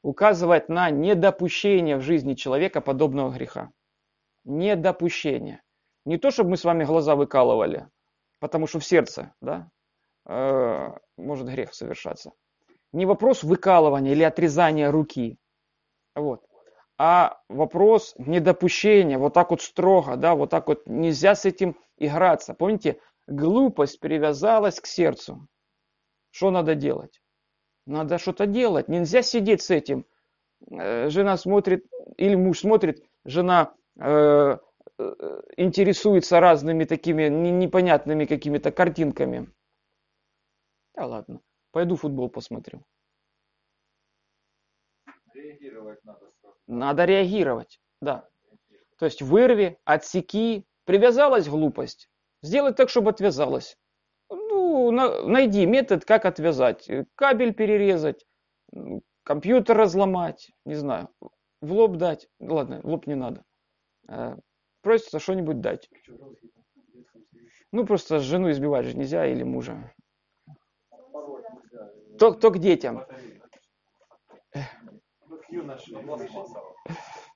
Указывает 0.03 0.67
на 0.67 0.89
недопущение 0.89 1.95
в 1.95 2.01
жизни 2.01 2.33
человека 2.33 2.81
подобного 2.81 3.31
греха. 3.31 3.71
Недопущение. 4.43 5.61
Не 6.05 6.17
то, 6.17 6.29
чтобы 6.29 6.51
мы 6.51 6.57
с 6.57 6.65
вами 6.65 6.83
глаза 6.83 7.15
выкалывали, 7.15 7.87
потому 8.39 8.67
что 8.67 8.79
в 8.79 8.85
сердце 8.85 9.33
да, 9.39 9.71
э, 10.25 10.89
может 11.15 11.47
грех 11.47 11.73
совершаться. 11.73 12.33
Не 12.91 13.05
вопрос 13.05 13.43
выкалывания 13.43 14.11
или 14.11 14.23
отрезания 14.23 14.91
руки. 14.91 15.37
Вот 16.13 16.46
а 16.97 17.39
вопрос 17.47 18.15
недопущения, 18.17 19.17
вот 19.17 19.33
так 19.33 19.51
вот 19.51 19.61
строго, 19.61 20.15
да, 20.15 20.35
вот 20.35 20.49
так 20.49 20.67
вот 20.67 20.87
нельзя 20.87 21.35
с 21.35 21.45
этим 21.45 21.77
играться. 21.97 22.53
Помните, 22.53 22.99
глупость 23.27 23.99
привязалась 23.99 24.79
к 24.79 24.87
сердцу. 24.87 25.47
Что 26.31 26.51
надо 26.51 26.75
делать? 26.75 27.21
Надо 27.85 28.17
что-то 28.17 28.47
делать. 28.47 28.87
Нельзя 28.87 29.21
сидеть 29.21 29.61
с 29.61 29.69
этим. 29.69 30.05
Э, 30.71 31.09
жена 31.09 31.37
смотрит, 31.37 31.85
или 32.17 32.35
муж 32.35 32.59
смотрит, 32.59 33.05
жена 33.25 33.75
э, 33.99 34.57
э, 34.97 35.41
интересуется 35.55 36.39
разными 36.39 36.83
такими 36.85 37.27
непонятными 37.27 38.25
какими-то 38.25 38.71
картинками. 38.71 39.51
Да 40.95 41.05
ладно, 41.05 41.41
пойду 41.71 41.95
футбол 41.95 42.29
посмотрю. 42.29 42.83
Реагировать 45.33 46.03
надо 46.03 46.26
надо 46.67 47.05
реагировать, 47.05 47.79
да. 48.01 48.27
То 48.97 49.05
есть 49.05 49.21
вырви, 49.21 49.77
отсеки, 49.85 50.65
привязалась 50.85 51.47
глупость, 51.47 52.09
сделай 52.41 52.73
так, 52.73 52.89
чтобы 52.89 53.11
отвязалась. 53.11 53.77
Ну, 54.29 54.91
на, 54.91 55.21
найди 55.23 55.65
метод, 55.65 56.05
как 56.05 56.25
отвязать. 56.25 56.89
Кабель 57.15 57.53
перерезать, 57.53 58.25
компьютер 59.23 59.77
разломать, 59.77 60.51
не 60.65 60.75
знаю, 60.75 61.09
в 61.61 61.71
лоб 61.71 61.97
дать. 61.97 62.27
Ладно, 62.39 62.81
в 62.83 62.87
лоб 62.87 63.07
не 63.07 63.15
надо. 63.15 63.43
Э, 64.09 64.35
просто 64.81 65.19
что-нибудь 65.19 65.61
дать. 65.61 65.89
Ну, 67.71 67.85
просто 67.85 68.19
жену 68.19 68.49
избивать 68.51 68.85
же 68.85 68.97
нельзя 68.97 69.27
или 69.27 69.43
мужа. 69.43 69.93
То, 72.17 72.31
то 72.31 72.49
к 72.51 72.59
детям. 72.59 73.05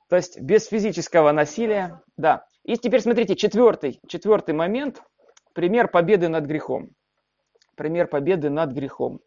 То 0.09 0.16
есть 0.16 0.39
без 0.41 0.68
физического 0.68 1.32
насилия, 1.32 2.01
да. 2.18 2.45
И 2.64 2.76
теперь 2.78 3.01
смотрите, 3.01 3.36
четвертый, 3.36 3.99
четвертый 4.07 4.53
момент, 4.53 5.01
пример 5.53 5.88
победы 5.89 6.28
над 6.28 6.45
грехом. 6.45 6.89
Пример 7.76 8.07
победы 8.07 8.49
над 8.49 8.72
грехом. 8.74 9.22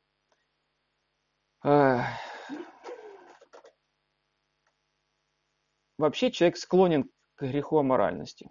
Вообще 5.96 6.30
человек 6.30 6.56
склонен 6.58 7.10
к 7.36 7.42
греху 7.42 7.78
аморальности. 7.78 8.50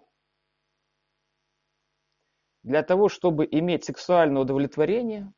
Для 2.64 2.82
того, 2.82 3.08
чтобы 3.08 3.46
иметь 3.48 3.84
сексуальное 3.84 4.42
удовлетворение, 4.42 5.32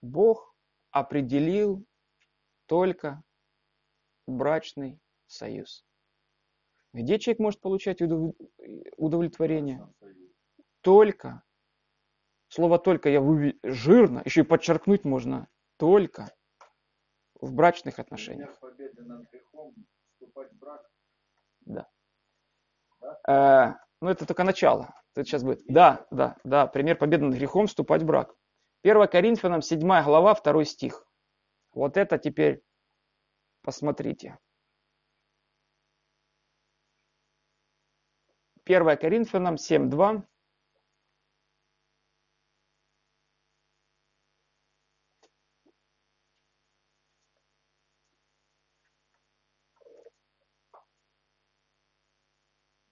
Бог 0.00 0.54
определил 0.92 1.84
только 2.66 3.22
брачный 4.26 5.00
союз. 5.26 5.84
Где 6.92 7.18
человек 7.18 7.40
может 7.40 7.60
получать 7.60 8.00
удовлетворение? 8.96 9.86
Только. 10.80 11.42
Слово 12.48 12.78
только 12.78 13.08
я 13.08 13.20
вывел 13.20 13.54
жирно, 13.64 14.22
еще 14.24 14.42
и 14.42 14.44
подчеркнуть 14.44 15.04
можно. 15.04 15.48
Только 15.78 16.32
в 17.34 17.52
брачных 17.52 17.98
отношениях. 17.98 18.58
да? 21.66 21.88
Э, 23.28 23.74
ну, 24.00 24.08
это 24.08 24.26
только 24.26 24.44
начало. 24.44 24.94
Это 25.14 25.24
сейчас 25.24 25.42
будет. 25.42 25.62
Да, 25.66 26.06
да, 26.10 26.36
да. 26.44 26.66
Пример 26.66 26.96
победы 26.96 27.24
над 27.24 27.34
грехом, 27.34 27.66
вступать 27.66 28.02
в 28.02 28.06
брак. 28.06 28.34
1 28.82 29.08
Коринфянам 29.08 29.62
7 29.62 29.80
глава, 29.80 30.34
2 30.34 30.64
стих. 30.64 31.06
Вот 31.72 31.96
это 31.96 32.18
теперь 32.18 32.62
Посмотрите. 33.66 34.38
1 38.64 38.96
Коринфянам 38.96 39.56
7.2. 39.56 40.22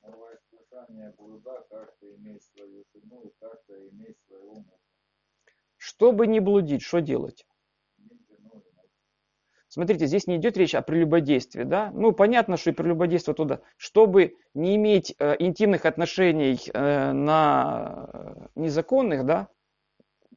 Новое 0.03 0.41
слышание 0.49 1.12
блуда, 1.16 1.64
каждый 1.70 2.16
имеет 2.16 2.43
свою 2.43 2.85
жену 2.93 3.22
и 3.22 3.31
каждый 3.39 3.91
имеет 3.91 4.18
своего 4.27 4.55
мужа. 4.55 4.81
Чтобы 5.77 6.27
не 6.27 6.41
блудить, 6.41 6.83
что 6.83 7.01
делать? 7.01 7.47
Смотрите, 9.75 10.07
здесь 10.07 10.29
не 10.29 10.37
идет 10.37 10.57
речь 10.57 10.77
о 10.77 10.83
прелюбодействе, 10.83 11.64
да? 11.64 11.91
Ну, 11.91 12.12
понятно, 12.12 12.57
что 12.57 12.70
и 12.70 12.72
прелюбодейство 12.72 13.35
туда. 13.35 13.61
Чтобы 13.77 14.37
не 14.55 14.77
иметь 14.77 15.16
э, 15.18 15.35
интимных 15.41 15.85
отношений 15.85 16.61
э, 16.72 17.11
на 17.11 18.09
э, 18.12 18.47
незаконных, 18.55 19.27
да, 19.27 19.49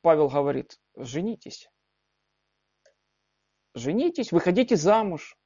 Павел 0.01 0.27
говорит, 0.27 0.79
женитесь. 0.95 1.69
Женитесь, 3.75 4.31
выходите 4.31 4.75
замуж. 4.75 5.37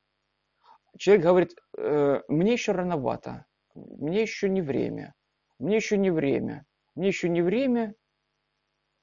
Человек 0.97 1.25
говорит, 1.25 1.55
э, 1.77 2.21
мне 2.29 2.53
еще 2.53 2.71
рановато, 2.71 3.45
мне 3.75 4.21
еще 4.21 4.47
не 4.47 4.61
время, 4.61 5.15
мне 5.59 5.75
еще 5.75 5.97
не 5.97 6.11
время, 6.11 6.65
мне 6.95 7.09
еще 7.09 7.27
не 7.27 7.41
время. 7.41 7.93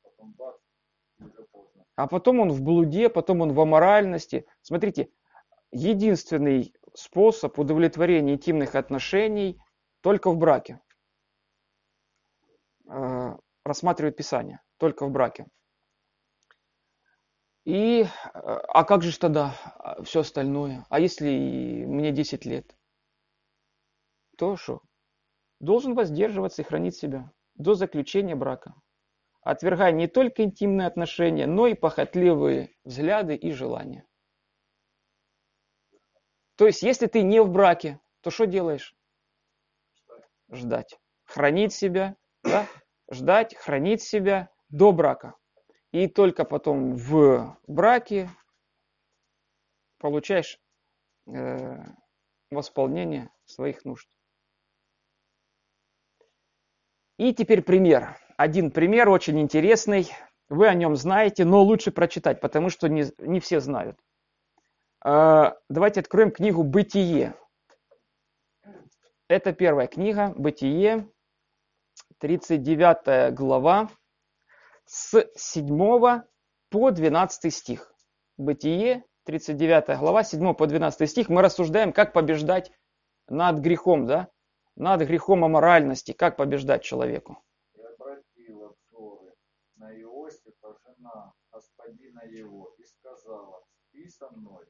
Потом 0.02 0.32
бац, 0.32 0.56
а 1.98 2.06
потом 2.06 2.38
он 2.38 2.52
в 2.52 2.62
блуде, 2.62 3.08
потом 3.08 3.40
он 3.40 3.52
в 3.52 3.60
аморальности. 3.60 4.46
Смотрите, 4.62 5.10
единственный 5.72 6.72
способ 6.94 7.58
удовлетворения 7.58 8.34
интимных 8.34 8.76
отношений 8.76 9.60
только 10.00 10.30
в 10.30 10.36
браке. 10.36 10.80
Э, 12.88 13.36
рассматривает 13.64 14.16
Писание, 14.16 14.62
только 14.76 15.06
в 15.06 15.10
браке. 15.10 15.48
И, 17.64 18.02
э, 18.02 18.06
а 18.32 18.84
как 18.84 19.02
же 19.02 19.18
тогда 19.18 19.56
все 20.04 20.20
остальное? 20.20 20.86
А 20.90 21.00
если 21.00 21.84
мне 21.84 22.12
10 22.12 22.46
лет? 22.46 22.76
То 24.36 24.56
что? 24.56 24.82
Должен 25.58 25.94
воздерживаться 25.94 26.62
и 26.62 26.64
хранить 26.64 26.94
себя 26.94 27.32
до 27.56 27.74
заключения 27.74 28.36
брака. 28.36 28.76
Отвергая 29.48 29.92
не 29.92 30.08
только 30.08 30.44
интимные 30.44 30.86
отношения, 30.86 31.46
но 31.46 31.68
и 31.68 31.72
похотливые 31.72 32.76
взгляды 32.84 33.34
и 33.34 33.50
желания. 33.50 34.06
То 36.56 36.66
есть, 36.66 36.82
если 36.82 37.06
ты 37.06 37.22
не 37.22 37.40
в 37.40 37.48
браке, 37.48 37.98
то 38.20 38.28
что 38.28 38.44
делаешь? 38.44 38.94
Ждать. 40.50 40.98
Хранить 41.24 41.72
себя, 41.72 42.14
да? 42.42 42.66
ждать, 43.10 43.56
хранить 43.56 44.02
себя 44.02 44.50
до 44.68 44.92
брака. 44.92 45.34
И 45.92 46.08
только 46.08 46.44
потом 46.44 46.94
в 46.94 47.58
браке 47.66 48.28
получаешь 49.96 50.60
э, 51.26 51.84
восполнение 52.50 53.30
своих 53.46 53.86
нужд. 53.86 54.10
И 57.16 57.32
теперь 57.32 57.62
пример. 57.62 58.27
Один 58.38 58.70
пример 58.70 59.10
очень 59.10 59.38
интересный. 59.38 60.10
Вы 60.48 60.68
о 60.68 60.74
нем 60.74 60.96
знаете, 60.96 61.44
но 61.44 61.62
лучше 61.62 61.90
прочитать, 61.90 62.40
потому 62.40 62.70
что 62.70 62.88
не, 62.88 63.04
не 63.18 63.40
все 63.40 63.60
знают. 63.60 63.98
Э, 65.04 65.52
давайте 65.68 66.00
откроем 66.00 66.30
книгу 66.30 66.62
«Бытие». 66.62 67.34
Это 69.28 69.52
первая 69.52 69.86
книга 69.86 70.32
«Бытие», 70.36 71.06
39 72.20 73.34
глава, 73.34 73.90
с 74.86 75.28
7 75.36 76.22
по 76.70 76.90
12 76.90 77.54
стих. 77.54 77.92
Бытие, 78.36 79.04
39 79.24 79.98
глава, 79.98 80.24
7 80.24 80.54
по 80.54 80.66
12 80.66 81.10
стих. 81.10 81.28
Мы 81.28 81.42
рассуждаем, 81.42 81.92
как 81.92 82.12
побеждать 82.12 82.72
над 83.28 83.58
грехом, 83.58 84.06
да? 84.06 84.28
Над 84.76 85.02
грехом 85.02 85.44
аморальности, 85.44 86.12
как 86.12 86.36
побеждать 86.36 86.82
человеку. 86.82 87.42
И 87.74 87.82
обратила 87.82 88.74
взоры 88.90 89.34
на 89.76 89.92
Жена 90.98 91.32
господина 91.52 92.24
его 92.24 92.74
и 92.76 92.82
сказала, 92.82 93.64
спи 93.68 94.08
со 94.08 94.28
мной. 94.30 94.66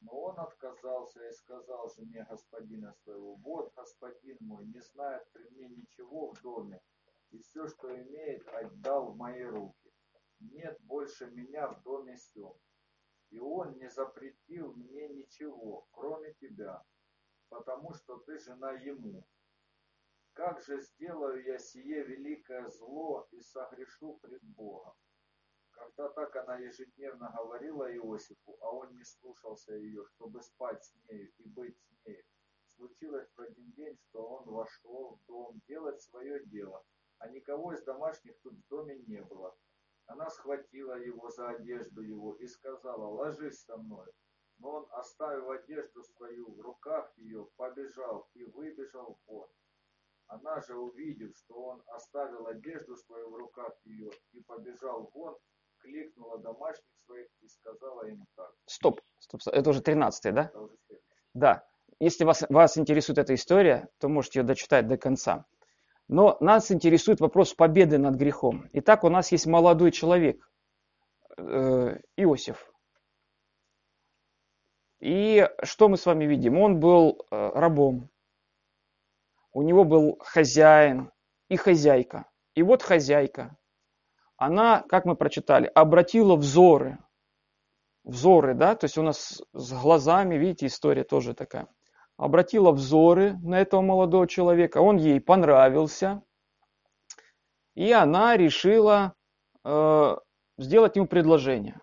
Но 0.00 0.12
он 0.12 0.38
отказался 0.38 1.26
и 1.26 1.32
сказал 1.32 1.90
жене 1.90 2.24
господина 2.30 2.94
своего, 3.02 3.34
вот 3.34 3.74
господин 3.74 4.36
мой 4.40 4.64
не 4.66 4.80
знает 4.80 5.28
при 5.32 5.42
мне 5.50 5.68
ничего 5.70 6.30
в 6.30 6.40
доме, 6.40 6.80
и 7.30 7.38
все, 7.38 7.66
что 7.66 7.92
имеет, 8.00 8.46
отдал 8.46 9.10
в 9.10 9.16
мои 9.16 9.42
руки. 9.42 9.92
Нет 10.38 10.80
больше 10.82 11.28
меня 11.32 11.66
в 11.66 11.82
доме 11.82 12.16
сем. 12.16 12.54
И 13.30 13.40
он 13.40 13.76
не 13.78 13.90
запретил 13.90 14.72
мне 14.74 15.08
ничего, 15.08 15.88
кроме 15.90 16.32
тебя, 16.34 16.84
потому 17.48 17.92
что 17.94 18.18
ты 18.18 18.38
жена 18.38 18.70
ему. 18.72 19.26
Как 20.32 20.60
же 20.62 20.80
сделаю 20.80 21.42
я 21.44 21.58
сие 21.58 22.04
великое 22.04 22.68
зло 22.68 23.26
и 23.32 23.40
согрешу 23.40 24.16
пред 24.22 24.42
Богом? 24.44 24.94
Когда 25.80 26.10
так 26.10 26.36
она 26.36 26.58
ежедневно 26.58 27.32
говорила 27.34 27.90
Иосифу, 27.90 28.54
а 28.60 28.70
он 28.70 28.94
не 28.94 29.02
слушался 29.02 29.72
ее, 29.76 30.04
чтобы 30.08 30.42
спать 30.42 30.84
с 30.84 30.94
нею 31.08 31.32
и 31.38 31.48
быть 31.48 31.74
с 31.78 32.06
нею, 32.06 32.22
случилось 32.66 33.32
в 33.34 33.40
один 33.40 33.72
день, 33.72 33.96
что 33.96 34.22
он 34.22 34.44
вошел 34.44 35.16
в 35.16 35.26
дом 35.26 35.58
делать 35.66 36.02
свое 36.02 36.44
дело, 36.44 36.84
а 37.18 37.28
никого 37.28 37.72
из 37.72 37.82
домашних 37.84 38.38
тут 38.42 38.52
в 38.52 38.68
доме 38.68 38.98
не 39.06 39.22
было. 39.22 39.56
Она 40.04 40.28
схватила 40.28 40.98
его 40.98 41.30
за 41.30 41.48
одежду 41.48 42.02
его 42.02 42.34
и 42.34 42.46
сказала, 42.46 43.06
ложись 43.06 43.64
со 43.64 43.78
мной. 43.78 44.12
Но 44.58 44.70
он, 44.72 44.86
оставив 44.90 45.48
одежду 45.48 46.02
свою 46.02 46.52
в 46.52 46.60
руках 46.60 47.10
ее, 47.16 47.48
побежал 47.56 48.28
и 48.34 48.44
выбежал 48.44 49.18
вон. 49.26 49.48
Она 50.26 50.60
же, 50.60 50.76
увидев, 50.76 51.34
что 51.38 51.54
он 51.54 51.82
оставил 51.86 52.46
одежду 52.48 52.96
свою 52.96 53.30
в 53.30 53.36
руках 53.36 53.74
ее 53.84 54.10
и 54.32 54.42
побежал 54.42 55.10
вон, 55.14 55.38
кликнула 55.80 56.38
домашних 56.38 56.84
своих 57.06 57.28
и 57.40 57.48
сказала 57.48 58.06
им 58.08 58.24
так. 58.36 58.52
Стоп, 58.66 59.00
стоп, 59.18 59.42
стоп. 59.42 59.54
это 59.54 59.70
уже 59.70 59.80
13 59.82 60.34
да? 60.34 60.42
Это 60.42 60.60
уже. 60.60 60.76
Да. 61.34 61.64
Если 61.98 62.24
вас, 62.24 62.44
вас 62.48 62.78
интересует 62.78 63.18
эта 63.18 63.34
история, 63.34 63.88
то 63.98 64.08
можете 64.08 64.40
ее 64.40 64.44
дочитать 64.44 64.86
до 64.86 64.96
конца. 64.96 65.44
Но 66.08 66.36
нас 66.40 66.72
интересует 66.72 67.20
вопрос 67.20 67.54
победы 67.54 67.98
над 67.98 68.16
грехом. 68.16 68.68
Итак, 68.72 69.04
у 69.04 69.10
нас 69.10 69.30
есть 69.32 69.46
молодой 69.46 69.92
человек, 69.92 70.50
э, 71.36 72.00
Иосиф. 72.16 72.72
И 74.98 75.48
что 75.62 75.88
мы 75.88 75.96
с 75.96 76.06
вами 76.06 76.24
видим? 76.24 76.58
Он 76.58 76.80
был 76.80 77.24
э, 77.30 77.50
рабом. 77.54 78.10
У 79.52 79.62
него 79.62 79.84
был 79.84 80.18
хозяин 80.20 81.10
и 81.48 81.56
хозяйка. 81.56 82.26
И 82.54 82.62
вот 82.62 82.82
хозяйка, 82.82 83.56
она, 84.40 84.82
как 84.88 85.04
мы 85.04 85.16
прочитали, 85.16 85.70
обратила 85.74 86.34
взоры. 86.34 86.98
Взоры, 88.04 88.54
да, 88.54 88.74
то 88.74 88.86
есть 88.86 88.96
у 88.96 89.02
нас 89.02 89.42
с 89.52 89.72
глазами, 89.72 90.36
видите, 90.36 90.66
история 90.66 91.04
тоже 91.04 91.34
такая. 91.34 91.68
Обратила 92.16 92.72
взоры 92.72 93.36
на 93.42 93.60
этого 93.60 93.82
молодого 93.82 94.26
человека, 94.26 94.78
он 94.78 94.96
ей 94.96 95.20
понравился. 95.20 96.22
И 97.74 97.92
она 97.92 98.38
решила 98.38 99.14
э, 99.62 100.16
сделать 100.56 100.96
ему 100.96 101.06
предложение. 101.06 101.78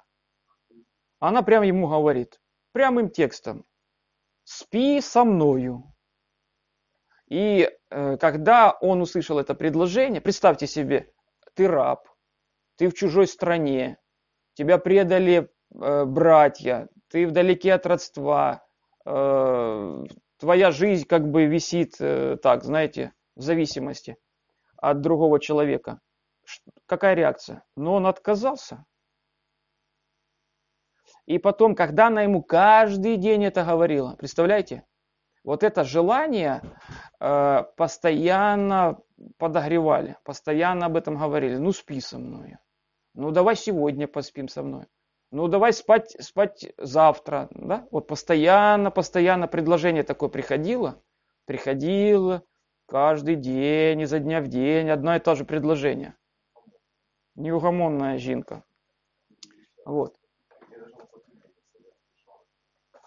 Она 1.20 1.44
прямо 1.44 1.68
ему 1.68 1.88
говорит, 1.88 2.42
прямым 2.72 3.12
текстом, 3.12 3.66
спи 4.46 5.00
со 5.00 5.24
мною. 5.24 5.94
И 7.30 7.70
э, 7.92 8.18
когда 8.18 8.72
он 8.72 9.02
услышал 9.02 9.38
это 9.38 9.54
предложение, 9.54 10.22
представьте 10.22 10.66
себе, 10.66 11.14
ты 11.54 11.68
раб, 11.68 12.08
ты 12.78 12.90
в 12.90 12.94
чужой 12.94 13.28
стране, 13.28 13.98
тебя 14.54 14.78
предали 14.78 15.50
э, 15.76 16.06
братья, 16.06 16.90
ты 17.10 17.28
вдалеке 17.28 17.74
от 17.74 17.86
родства, 17.86 18.66
э, 19.06 20.04
твоя 20.38 20.72
жизнь 20.72 21.06
как 21.08 21.30
бы 21.30 21.46
висит 21.46 21.96
э, 22.00 22.38
так, 22.42 22.64
знаете, 22.64 23.14
в 23.36 23.42
зависимости 23.42 24.18
от 24.78 25.02
другого 25.02 25.40
человека. 25.40 26.00
Ш- 26.46 26.62
Какая 26.86 27.16
реакция? 27.16 27.64
Но 27.76 27.96
он 27.96 28.08
отказался. 28.08 28.86
И 31.26 31.40
потом, 31.40 31.76
когда 31.76 32.08
она 32.08 32.24
ему 32.24 32.42
каждый 32.42 33.18
день 33.18 33.46
это 33.46 33.64
говорила, 33.64 34.16
представляете? 34.16 34.86
Вот 35.44 35.64
это 35.64 35.84
желание 35.84 36.62
э, 37.20 37.64
постоянно 37.78 39.00
подогревали, 39.38 40.18
постоянно 40.24 40.88
об 40.88 40.98
этом 40.98 41.18
говорили. 41.18 41.58
Ну, 41.58 41.72
спи 41.72 42.02
со 42.02 42.18
мной. 42.20 42.58
Ну, 43.18 43.32
давай 43.32 43.56
сегодня 43.56 44.08
поспим 44.08 44.48
со 44.48 44.62
мной. 44.62 44.86
Ну, 45.32 45.48
давай 45.48 45.74
спать, 45.74 46.16
спать 46.20 46.72
завтра. 46.78 47.48
Да? 47.50 47.88
Вот 47.90 48.06
постоянно, 48.06 48.92
постоянно 48.92 49.48
предложение 49.48 50.04
такое 50.04 50.30
приходило. 50.30 51.02
Приходило 51.46 52.44
каждый 52.86 53.36
день, 53.36 54.02
изо 54.02 54.20
дня 54.20 54.40
в 54.40 54.50
день, 54.50 54.92
одно 54.92 55.16
и 55.16 55.20
то 55.20 55.34
же 55.34 55.46
предложение. 55.46 56.16
Неугомонная 57.34 58.20
жинка. 58.20 58.64
Вот. 59.84 60.16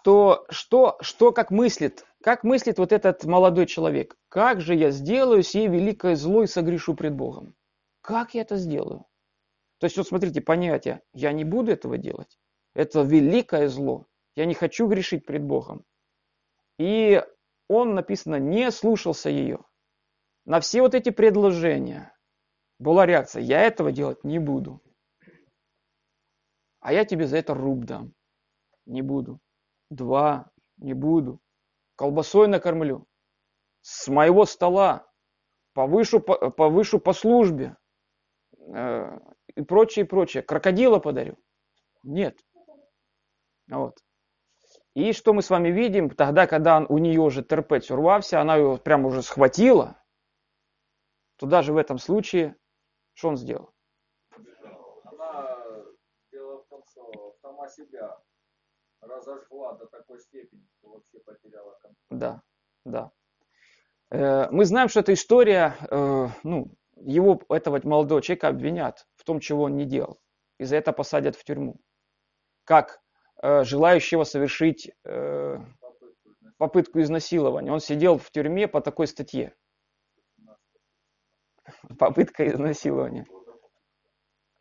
То 0.03 0.45
что, 0.49 0.97
что 0.99 1.31
как 1.31 1.51
мыслит, 1.51 2.05
как 2.21 2.43
мыслит 2.43 2.79
вот 2.79 2.91
этот 2.91 3.23
молодой 3.23 3.65
человек? 3.65 4.17
Как 4.27 4.59
же 4.59 4.75
я 4.75 4.91
сделаю 4.91 5.41
сие 5.41 5.67
великое 5.67 6.17
зло 6.17 6.43
и 6.43 6.47
согрешу 6.47 6.95
пред 6.95 7.15
Богом? 7.15 7.55
Как 8.01 8.33
я 8.33 8.41
это 8.41 8.57
сделаю? 8.57 9.05
То 9.81 9.85
есть 9.85 9.97
вот 9.97 10.07
смотрите, 10.07 10.41
понятие, 10.41 11.01
я 11.11 11.31
не 11.31 11.43
буду 11.43 11.71
этого 11.71 11.97
делать. 11.97 12.37
Это 12.75 13.01
великое 13.01 13.67
зло. 13.67 14.05
Я 14.35 14.45
не 14.45 14.53
хочу 14.53 14.87
грешить 14.87 15.25
пред 15.25 15.43
Богом. 15.43 15.83
И 16.77 17.19
он, 17.67 17.95
написано, 17.95 18.35
не 18.35 18.69
слушался 18.69 19.31
ее. 19.31 19.65
На 20.45 20.59
все 20.59 20.81
вот 20.81 20.93
эти 20.93 21.09
предложения 21.09 22.15
была 22.77 23.07
реакция, 23.07 23.41
я 23.41 23.61
этого 23.63 23.91
делать 23.91 24.23
не 24.23 24.37
буду. 24.37 24.83
А 26.79 26.93
я 26.93 27.03
тебе 27.03 27.25
за 27.25 27.37
это 27.37 27.55
руб 27.55 27.85
дам. 27.85 28.13
Не 28.85 29.01
буду. 29.01 29.39
Два. 29.89 30.51
Не 30.77 30.93
буду. 30.93 31.41
Колбасой 31.95 32.47
накормлю. 32.47 33.07
С 33.81 34.07
моего 34.07 34.45
стола. 34.45 35.07
Повышу 35.73 36.19
по, 36.19 36.51
повышу 36.51 36.99
по 36.99 37.13
службе. 37.13 37.77
И 39.55 39.61
прочее, 39.61 40.05
и 40.05 40.07
прочее. 40.07 40.43
Крокодила 40.43 40.99
подарю. 40.99 41.37
Нет. 42.03 42.39
Вот. 43.69 43.99
И 44.93 45.13
что 45.13 45.33
мы 45.33 45.41
с 45.41 45.49
вами 45.49 45.69
видим, 45.69 46.09
тогда, 46.09 46.47
когда 46.47 46.77
он- 46.77 46.85
у 46.89 46.97
нее 46.97 47.21
уже 47.21 47.43
терпець 47.43 47.89
урвався, 47.91 48.41
она 48.41 48.55
его 48.57 48.77
прямо 48.77 49.07
уже 49.07 49.21
схватила, 49.21 50.01
то 51.37 51.45
даже 51.47 51.73
в 51.73 51.77
этом 51.77 51.97
случае, 51.97 52.55
что 53.13 53.29
он 53.29 53.37
сделал? 53.37 53.73
Она, 55.03 55.85
дело 56.31 56.63
в 56.63 56.67
том, 56.67 56.83
что 56.89 57.35
сама 57.41 57.69
себя 57.69 58.19
разожгла 59.01 59.73
до 59.73 59.87
такой 59.87 60.19
степени, 60.19 60.67
что 60.77 60.89
вообще 60.89 61.19
потеряла 61.19 61.71
контроль. 61.81 61.95
Да, 62.09 62.41
да. 62.85 63.11
Э, 64.11 64.49
Мы 64.51 64.65
знаем, 64.65 64.89
что 64.89 64.99
эта 64.99 65.13
история, 65.13 65.75
э, 65.89 66.27
ну, 66.43 66.71
его, 67.03 67.41
этого 67.49 67.79
молодого 67.83 68.21
человека 68.21 68.47
обвинят 68.47 69.05
в 69.15 69.23
том, 69.23 69.39
чего 69.39 69.63
он 69.63 69.75
не 69.75 69.85
делал. 69.85 70.19
И 70.59 70.63
за 70.65 70.75
это 70.75 70.93
посадят 70.93 71.35
в 71.35 71.43
тюрьму. 71.43 71.79
Как 72.63 73.01
э, 73.41 73.63
желающего 73.63 74.23
совершить 74.23 74.91
э, 75.05 75.57
попытку 76.57 77.01
изнасилования. 77.01 77.71
Он 77.71 77.79
сидел 77.79 78.19
в 78.19 78.29
тюрьме 78.29 78.67
по 78.67 78.81
такой 78.81 79.07
статье. 79.07 79.55
Попытка 81.97 82.47
изнасилования. 82.47 83.25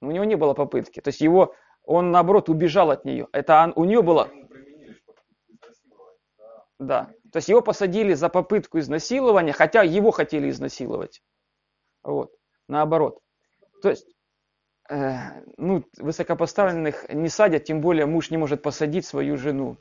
У 0.00 0.10
него 0.10 0.24
не 0.24 0.36
было 0.36 0.54
попытки. 0.54 1.00
То 1.00 1.08
есть 1.08 1.20
его, 1.20 1.54
он 1.84 2.10
наоборот 2.10 2.48
убежал 2.48 2.90
от 2.90 3.04
нее. 3.04 3.28
Это 3.32 3.62
он, 3.62 3.72
у 3.76 3.84
нее 3.84 4.00
было... 4.00 4.30
Да. 6.78 7.12
То 7.30 7.36
есть 7.36 7.50
его 7.50 7.60
посадили 7.60 8.14
за 8.14 8.30
попытку 8.30 8.78
изнасилования, 8.78 9.52
хотя 9.52 9.82
его 9.82 10.10
хотели 10.10 10.48
изнасиловать. 10.48 11.20
Вот. 12.02 12.32
Наоборот. 12.68 13.20
То 13.82 13.90
есть, 13.90 14.06
э, 14.88 15.42
ну, 15.56 15.84
высокопоставленных 15.98 17.08
не 17.08 17.28
садят, 17.28 17.64
тем 17.64 17.80
более 17.80 18.06
муж 18.06 18.30
не 18.30 18.36
может 18.36 18.62
посадить 18.62 19.06
свою 19.06 19.36
жену. 19.36 19.78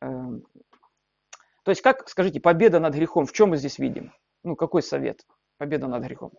Эм, 0.00 0.44
то 1.64 1.70
есть, 1.70 1.82
как, 1.82 2.08
скажите, 2.08 2.40
победа 2.40 2.80
над 2.80 2.94
грехом, 2.94 3.26
в 3.26 3.32
чем 3.32 3.50
мы 3.50 3.56
здесь 3.56 3.78
видим? 3.78 4.12
Ну, 4.42 4.56
какой 4.56 4.82
совет? 4.82 5.26
Победа 5.58 5.86
над 5.86 6.02
грехом. 6.02 6.32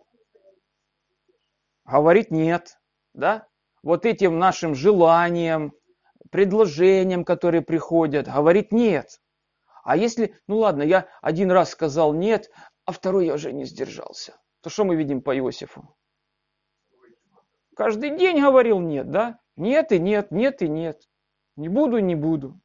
Говорить 1.84 2.30
нет, 2.30 2.78
да? 3.14 3.46
Вот 3.82 4.06
этим 4.06 4.38
нашим 4.38 4.74
желаниям, 4.74 5.72
предложениям, 6.30 7.24
которые 7.24 7.62
приходят, 7.62 8.26
говорить 8.26 8.72
нет. 8.72 9.20
А 9.84 9.96
если, 9.96 10.36
ну 10.46 10.58
ладно, 10.58 10.82
я 10.82 11.08
один 11.20 11.50
раз 11.50 11.70
сказал 11.70 12.14
нет, 12.14 12.50
а 12.84 12.92
второй 12.92 13.26
я 13.26 13.34
уже 13.34 13.52
не 13.52 13.64
сдержался, 13.64 14.36
то 14.62 14.70
что 14.70 14.84
мы 14.84 14.96
видим 14.96 15.22
по 15.22 15.36
Иосифу? 15.36 15.94
Каждый 17.76 18.16
день 18.16 18.40
говорил 18.40 18.80
нет, 18.80 19.10
да? 19.10 19.40
Нет 19.56 19.92
и 19.92 19.98
нет, 19.98 20.30
нет 20.30 20.62
и 20.62 20.68
нет. 20.68 21.02
Не 21.56 21.68
буду, 21.68 21.98
не 21.98 22.14
буду. 22.14 22.60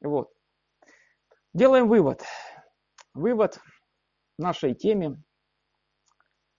Вот. 0.00 0.32
Делаем 1.52 1.88
вывод. 1.88 2.22
Вывод 3.12 3.60
нашей 4.38 4.74
теме. 4.74 5.22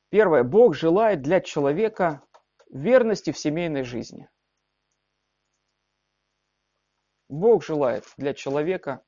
Первое. 0.09 0.43
Бог 0.43 0.75
желает 0.75 1.21
для 1.21 1.39
человека 1.39 2.21
верности 2.69 3.31
в 3.31 3.37
семейной 3.37 3.83
жизни. 3.83 4.29
Бог 7.29 7.63
желает 7.63 8.05
для 8.17 8.33
человека 8.33 9.03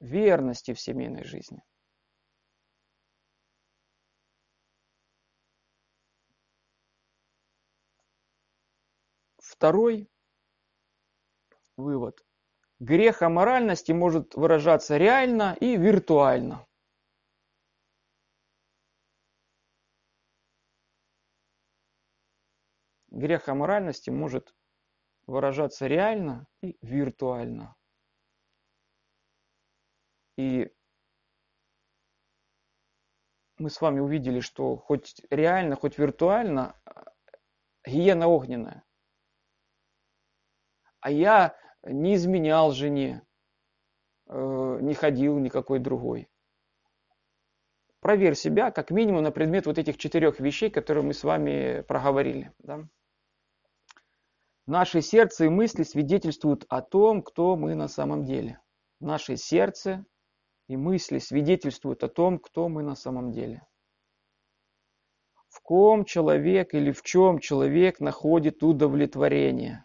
верности 0.00 0.74
в 0.74 0.80
семейной 0.80 1.24
жизни. 1.24 1.62
Второй 9.62 10.10
вывод. 11.76 12.26
Грех 12.80 13.22
аморальности 13.22 13.92
может 13.92 14.34
выражаться 14.34 14.96
реально 14.96 15.56
и 15.60 15.76
виртуально. 15.76 16.66
Грех 23.06 23.48
аморальности 23.48 24.10
может 24.10 24.52
выражаться 25.28 25.86
реально 25.86 26.48
и 26.60 26.76
виртуально. 26.82 27.76
И 30.36 30.74
мы 33.58 33.70
с 33.70 33.80
вами 33.80 34.00
увидели, 34.00 34.40
что 34.40 34.76
хоть 34.76 35.22
реально, 35.30 35.76
хоть 35.76 35.98
виртуально, 35.98 36.74
гиена 37.86 38.26
огненная. 38.26 38.84
А 41.02 41.10
я 41.10 41.56
не 41.82 42.14
изменял 42.14 42.70
жене, 42.70 43.22
э, 44.28 44.78
не 44.80 44.94
ходил 44.94 45.36
никакой 45.38 45.80
другой. 45.80 46.28
Проверь 47.98 48.36
себя 48.36 48.70
как 48.70 48.92
минимум 48.92 49.24
на 49.24 49.32
предмет 49.32 49.66
вот 49.66 49.78
этих 49.78 49.98
четырех 49.98 50.38
вещей, 50.38 50.70
которые 50.70 51.04
мы 51.04 51.12
с 51.12 51.24
вами 51.24 51.82
проговорили. 51.82 52.52
Да? 52.60 52.88
Наше 54.66 55.02
сердце 55.02 55.46
и 55.46 55.48
мысли 55.48 55.82
свидетельствуют 55.82 56.66
о 56.68 56.82
том, 56.82 57.22
кто 57.22 57.56
мы 57.56 57.74
на 57.74 57.88
самом 57.88 58.24
деле. 58.24 58.60
Наше 59.00 59.36
сердце 59.36 60.06
и 60.68 60.76
мысли 60.76 61.18
свидетельствуют 61.18 62.04
о 62.04 62.08
том, 62.08 62.38
кто 62.38 62.68
мы 62.68 62.84
на 62.84 62.94
самом 62.94 63.32
деле. 63.32 63.66
В 65.48 65.60
ком 65.62 66.04
человек 66.04 66.74
или 66.74 66.92
в 66.92 67.02
чем 67.02 67.40
человек 67.40 67.98
находит 67.98 68.62
удовлетворение. 68.62 69.84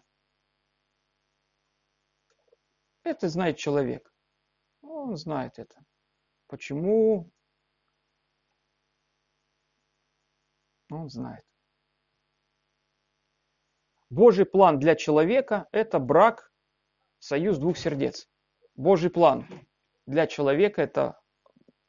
Это 3.08 3.30
знает 3.30 3.56
человек. 3.56 4.12
Он 4.82 5.16
знает 5.16 5.58
это. 5.58 5.82
Почему? 6.46 7.32
Он 10.90 11.08
знает. 11.08 11.42
Божий 14.10 14.44
план 14.44 14.78
для 14.78 14.94
человека– 14.94 15.68
это 15.72 15.98
брак, 15.98 16.52
союз 17.18 17.56
двух 17.56 17.78
сердец. 17.78 18.28
Божий 18.76 19.08
план 19.08 19.46
для 20.04 20.26
человека– 20.26 20.82
это 20.82 21.18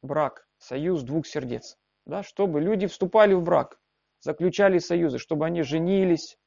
брак, 0.00 0.48
союз 0.56 1.02
двух 1.02 1.26
сердец. 1.26 1.76
Да, 2.06 2.22
чтобы 2.22 2.62
люди 2.62 2.86
вступали 2.86 3.34
в 3.34 3.42
брак, 3.42 3.78
заключали 4.20 4.78
союзы, 4.78 5.18
чтобы 5.18 5.44
они 5.44 5.64
женились, 5.64 6.38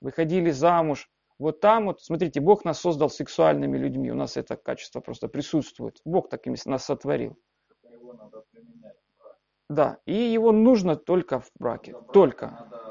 выходили 0.00 0.50
замуж. 0.52 1.10
Вот 1.38 1.60
там 1.60 1.86
вот, 1.86 2.00
смотрите, 2.00 2.40
Бог 2.40 2.64
нас 2.64 2.80
создал 2.80 3.10
сексуальными 3.10 3.76
людьми, 3.76 4.10
у 4.10 4.14
нас 4.14 4.36
это 4.36 4.56
качество 4.56 5.00
просто 5.00 5.28
присутствует. 5.28 6.00
Бог 6.04 6.28
такими 6.28 6.56
нас 6.66 6.84
сотворил. 6.84 7.36
Его 7.82 8.12
надо 8.12 8.44
применять. 8.52 8.96
в 8.96 9.18
браке. 9.18 9.38
Да, 9.68 9.98
и 10.06 10.14
его 10.14 10.52
нужно 10.52 10.96
только 10.96 11.40
в 11.40 11.50
браке, 11.58 11.92
До 11.92 12.00
только. 12.00 12.46
Надо. 12.50 12.84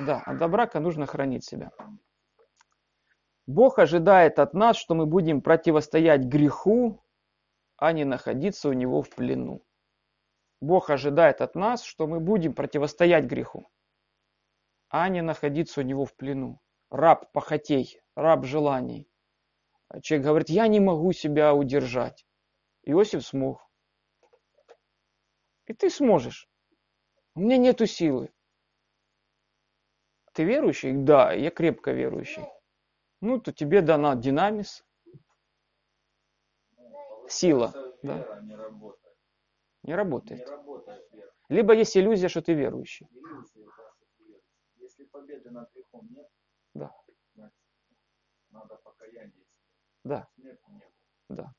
Да, 0.00 0.22
а 0.24 0.34
до 0.34 0.48
брака 0.48 0.80
нужно 0.80 1.06
хранить 1.06 1.44
себя. 1.44 1.70
Бог 3.46 3.78
ожидает 3.78 4.38
от 4.38 4.54
нас, 4.54 4.76
что 4.76 4.94
мы 4.94 5.06
будем 5.06 5.42
противостоять 5.42 6.22
греху, 6.24 7.02
а 7.76 7.92
не 7.92 8.04
находиться 8.04 8.68
у 8.68 8.72
него 8.72 9.02
в 9.02 9.10
плену. 9.10 9.62
Бог 10.60 10.90
ожидает 10.90 11.40
от 11.40 11.54
нас, 11.54 11.82
что 11.82 12.06
мы 12.06 12.20
будем 12.20 12.54
противостоять 12.54 13.24
греху, 13.24 13.68
а 14.92 15.08
не 15.08 15.22
находиться 15.22 15.80
у 15.80 15.84
него 15.84 16.04
в 16.04 16.14
плену. 16.14 16.60
Раб 16.90 17.32
похотей, 17.32 17.98
раб 18.14 18.44
желаний. 18.44 19.10
Человек 20.02 20.26
говорит, 20.26 20.48
я 20.50 20.68
не 20.68 20.80
могу 20.80 21.12
себя 21.12 21.54
удержать. 21.54 22.26
Иосиф 22.82 23.24
смог. 23.26 23.66
И 25.66 25.72
ты 25.72 25.88
сможешь. 25.88 26.46
У 27.34 27.40
меня 27.40 27.56
нету 27.56 27.86
силы. 27.86 28.30
Ты 30.34 30.44
верующий? 30.44 30.92
Да, 30.92 31.32
я 31.32 31.50
крепко 31.50 31.92
верующий. 31.92 32.44
Ну, 33.22 33.40
то 33.40 33.50
тебе 33.50 33.80
дана 33.80 34.14
динамис, 34.14 34.84
Сила, 37.28 37.72
да. 38.02 38.42
Не 39.84 39.94
работает. 39.94 40.46
Либо 41.48 41.74
есть 41.74 41.96
иллюзия, 41.96 42.28
что 42.28 42.42
ты 42.42 42.52
верующий 42.52 43.08
да, 43.22 43.42
что 43.44 43.54
ты 43.54 43.60
веришь. 44.24 44.42
Если 44.76 45.04
победы 45.22 45.50
над 45.50 45.72
грехом 45.74 46.08
нет, 46.10 46.28
Да. 46.74 46.90
значит, 47.34 47.56
надо 48.50 48.76
покаяние. 48.76 49.46
Да. 50.04 50.28
Смерти 50.34 50.70
не 50.70 50.78
было. 50.80 50.92
Да. 51.28 51.52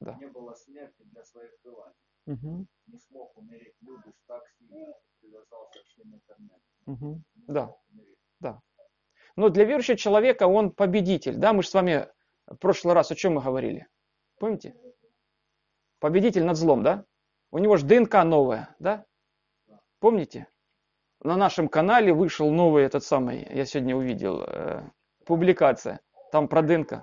Да. 0.00 0.14
Не 0.20 0.26
было 0.26 0.54
смерти 0.54 1.02
для 1.04 1.22
своих 1.24 1.52
желаний. 1.62 1.94
Мгм, 2.26 2.66
Не 2.86 2.98
смог 2.98 3.36
умереть. 3.36 3.76
Любишь 3.80 4.14
так 4.26 4.42
сильно, 4.58 4.92
что 4.94 5.08
привязался 5.20 5.82
всем 5.84 6.14
интернетом. 6.14 6.62
мгм. 6.86 7.24
Не 7.34 7.44
Да. 7.46 7.76
умереть. 7.90 8.18
Но 9.36 9.48
для 9.48 9.64
верующего 9.64 9.96
человека 9.96 10.46
он 10.46 10.70
победитель. 10.70 11.36
Да, 11.36 11.52
мы 11.52 11.64
же 11.64 11.68
с 11.68 11.74
вами 11.74 12.08
в 12.46 12.54
прошлый 12.56 12.94
раз 12.94 13.10
о 13.10 13.16
чем 13.16 13.34
мы 13.34 13.42
говорили? 13.42 13.88
Помните? 14.38 14.76
Победитель 15.98 16.44
над 16.44 16.56
злом, 16.56 16.84
да? 16.84 17.04
У 17.50 17.58
него 17.58 17.76
же 17.76 17.84
ДНК 17.84 18.22
новая, 18.22 18.76
да? 18.78 19.04
Помните? 19.98 20.46
На 21.24 21.38
нашем 21.38 21.68
канале 21.68 22.12
вышел 22.12 22.50
новый 22.50 22.84
этот 22.84 23.02
самый, 23.02 23.48
я 23.50 23.64
сегодня 23.64 23.96
увидел, 23.96 24.44
э, 24.46 24.82
публикация. 25.24 26.00
Там 26.30 26.48
про 26.48 26.60
ДНК. 26.60 27.02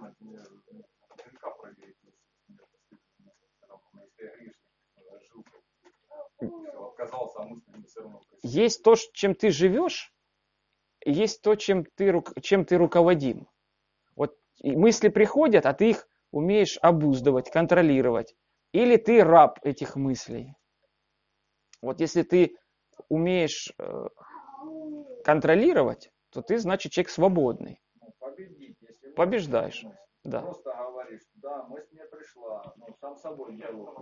Есть 8.44 8.84
то, 8.84 8.96
чем 9.14 9.34
ты 9.34 9.50
живешь, 9.50 10.14
есть 11.04 11.42
то, 11.42 11.56
чем 11.56 11.84
ты, 11.84 12.22
чем 12.44 12.64
ты 12.66 12.78
руководим. 12.78 13.48
Вот 14.16 14.38
мысли 14.62 15.10
приходят, 15.10 15.66
а 15.66 15.74
ты 15.74 15.90
их 15.90 16.08
умеешь 16.30 16.78
обуздывать, 16.84 17.50
контролировать. 17.50 18.36
Или 18.72 18.98
ты 18.98 19.24
раб 19.24 19.60
этих 19.64 19.96
мыслей. 19.96 20.54
Вот 21.82 22.00
если 22.00 22.22
ты 22.22 22.56
умеешь 23.10 23.74
э, 23.78 24.08
контролировать, 25.24 26.12
то 26.30 26.42
ты, 26.42 26.58
значит, 26.58 26.92
человек 26.92 27.10
свободный. 27.10 27.82
Ну, 28.02 28.14
победить, 28.20 28.78
если 28.82 29.12
Побеждаешь. 29.12 29.86
Да. 30.24 30.42
Просто 30.42 30.72
говоришь, 30.72 31.24
да, 31.36 31.64
мысль 31.64 31.88
мне 31.92 32.06
пришла, 32.06 32.74
ну, 32.78 32.88
сам 33.00 33.18
собой 33.18 33.56
диалог. 33.56 34.00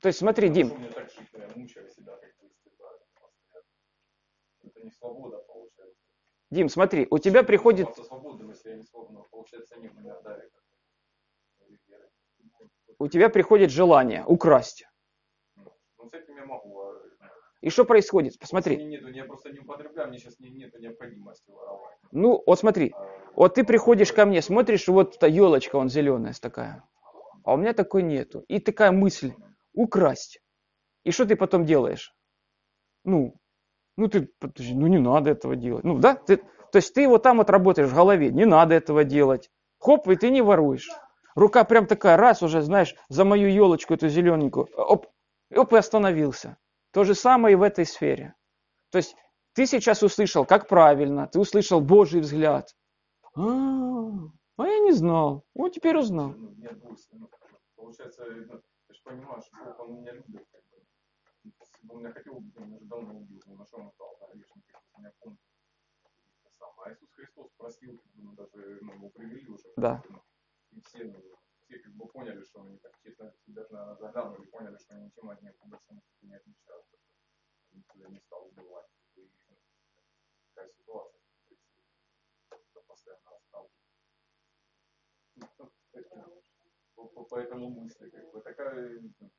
То 0.00 0.06
есть 0.08 0.18
смотри, 0.18 0.48
Дим. 0.48 0.72
Дим, 6.50 6.68
смотри, 6.68 7.06
у 7.10 7.18
тебя 7.18 7.42
приходит, 7.42 7.94
свобода, 7.94 8.44
если 8.44 8.70
я 8.70 8.76
не 8.76 8.82
свободна, 8.84 9.22
получается, 9.30 9.74
они 9.74 9.88
меня 9.88 10.18
давят. 10.20 10.50
У 12.98 13.08
тебя 13.08 13.28
приходит 13.28 13.70
желание 13.70 14.24
украсть. 14.26 14.86
Ну, 15.56 16.08
с 16.08 16.14
этим 16.14 16.36
я 16.36 16.44
могу. 16.44 16.80
а, 16.80 16.94
И 17.60 17.70
что 17.70 17.84
происходит? 17.84 18.32
Мне 18.32 18.38
Посмотри. 18.40 18.76
нету, 18.84 19.08
я 19.08 19.24
просто 19.24 19.50
не 19.50 19.60
употребляю, 19.60 20.08
мне 20.08 20.18
сейчас 20.18 20.38
не, 20.40 20.50
нету 20.50 20.78
необходимости 20.78 21.50
воровать. 21.50 21.96
Ну, 22.12 22.42
вот 22.46 22.58
смотри, 22.58 22.92
А, 22.96 23.18
вот 23.34 23.54
ты 23.54 23.64
приходишь 23.64 24.12
ко 24.12 24.26
мне, 24.26 24.42
смотришь, 24.42 24.88
вот 24.88 25.16
эта 25.16 25.26
елочка, 25.26 25.76
он 25.76 25.88
зеленая 25.88 26.34
такая, 26.40 26.82
а 27.44 27.54
у 27.54 27.56
меня 27.56 27.72
такой 27.72 28.02
нету. 28.02 28.44
И 28.48 28.58
такая 28.60 28.92
мысль, 28.92 29.32
украсть. 29.74 30.40
И 31.04 31.10
что 31.10 31.24
ты 31.26 31.36
потом 31.36 31.64
делаешь? 31.64 32.14
Ну, 33.04 33.34
ну 33.96 34.08
ты, 34.08 34.30
ну 34.58 34.86
не 34.86 34.98
надо 34.98 35.30
этого 35.30 35.56
делать. 35.56 35.84
Ну 35.84 35.98
да, 35.98 36.14
ты, 36.14 36.36
то 36.36 36.76
есть 36.76 36.94
ты 36.94 37.08
вот 37.08 37.22
там 37.22 37.38
вот 37.38 37.50
работаешь 37.50 37.88
в 37.88 37.94
голове, 37.94 38.30
не 38.30 38.44
надо 38.44 38.74
этого 38.74 39.04
делать. 39.04 39.50
Хоп, 39.78 40.08
и 40.08 40.16
ты 40.16 40.30
не 40.30 40.42
воруешь. 40.42 40.90
Рука 41.38 41.62
прям 41.62 41.86
такая, 41.86 42.16
раз 42.16 42.42
уже, 42.42 42.62
знаешь, 42.62 42.96
за 43.08 43.24
мою 43.24 43.48
елочку 43.48 43.94
эту 43.94 44.08
зелененькую, 44.08 44.66
оп, 44.74 45.06
оп, 45.54 45.72
и 45.72 45.76
остановился. 45.76 46.58
То 46.90 47.04
же 47.04 47.14
самое 47.14 47.52
и 47.52 47.56
в 47.56 47.62
этой 47.62 47.86
сфере. 47.86 48.34
То 48.90 48.98
есть 48.98 49.14
ты 49.52 49.66
сейчас 49.66 50.02
услышал, 50.02 50.44
как 50.44 50.66
правильно, 50.66 51.28
ты 51.28 51.38
услышал 51.38 51.80
Божий 51.80 52.22
взгляд. 52.22 52.74
А, 53.36 53.42
а 54.56 54.66
я 54.66 54.78
не 54.80 54.90
знал. 54.90 55.44
Вот 55.54 55.74
теперь 55.74 55.96
узнал. 55.96 56.34
Получается, 57.76 58.24
ты 58.24 58.94
же 58.94 59.00
понимаешь, 59.04 59.44
что 59.44 59.64
Бог, 59.64 59.78
он 59.78 60.00
меня 60.00 60.14
любит. 60.14 60.44
Он 61.88 61.98
меня 62.00 62.10
хотел 62.10 62.36
убить, 62.36 62.56
он 62.56 62.68
меня 62.68 62.80
давно 62.82 63.16
убил. 63.16 63.40
Ну, 63.46 63.54
на 63.54 63.64
что 63.64 63.76
он 63.76 63.92
стал, 63.92 64.16
да, 64.18 64.26
меня 64.34 65.12
помнит. 65.20 65.38
А 66.84 66.92
Иисус 66.92 67.08
Христос 67.12 67.46
просил, 67.56 68.02
ну, 68.16 68.32
даже 68.32 68.78
ну, 68.80 68.92
его 68.94 69.08
привели 69.10 69.46
уже. 69.48 69.68
Да. 69.76 70.02
ну, 70.08 70.18
И 70.78 70.80
все, 70.82 71.12
все 71.64 71.78
как 71.80 71.92
бы 71.94 72.06
поняли, 72.06 72.40
что 72.44 72.62
они 72.62 72.78
так 72.78 72.92
честно 73.02 73.34
даже 73.48 73.96
заглянули, 73.98 74.46
поняли, 74.46 74.78
что 74.78 74.94
они 74.94 75.06
ничем 75.06 75.28
от 75.28 75.42
них 75.42 75.56
по 75.58 75.66
большому 75.66 76.00
счету 76.02 76.26
не 76.26 76.36
отличаются. 76.36 76.96
Никто 77.72 78.06
не 78.06 78.20
стал 78.20 78.46
убивать. 78.46 78.86
И, 79.16 79.28
ну, 79.48 79.56
такая 80.54 80.70
ситуация. 80.70 81.20
то 81.48 81.54
есть, 81.54 82.68
это 82.70 82.80
постоянно 82.86 83.30
осталось. 83.36 83.72
По, 86.94 87.04
по, 87.06 87.24
по 87.24 87.36
этому 87.36 87.70
мысли, 87.70 88.08
как 88.08 88.32
бы 88.32 88.40
такая, 88.40 89.00
ну, 89.18 89.30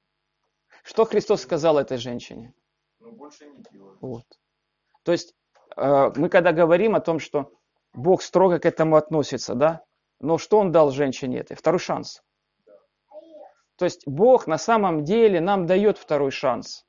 Что 0.83 1.05
Христос 1.05 1.43
сказал 1.43 1.77
этой 1.77 1.97
женщине? 1.97 2.53
ну 2.99 3.13
больше 3.13 3.49
не 3.49 3.63
делать. 3.71 3.97
Вот. 4.01 4.25
То 5.03 5.13
есть 5.13 5.35
э, 5.77 6.11
мы 6.17 6.27
когда 6.27 6.51
говорим 6.51 6.95
о 6.95 6.99
том, 7.01 7.19
что 7.19 7.53
Бог 7.93 8.21
строго 8.23 8.59
к 8.59 8.65
этому 8.65 8.97
относится, 8.97 9.55
да, 9.55 9.85
но 10.20 10.38
что 10.38 10.59
Он 10.59 10.72
дал 10.72 10.91
женщине 10.91 11.39
этой? 11.39 11.55
Второй 11.55 11.80
шанс. 11.80 12.22
То 13.78 13.86
есть 13.86 14.03
Бог 14.05 14.47
на 14.47 14.57
самом 14.57 15.03
деле 15.03 15.39
нам 15.39 15.65
дает 15.65 15.97
второй 15.97 16.32
шанс. 16.32 16.84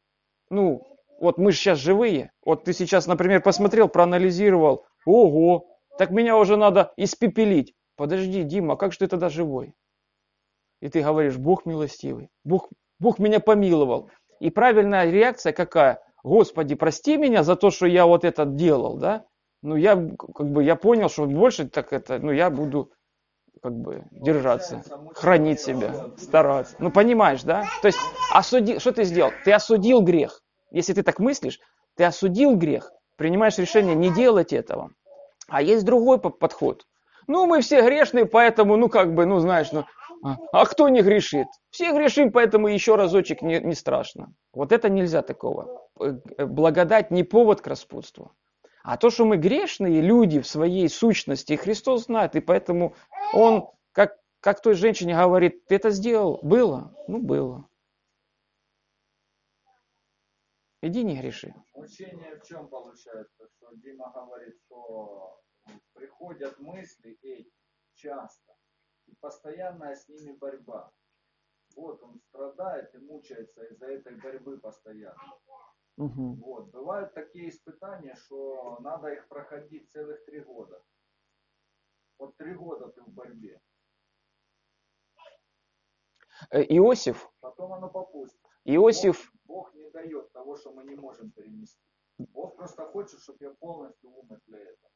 Ну, 0.51 0.83
вот 1.21 1.39
мы 1.39 1.53
же 1.53 1.59
сейчас 1.59 1.79
живые. 1.79 2.33
Вот 2.45 2.65
ты 2.65 2.73
сейчас, 2.73 3.07
например, 3.07 3.43
посмотрел, 3.43 3.89
проанализировал. 3.89 4.87
Ого, 5.07 5.69
так 5.99 6.11
меня 6.11 6.37
уже 6.37 6.57
надо 6.57 6.93
испепелить. 6.97 7.75
Подожди, 7.97 8.43
Дима, 8.43 8.75
а 8.75 8.77
как 8.77 8.93
же 8.93 8.99
ты 8.99 9.07
тогда 9.07 9.29
живой? 9.29 9.75
И 10.81 10.89
ты 10.89 11.03
говоришь, 11.03 11.37
Бог 11.37 11.67
милостивый. 11.67 12.31
Бог, 12.43 12.71
Бог 12.99 13.19
меня 13.19 13.39
помиловал. 13.39 14.11
И 14.41 14.51
правильная 14.51 15.11
реакция 15.11 15.53
какая? 15.53 16.03
Господи, 16.25 16.75
прости 16.75 17.17
меня 17.17 17.43
за 17.43 17.55
то, 17.55 17.71
что 17.71 17.87
я 17.87 18.07
вот 18.07 18.25
это 18.25 18.47
делал, 18.47 18.97
да? 18.97 19.27
Ну, 19.63 19.77
я 19.77 19.95
как 19.95 20.51
бы 20.51 20.65
я 20.65 20.75
понял, 20.75 21.09
что 21.11 21.27
больше 21.27 21.69
так 21.69 21.93
это, 21.93 22.19
ну, 22.19 22.33
я 22.33 22.49
буду 22.49 22.93
как 23.63 23.73
бы 23.73 24.05
держаться, 24.11 24.83
хранить 25.15 25.61
себя, 25.61 26.07
стараться. 26.17 26.77
Ну, 26.79 26.91
понимаешь, 26.91 27.43
да? 27.43 27.65
То 27.83 27.87
есть, 27.89 27.99
осуди, 28.33 28.79
что 28.79 28.93
ты 28.93 29.05
сделал? 29.05 29.33
Ты 29.45 29.53
осудил 29.53 30.01
грех. 30.03 30.41
Если 30.71 30.93
ты 30.93 31.03
так 31.03 31.19
мыслишь, 31.19 31.59
ты 31.97 32.05
осудил 32.05 32.57
грех, 32.57 32.93
принимаешь 33.17 33.59
решение 33.59 33.95
не 33.95 34.11
делать 34.11 34.53
этого. 34.53 34.91
А 35.49 35.63
есть 35.63 35.85
другой 35.85 36.21
по- 36.21 36.31
подход. 36.31 36.85
Ну, 37.27 37.47
мы 37.47 37.61
все 37.61 37.83
грешные, 37.83 38.25
поэтому, 38.27 38.77
ну, 38.77 38.89
как 38.89 39.15
бы, 39.15 39.27
ну, 39.27 39.41
знаешь, 39.41 39.73
ну, 39.73 39.85
а, 40.23 40.37
а 40.53 40.65
кто 40.67 40.89
не 40.89 41.03
грешит? 41.03 41.47
Все 41.71 41.93
грешим, 41.93 42.31
поэтому 42.33 42.69
еще 42.69 42.97
разочек 42.97 43.43
не, 43.43 43.59
не 43.61 43.75
страшно. 43.75 44.33
Вот 44.53 44.73
это 44.73 44.89
нельзя 44.89 45.23
такого. 45.23 45.83
Э, 46.01 46.15
э, 46.39 46.47
Благодать 46.47 47.11
не 47.11 47.25
повод 47.25 47.61
к 47.61 47.67
распутству. 47.67 48.33
А 48.91 48.97
то, 48.97 49.09
что 49.09 49.25
мы 49.25 49.37
грешные 49.37 50.01
люди 50.01 50.41
в 50.41 50.49
своей 50.49 50.89
сущности, 50.89 51.55
Христос 51.55 52.07
знает, 52.07 52.35
и 52.35 52.41
поэтому 52.41 52.97
Он, 53.33 53.71
как, 53.93 54.21
как 54.41 54.61
той 54.61 54.75
женщине 54.75 55.15
говорит, 55.15 55.65
ты 55.67 55.77
это 55.77 55.91
сделал? 55.91 56.41
Было? 56.43 56.93
Ну, 57.07 57.23
было. 57.23 57.69
Иди 60.83 61.05
не 61.05 61.21
греши. 61.21 61.55
Учение 61.73 62.37
в 62.41 62.43
чем 62.45 62.67
получается, 62.67 63.49
что 63.57 63.73
Дима 63.77 64.11
говорит, 64.13 64.57
что 64.67 65.41
приходят 65.93 66.59
мысли 66.59 67.17
эти 67.23 67.49
часто, 67.95 68.57
и 69.07 69.15
постоянная 69.21 69.95
с 69.95 70.09
ними 70.09 70.33
борьба. 70.33 70.91
Вот 71.77 72.03
он 72.03 72.19
страдает 72.29 72.93
и 72.97 72.99
мучается 72.99 73.63
из-за 73.67 73.87
этой 73.87 74.17
борьбы 74.17 74.59
постоянно. 74.59 75.39
Мгм. 76.01 76.37
Вот. 76.37 76.71
Бывают 76.71 77.13
такие 77.13 77.51
испытания, 77.51 78.15
что 78.15 78.79
надо 78.81 79.09
их 79.13 79.29
проходить 79.29 79.91
целых 79.91 80.25
три 80.25 80.41
года. 80.41 80.83
Вот 82.19 82.35
три 82.39 82.55
года 82.55 82.89
ты 82.89 83.03
в 83.03 83.09
борьбе. 83.11 83.61
Э, 86.51 86.63
Иосиф, 86.63 87.31
Потом 87.41 87.75
оно 87.75 87.91
попустит. 87.91 88.41
Иосиф, 88.65 89.31
Бог, 89.45 89.67
Бог 89.67 89.75
не 89.75 89.91
дает 89.91 90.33
того, 90.33 90.57
что 90.57 90.73
мы 90.73 90.85
не 90.85 90.95
можем 90.95 91.31
перенести. 91.33 91.79
Бог 92.17 92.57
просто 92.57 92.87
хочет, 92.87 93.21
чтобы 93.21 93.45
я 93.45 93.51
полностью 93.51 94.11
умер 94.11 94.41
для 94.47 94.59
этого. 94.59 94.91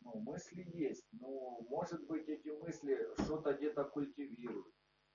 Ну, 0.00 0.14
мысли 0.18 0.66
есть. 0.74 1.06
Ну, 1.12 1.64
может 1.68 2.04
быть, 2.08 2.28
эти 2.28 2.48
мысли 2.48 3.08
что-то 3.22 3.52
где-то 3.52 3.84
культивируют. 3.84 4.74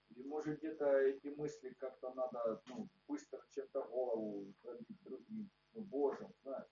Или 0.10 0.24
может 0.24 0.60
где-то 0.60 0.86
эти 1.02 1.28
мысли 1.28 1.76
как-то 1.80 2.14
надо 2.14 2.62
ну, 2.68 2.88
быстро 3.08 3.42
чем-то 3.52 3.84
голову 3.84 4.54
пробить 4.62 5.04
другим, 5.04 5.50
ну, 5.74 5.82
Божьим, 5.82 6.34
знаешь. 6.44 6.68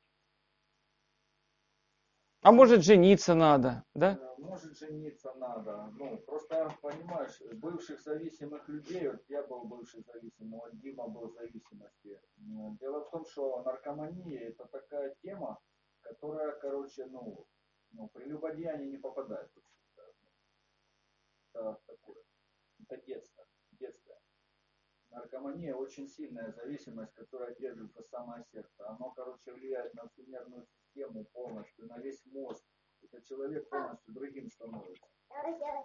а 2.42 2.52
может 2.52 2.84
жениться 2.84 3.36
надо, 3.36 3.84
да? 3.94 4.20
Может 4.38 4.78
жениться 4.78 5.34
надо. 5.36 5.92
Ну, 5.98 6.18
просто, 6.20 6.74
понимаешь, 6.82 7.40
бывших 7.54 8.02
зависимых 8.02 8.68
людей, 8.70 9.10
вот 9.10 9.22
я 9.28 9.44
был 9.44 9.66
бывший 9.66 10.04
зависимый, 10.04 10.60
вот 10.60 10.80
Дима 10.80 11.08
был 11.08 11.28
в 11.28 11.34
зависимости. 11.34 12.20
Дело 12.80 13.06
в 13.06 13.12
том, 13.12 13.26
что 13.26 13.62
наркомания 13.64 14.50
это 14.50 14.66
такая 14.66 15.16
тема, 15.22 15.60
которая, 16.02 16.54
короче, 16.60 17.06
ну, 17.08 17.46
ну 17.92 18.08
прелюбодеяние 18.10 18.90
не 18.92 18.98
попадает. 18.98 19.52
Это 21.54 21.80
такое. 21.86 22.27
Это 22.90 23.06
детство. 23.06 23.46
Детское. 23.72 24.18
Наркомания 25.10 25.74
очень 25.76 26.08
сильная 26.08 26.52
зависимость, 26.52 27.14
которая 27.14 27.56
держит 27.56 27.94
за 27.94 28.04
самое 28.04 28.44
сердце. 28.52 28.88
Оно, 28.90 29.12
короче, 29.12 29.54
влияет 29.54 29.94
на 29.94 30.08
всю 30.08 30.24
нервную 30.24 30.66
систему 30.66 31.26
полностью, 31.34 31.88
на 31.88 32.00
весь 32.00 32.26
мозг. 32.26 32.64
Это 33.02 33.22
человек 33.22 33.70
полностью 33.70 34.14
другим 34.14 34.50
становится. 34.50 35.06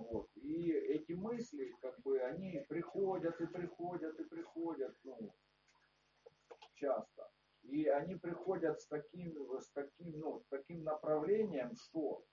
Вот. 0.00 0.30
И 0.36 0.70
эти 0.70 1.12
мысли, 1.12 1.74
как 1.80 2.00
бы, 2.02 2.20
они 2.20 2.64
приходят 2.68 3.40
и 3.40 3.46
приходят 3.46 4.18
и 4.18 4.24
приходят, 4.24 4.96
ну, 5.04 5.34
часто. 6.74 7.30
И 7.62 7.86
они 7.86 8.16
приходят 8.16 8.80
с 8.80 8.86
таким, 8.86 9.60
с 9.60 9.70
таким, 9.70 10.18
ну, 10.18 10.40
с 10.40 10.46
таким 10.48 10.82
направлением, 10.82 11.74
что 11.76 12.24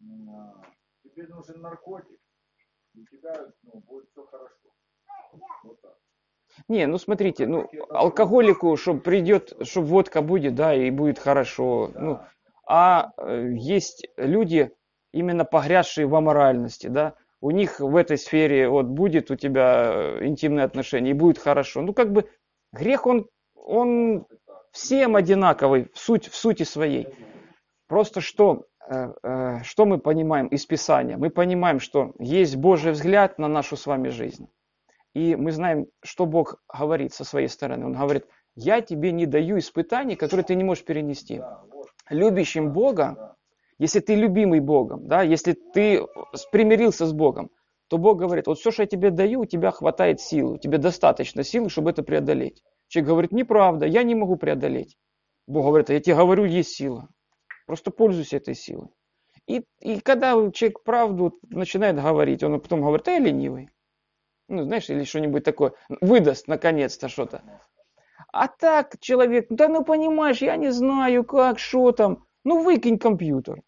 а, 0.00 0.62
тебе 1.02 1.26
нужен 1.26 1.60
наркотик, 1.60 2.20
у 2.94 3.04
тебя 3.04 3.46
ну, 3.62 3.80
будет 3.86 4.08
все 4.10 4.24
хорошо. 4.24 4.54
Вот 5.64 5.80
так. 5.80 5.96
Не, 6.68 6.86
ну 6.86 6.98
смотрите, 6.98 7.46
ну 7.46 7.68
алкоголику, 7.90 8.76
чтобы 8.76 9.00
придет, 9.00 9.52
чтобы 9.62 9.86
водка 9.86 10.22
будет, 10.22 10.54
да, 10.54 10.74
и 10.74 10.90
будет 10.90 11.18
хорошо. 11.18 11.90
Ну, 11.94 12.14
Да. 12.14 12.28
а 12.66 13.12
э, 13.18 13.52
есть 13.54 14.08
люди, 14.16 14.72
именно 15.12 15.44
погрязшие 15.44 16.06
в 16.06 16.14
аморальности, 16.14 16.88
да. 16.88 17.14
у 17.40 17.50
них 17.50 17.80
в 17.80 17.96
этой 17.96 18.18
сфере 18.18 18.68
вот 18.68 18.86
будет 18.86 19.30
у 19.30 19.36
тебя 19.36 19.92
э, 19.92 20.26
интимные 20.26 20.64
отношения 20.64 21.10
и 21.10 21.14
будет 21.14 21.38
хорошо. 21.38 21.82
Ну 21.82 21.94
как 21.94 22.12
бы 22.12 22.28
грех 22.72 23.06
он, 23.06 23.28
он 23.54 24.26
всем 24.72 25.16
одинаковый 25.16 25.88
в, 25.92 25.98
суть, 25.98 26.28
в 26.28 26.34
сути 26.36 26.64
своей. 26.64 27.08
Просто 27.88 28.20
что, 28.20 28.66
что 28.90 29.86
мы 29.86 29.98
понимаем 29.98 30.48
из 30.48 30.66
Писания? 30.66 31.16
Мы 31.16 31.30
понимаем, 31.30 31.78
что 31.78 32.12
есть 32.18 32.56
Божий 32.56 32.92
взгляд 32.92 33.38
на 33.38 33.46
нашу 33.46 33.76
с 33.76 33.86
вами 33.86 34.08
жизнь. 34.08 34.48
И 35.14 35.36
мы 35.36 35.52
знаем, 35.52 35.86
что 36.02 36.26
Бог 36.26 36.62
говорит 36.72 37.14
со 37.14 37.24
своей 37.24 37.48
стороны. 37.48 37.86
Он 37.86 37.92
говорит, 37.92 38.26
я 38.56 38.80
тебе 38.80 39.12
не 39.12 39.26
даю 39.26 39.58
испытаний, 39.58 40.16
которые 40.16 40.44
ты 40.44 40.54
не 40.54 40.64
можешь 40.64 40.84
перенести. 40.84 41.40
Любящим 42.08 42.72
Бога, 42.72 43.36
если 43.78 44.00
ты 44.00 44.14
любимый 44.14 44.60
Богом, 44.60 45.06
да, 45.06 45.22
если 45.22 45.52
ты 45.52 46.04
примирился 46.50 47.06
с 47.06 47.12
Богом, 47.12 47.50
то 47.88 47.98
Бог 47.98 48.18
говорит, 48.18 48.46
вот 48.46 48.58
все, 48.58 48.70
что 48.70 48.82
я 48.82 48.86
тебе 48.86 49.10
даю, 49.10 49.40
у 49.40 49.46
тебя 49.46 49.70
хватает 49.70 50.20
силы, 50.20 50.54
у 50.54 50.58
тебя 50.58 50.78
достаточно 50.78 51.42
силы, 51.42 51.70
чтобы 51.70 51.90
это 51.90 52.02
преодолеть. 52.02 52.62
Человек 52.88 53.08
говорит, 53.08 53.32
неправда, 53.32 53.86
я 53.86 54.02
не 54.02 54.14
могу 54.14 54.36
преодолеть. 54.36 54.96
Бог 55.46 55.66
говорит, 55.66 55.90
а 55.90 55.94
я 55.94 56.00
тебе 56.00 56.16
говорю, 56.16 56.44
есть 56.44 56.70
сила. 56.70 57.08
Просто 57.70 57.92
пользуйся 57.92 58.38
этой 58.38 58.56
силой. 58.56 58.88
И, 59.46 59.64
и 59.78 60.00
когда 60.00 60.32
человек 60.50 60.82
правду 60.82 61.38
начинает 61.50 61.94
говорить, 61.94 62.42
он 62.42 62.60
потом 62.60 62.80
говорит, 62.82 63.06
я 63.06 63.20
ленивый. 63.20 63.70
Ну, 64.48 64.64
знаешь, 64.64 64.90
или 64.90 65.04
что-нибудь 65.04 65.44
такое. 65.44 65.74
Выдаст 66.00 66.48
наконец-то 66.48 67.08
что-то. 67.08 67.44
А 68.32 68.48
так 68.48 68.98
человек, 68.98 69.46
да 69.50 69.68
ну 69.68 69.84
понимаешь, 69.84 70.42
я 70.42 70.56
не 70.56 70.72
знаю, 70.72 71.22
как, 71.22 71.60
что 71.60 71.92
там. 71.92 72.24
Ну 72.42 72.64
выкинь 72.64 72.98
компьютер. 72.98 73.62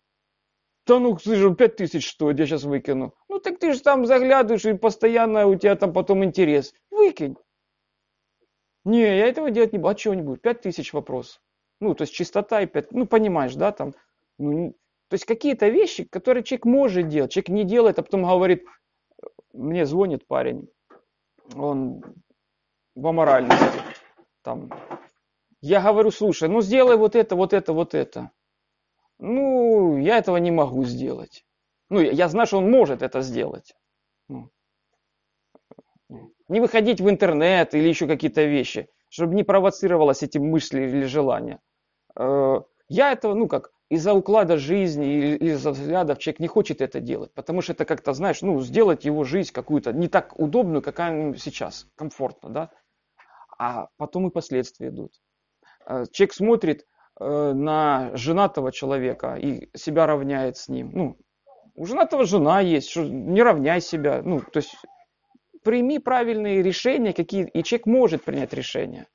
Да 0.84 0.98
ну, 0.98 1.16
слушай, 1.16 1.55
пять 1.55 1.76
тысяч 1.76 2.11
стоит, 2.11 2.40
я 2.40 2.46
сейчас 2.46 2.64
выкину. 2.64 3.14
Ну 3.28 3.38
так 3.38 3.61
ты 3.61 3.72
же 3.72 3.80
там 3.82 4.05
заглядываешь, 4.05 4.64
и 4.64 4.72
постоянно 4.72 5.46
у 5.46 5.55
тебя 5.55 5.76
там 5.76 5.92
потом 5.92 6.24
интерес. 6.24 6.74
Выкинь. 6.90 7.36
Не, 8.84 9.03
я 9.03 9.28
этого 9.28 9.53
делать 9.53 9.72
не 9.72 9.78
буду. 9.78 9.90
А 9.90 9.94
чего 9.94 10.14
не 10.14 10.22
будет? 10.22 10.42
Пять 10.42 10.62
тысяч 10.62 10.92
вопрос. 10.92 11.40
Ну, 11.83 11.97
то 11.97 12.03
есть 12.03 12.14
чистота 12.14 12.61
и 12.61 12.66
пять, 12.66 12.93
ну 12.93 13.07
понимаешь, 13.07 13.57
да, 13.57 13.72
там. 13.72 13.93
Ну, 14.39 14.76
то 15.09 15.14
есть 15.14 15.24
какие-то 15.24 15.66
вещи, 15.66 16.05
которые 16.05 16.45
человек 16.45 16.64
может 16.64 17.09
делать, 17.09 17.33
человек 17.33 17.49
не 17.49 17.64
делает, 17.64 17.99
а 17.99 18.05
потом 18.05 18.22
говорит, 18.22 18.64
мне 19.53 19.85
звонит 19.85 20.24
парень, 20.28 20.68
он 21.57 22.01
в 22.95 23.05
аморальности. 23.05 23.80
Там. 24.43 24.70
Я 25.61 25.83
говорю, 25.83 26.12
слушай, 26.12 26.49
ну 26.49 26.61
сделай 26.61 26.97
вот 26.97 27.16
это, 27.16 27.35
вот 27.35 27.53
это, 27.53 27.72
вот 27.72 27.95
это. 27.95 28.30
Ну, 29.18 29.99
я 29.99 30.18
этого 30.18 30.37
не 30.37 30.53
могу 30.53 30.85
сделать. 30.85 31.45
Ну, 31.91 32.01
я 32.01 32.28
знаю, 32.28 32.47
что 32.47 32.59
он 32.59 32.70
может 32.70 33.03
это 33.03 33.22
сделать. 33.22 33.74
Ну. 34.28 34.51
Не 36.47 36.61
выходить 36.61 37.01
в 37.01 37.11
интернет 37.11 37.74
или 37.74 37.89
еще 37.89 38.07
какие-то 38.07 38.45
вещи, 38.45 38.89
чтобы 39.09 39.35
не 39.35 39.43
провоцировалось 39.43 40.22
эти 40.22 40.39
мысли 40.39 40.83
или 40.83 41.07
желания. 41.07 41.59
Э, 42.17 42.61
Я 42.89 43.13
этого, 43.13 43.35
ну 43.35 43.49
как, 43.49 43.73
из-за 43.89 44.15
уклада 44.15 44.57
жизни 44.57 45.07
или 45.15 45.37
из-за 45.53 45.71
взглядов 45.73 46.19
человек 46.19 46.41
не 46.41 46.49
хочет 46.49 46.81
это 46.81 47.01
делать, 47.01 47.33
потому 47.35 47.61
что 47.63 47.73
это 47.73 47.85
как-то, 47.85 48.15
знаешь, 48.15 48.41
ну, 48.43 48.61
сделать 48.61 49.05
его 49.05 49.25
жизнь 49.25 49.53
какую-то 49.53 49.93
не 49.93 50.09
так 50.09 50.39
удобную, 50.39 50.83
какая 50.83 51.35
сейчас, 51.35 51.87
комфортно, 51.97 52.49
да, 52.51 52.71
а 53.59 53.89
потом 53.99 54.29
и 54.29 54.31
последствия 54.31 54.89
идут. 54.89 55.13
Э, 55.87 56.05
Человек 56.11 56.35
смотрит 56.35 56.87
э, 57.21 57.53
на 57.53 58.11
женатого 58.15 58.73
человека 58.73 59.37
и 59.37 59.71
себя 59.77 60.07
равняет 60.07 60.57
с 60.57 60.69
ним. 60.69 60.91
Ну, 60.93 61.17
у 61.75 61.87
женатого 61.87 62.25
жена 62.25 62.61
есть, 62.61 62.95
не 62.97 63.43
равняй 63.43 63.81
себя. 63.81 64.23
Ну, 64.23 64.41
то 64.41 64.59
есть 64.59 64.75
прими 65.65 65.99
правильные 65.99 66.63
решения, 66.63 67.13
какие, 67.13 67.47
и 67.47 67.63
человек 67.63 67.87
может 67.87 68.25
принять 68.25 68.53
решение. 68.53 69.07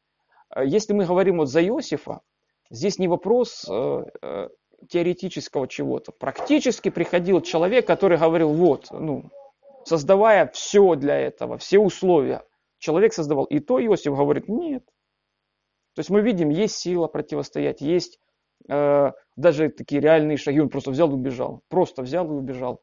Если 0.63 0.93
мы 0.93 1.05
говорим 1.05 1.37
вот 1.37 1.49
за 1.49 1.61
Иосифа, 1.63 2.21
здесь 2.69 2.99
не 2.99 3.07
вопрос 3.07 3.65
э, 3.69 4.03
э, 4.21 4.49
теоретического 4.89 5.67
чего-то. 5.67 6.11
Практически 6.11 6.89
приходил 6.89 7.41
человек, 7.41 7.87
который 7.87 8.17
говорил, 8.17 8.53
вот, 8.53 8.87
ну, 8.91 9.29
создавая 9.85 10.47
все 10.47 10.95
для 10.95 11.17
этого, 11.17 11.57
все 11.57 11.79
условия, 11.79 12.43
человек 12.77 13.13
создавал. 13.13 13.45
И 13.45 13.59
то 13.59 13.83
Иосиф 13.83 14.15
говорит, 14.15 14.47
нет. 14.47 14.85
То 15.95 16.01
есть 16.01 16.09
мы 16.09 16.21
видим, 16.21 16.49
есть 16.49 16.75
сила 16.75 17.07
противостоять, 17.07 17.81
есть 17.81 18.19
э, 18.69 19.11
даже 19.35 19.69
такие 19.69 19.99
реальные 19.99 20.37
шаги. 20.37 20.59
Он 20.59 20.69
просто 20.69 20.91
взял 20.91 21.09
и 21.09 21.13
убежал. 21.13 21.61
Просто 21.69 22.03
взял 22.03 22.27
и 22.27 22.35
убежал. 22.35 22.81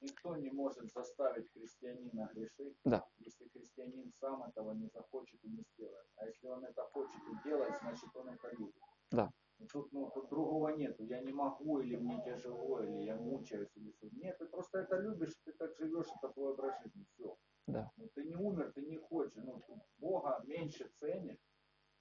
Никто 0.00 0.36
не 0.36 0.50
может 0.50 0.92
заставить 0.92 1.50
христианина 1.54 2.30
грешить, 2.34 2.76
Да. 2.84 3.04
если 3.18 3.48
христианин 3.48 4.12
сам 4.20 4.42
этого 4.42 4.72
не 4.72 4.88
захочет 4.92 5.42
и 5.42 5.48
не 5.48 5.64
сделает. 5.72 6.06
А 6.16 6.26
если 6.26 6.46
он 6.46 6.62
это 6.62 6.82
хочет 6.92 7.22
и 7.32 7.48
делает, 7.48 7.74
значит 7.80 8.10
он 8.14 8.28
это 8.28 8.50
любит. 8.58 8.74
Да. 9.14 9.30
И 9.60 9.66
тут, 9.66 9.92
ну, 9.92 10.10
тут 10.14 10.28
другого 10.28 10.68
нету. 10.70 11.04
Я 11.04 11.20
не 11.20 11.32
могу, 11.32 11.78
или 11.80 11.96
мне 11.96 12.22
тяжело, 12.24 12.82
или 12.82 13.02
я 13.04 13.16
мучаюсь, 13.16 13.70
или 13.76 13.92
что. 13.92 14.08
Нет, 14.12 14.36
ты 14.38 14.46
просто 14.46 14.78
это 14.80 14.96
любишь, 14.96 15.34
ты 15.44 15.52
так 15.52 15.76
живешь, 15.78 16.06
это 16.16 16.32
твой 16.32 16.52
образ 16.52 16.74
жизни. 16.82 17.04
Все. 17.14 17.36
Да. 17.66 17.90
Ну, 17.96 18.08
ты 18.14 18.24
не 18.24 18.36
умер, 18.36 18.72
ты 18.74 18.82
не 18.82 18.96
хочешь. 18.98 19.32
Ну, 19.36 19.62
Бога 19.98 20.42
меньше 20.44 20.90
ценишь, 21.00 21.38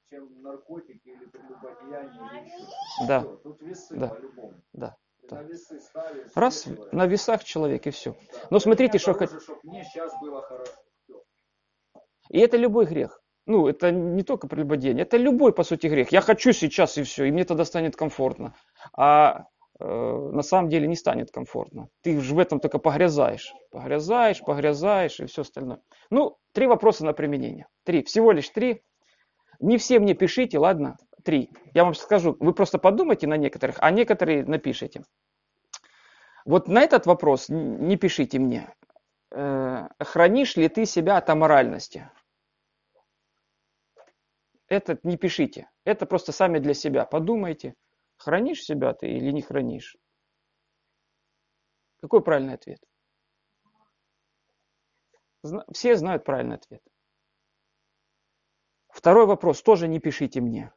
чем 0.09 0.41
наркотики 0.41 1.07
или 1.09 1.25
прелюбодеяние 1.25 2.21
или 2.31 2.45
еще. 2.45 3.07
Да. 3.07 3.19
Всё, 3.19 3.35
Тут 3.37 3.61
весы 3.61 3.95
Да. 3.97 4.07
по-любому. 4.09 4.53
Да. 4.73 4.97
Ты 5.21 5.27
Да. 5.29 5.35
на 5.35 5.43
весы 5.43 5.79
ставишь. 5.79 6.31
Раз 6.35 6.65
взвешиваешь. 6.65 6.91
на 6.93 7.05
весах 7.07 7.43
человек 7.43 7.87
и 7.87 7.91
все. 7.91 8.11
Да. 8.11 8.47
Но 8.49 8.59
смотрите, 8.59 8.93
Для 8.93 8.99
что 8.99 9.39
чтоб 9.39 9.63
мне 9.63 9.83
сейчас 9.83 10.11
было 10.19 10.41
хорошо. 10.41 10.73
Всё. 11.03 11.23
И 12.29 12.39
это 12.39 12.57
любой 12.57 12.85
грех. 12.87 13.22
Ну, 13.45 13.67
это 13.67 13.91
не 13.91 14.23
только 14.23 14.47
прелюбодеяние, 14.47 15.03
это 15.03 15.17
любой, 15.17 15.53
по 15.53 15.63
сути, 15.63 15.87
грех. 15.87 16.11
Я 16.11 16.21
хочу 16.21 16.53
сейчас 16.53 16.97
и 16.97 17.03
все, 17.03 17.25
и 17.25 17.31
мне 17.31 17.43
тогда 17.43 17.65
станет 17.65 17.95
комфортно. 17.95 18.55
А 18.95 19.47
э, 19.79 19.85
на 19.85 20.41
самом 20.43 20.69
деле 20.69 20.87
не 20.87 20.95
станет 20.95 21.29
комфортно. 21.31 21.89
Ты 22.01 22.19
же 22.21 22.35
в 22.35 22.39
этом 22.39 22.61
только 22.61 22.79
погрязаешь. 22.79 23.53
Погрязаешь, 23.69 24.39
погрязаешь 24.39 25.19
и 25.19 25.25
все 25.25 25.41
остальное. 25.41 25.81
Ну, 26.09 26.37
три 26.53 26.67
вопроса 26.67 27.05
на 27.05 27.11
применение. 27.11 27.67
Три. 27.83 28.03
Всего 28.03 28.31
лишь 28.31 28.47
три. 28.49 28.81
Не 29.59 29.77
все 29.77 29.99
мне 29.99 30.13
пишите, 30.13 30.57
ладно? 30.57 30.97
Три. 31.25 31.49
Я 31.73 31.83
вам 31.83 31.95
скажу, 31.95 32.37
вы 32.39 32.53
просто 32.53 32.77
подумайте 32.77 33.27
на 33.27 33.35
некоторых, 33.35 33.75
а 33.79 33.91
некоторые 33.91 34.45
напишите. 34.45 35.03
Вот 36.45 36.69
на 36.69 36.81
этот 36.81 37.05
вопрос 37.05 37.49
не 37.49 37.97
пишите 37.97 38.39
мне. 38.39 38.73
Э, 39.31 39.87
Хранишь 39.99 40.55
ли 40.55 40.69
ты 40.69 40.85
себя 40.85 41.17
от 41.17 41.29
аморальности? 41.29 42.09
Это 44.73 44.99
не 45.03 45.17
пишите. 45.17 45.69
Это 45.83 46.07
просто 46.07 46.31
сами 46.31 46.57
для 46.57 46.73
себя. 46.73 47.05
Подумайте, 47.05 47.75
хранишь 48.17 48.63
себя 48.63 48.95
ты 48.95 49.07
или 49.07 49.29
не 49.29 49.43
хранишь. 49.43 49.95
Какой 52.01 52.23
правильный 52.23 52.55
ответ? 52.55 52.79
Все 55.71 55.95
знают 55.95 56.23
правильный 56.23 56.55
ответ. 56.55 56.81
Второй 58.89 59.27
вопрос 59.27 59.61
тоже 59.61 59.87
не 59.87 59.99
пишите 59.99 60.41
мне. 60.41 60.73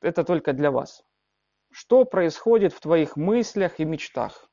Это 0.00 0.22
только 0.22 0.52
для 0.52 0.70
вас. 0.70 1.02
Что 1.72 2.04
происходит 2.04 2.72
в 2.72 2.78
твоих 2.78 3.16
мыслях 3.16 3.80
и 3.80 3.84
мечтах? 3.84 4.48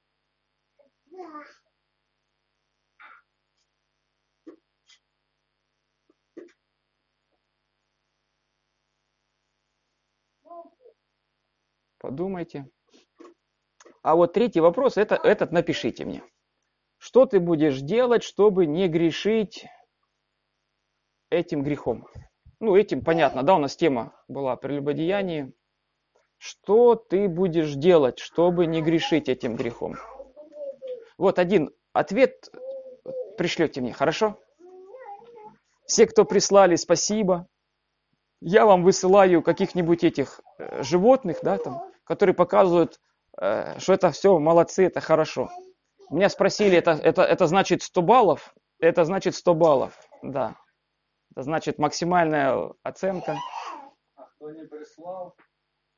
Подумайте. 12.02 12.68
А 14.02 14.16
вот 14.16 14.34
третий 14.34 14.60
вопрос, 14.60 14.98
это, 14.98 15.14
этот 15.16 15.52
напишите 15.52 16.04
мне. 16.04 16.24
Что 16.98 17.28
ты 17.28 17.40
будешь 17.40 17.80
делать, 17.80 18.24
чтобы 18.24 18.66
не 18.66 18.88
грешить 18.88 19.68
этим 21.30 21.62
грехом? 21.62 22.08
Ну, 22.60 22.76
этим 22.76 23.04
понятно, 23.04 23.44
да, 23.44 23.56
у 23.56 23.60
нас 23.60 23.76
тема 23.76 24.16
была 24.28 24.56
прелюбодеяние. 24.56 25.54
Что 26.40 26.96
ты 26.96 27.28
будешь 27.30 27.76
делать, 27.76 28.18
чтобы 28.18 28.66
не 28.66 28.82
грешить 28.82 29.30
этим 29.30 29.56
грехом? 29.56 29.96
Вот 31.20 31.38
один 31.38 31.70
ответ 31.94 32.50
пришлете 33.38 33.80
мне, 33.80 33.94
хорошо? 33.94 34.40
Все, 35.86 36.08
кто 36.08 36.26
прислали, 36.26 36.78
спасибо. 36.78 37.48
Я 38.40 38.66
вам 38.66 38.84
высылаю 38.84 39.44
каких-нибудь 39.44 40.04
этих 40.04 40.42
э, 40.58 40.82
животных, 40.82 41.40
да, 41.44 41.60
там, 41.60 41.91
которые 42.12 42.36
показывают, 42.36 43.00
э, 43.40 43.80
что 43.80 43.94
это 43.94 44.12
все 44.12 44.38
молодцы, 44.38 44.86
это 44.86 45.00
хорошо. 45.00 45.50
Меня 46.10 46.28
спросили, 46.28 46.78
это, 46.78 46.92
это, 46.92 47.22
это 47.22 47.48
значит 47.48 47.84
100 47.84 48.02
баллов? 48.02 48.54
Это 48.80 49.06
значит 49.06 49.34
100 49.34 49.54
баллов, 49.54 49.98
да. 50.22 50.58
Это 51.32 51.44
значит 51.44 51.80
максимальная 51.80 52.74
оценка. 52.84 53.38
А 54.18 54.24
кто 54.24 54.52
не 54.52 54.66
прислал, 54.68 55.38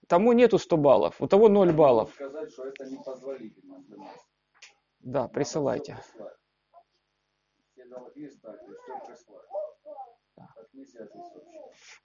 Тому 0.07 0.33
нету 0.33 0.59
100 0.59 0.77
баллов, 0.77 1.15
у 1.19 1.27
того 1.27 1.49
0 1.49 1.73
баллов. 1.73 2.13
сказать, 2.13 2.51
что 2.51 2.67
это 2.67 2.85
непозволительно 2.85 3.79
для 3.79 3.97
нас. 3.97 4.15
Да, 4.99 5.27
присылайте. 5.27 5.97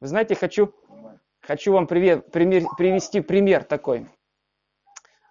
Вы 0.00 0.06
знаете, 0.06 0.34
хочу? 0.34 0.72
Хочу 1.48 1.72
вам 1.72 1.86
привести 1.86 3.22
пример 3.22 3.64
такой. 3.64 4.06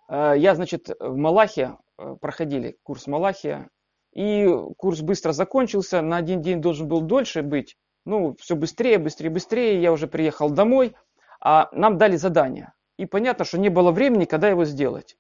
Э, 0.10 0.34
Я, 0.36 0.56
значит, 0.56 0.90
в 1.00 1.16
Малахе 1.16 1.78
э, 1.98 2.16
проходили 2.20 2.78
курс 2.82 3.06
Малахия, 3.06 3.70
и 4.14 4.50
курс 4.78 5.02
быстро 5.02 5.32
закончился, 5.32 6.02
на 6.02 6.18
один 6.18 6.42
день 6.42 6.60
должен 6.60 6.88
был 6.88 7.02
дольше 7.02 7.44
быть. 7.44 7.78
Ну, 8.04 8.36
все 8.40 8.56
быстрее, 8.56 8.98
быстрее, 8.98 9.30
быстрее, 9.30 9.80
я 9.80 9.92
уже 9.92 10.08
приехал 10.08 10.50
домой, 10.50 10.96
а 11.40 11.70
нам 11.72 12.00
дали 12.00 12.16
задание. 12.16 12.74
И 12.98 13.06
понятно, 13.06 13.46
что 13.46 13.60
не 13.60 13.70
было 13.70 13.92
времени, 13.92 14.26
когда 14.26 14.50
его 14.50 14.66
сделать. 14.66 15.18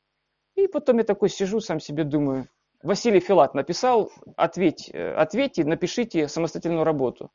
И 0.56 0.68
потом 0.68 0.98
я 0.98 1.03
такой 1.03 1.30
сижу, 1.30 1.60
сам 1.60 1.80
себе 1.80 2.06
думаю, 2.06 2.48
Василий 2.82 3.19
Филат 3.19 3.53
написал, 3.53 4.11
ответь, 4.36 4.90
э, 4.91 5.14
ответьте, 5.14 5.64
напишите 5.64 6.28
самостоятельную 6.28 6.84
работу. 6.84 7.30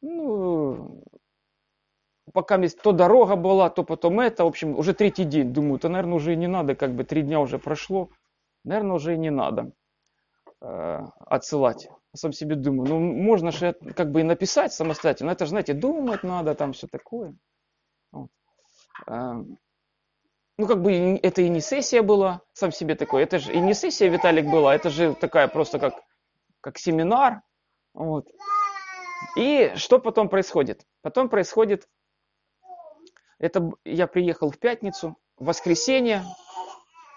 Ну, 0.00 1.02
пока 2.38 2.56
то 2.68 2.92
дорога 2.92 3.34
была, 3.34 3.68
то 3.68 3.82
потом 3.82 4.20
это, 4.20 4.44
в 4.44 4.46
общем, 4.46 4.78
уже 4.78 4.94
третий 4.94 5.24
день. 5.24 5.52
Думаю, 5.52 5.80
то, 5.80 5.88
наверное, 5.88 6.14
уже 6.14 6.34
и 6.34 6.36
не 6.36 6.46
надо, 6.46 6.76
как 6.76 6.94
бы 6.94 7.02
три 7.02 7.22
дня 7.22 7.40
уже 7.40 7.58
прошло, 7.58 8.10
наверное, 8.62 8.94
уже 8.94 9.14
и 9.14 9.18
не 9.18 9.30
надо 9.30 9.72
э, 10.60 11.00
отсылать. 11.26 11.88
Сам 12.14 12.32
себе 12.32 12.54
думаю, 12.54 12.88
ну, 12.88 13.00
можно 13.00 13.50
же 13.50 13.74
как 13.96 14.12
бы 14.12 14.20
и 14.20 14.22
написать 14.22 14.72
самостоятельно, 14.72 15.32
это 15.32 15.46
же, 15.46 15.50
знаете, 15.50 15.74
думать 15.74 16.22
надо, 16.22 16.54
там 16.54 16.74
все 16.74 16.86
такое. 16.86 17.34
Вот. 18.12 18.30
Э, 19.08 19.42
ну, 20.58 20.66
как 20.68 20.80
бы 20.80 21.18
это 21.20 21.42
и 21.42 21.48
не 21.48 21.60
сессия 21.60 22.02
была, 22.02 22.42
сам 22.52 22.70
себе 22.70 22.94
такой, 22.94 23.24
это 23.24 23.40
же 23.40 23.52
и 23.52 23.58
не 23.58 23.74
сессия, 23.74 24.08
Виталик, 24.08 24.46
была, 24.48 24.76
это 24.76 24.90
же 24.90 25.14
такая 25.14 25.48
просто 25.48 25.80
как, 25.80 25.94
как 26.60 26.78
семинар. 26.78 27.42
Вот. 27.94 28.28
И 29.36 29.72
что 29.74 29.98
потом 29.98 30.28
происходит? 30.28 30.86
Потом 31.02 31.28
происходит, 31.28 31.88
это 33.38 33.70
я 33.84 34.06
приехал 34.06 34.50
в 34.50 34.58
пятницу, 34.58 35.16
в 35.36 35.46
воскресенье, 35.46 36.22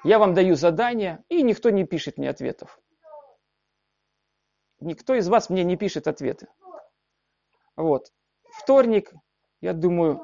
я 0.04 0.20
вам 0.20 0.34
даю 0.34 0.56
задание, 0.56 1.24
и 1.30 1.42
никто 1.44 1.70
не 1.70 1.86
пишет 1.86 2.18
мне 2.18 2.30
ответов. 2.30 2.80
Никто 4.80 5.14
из 5.14 5.28
вас 5.28 5.50
мне 5.50 5.64
не 5.64 5.78
пишет 5.78 6.08
ответы. 6.08 6.48
Вот. 7.76 8.12
Вторник, 8.52 9.14
я 9.62 9.74
думаю, 9.74 10.20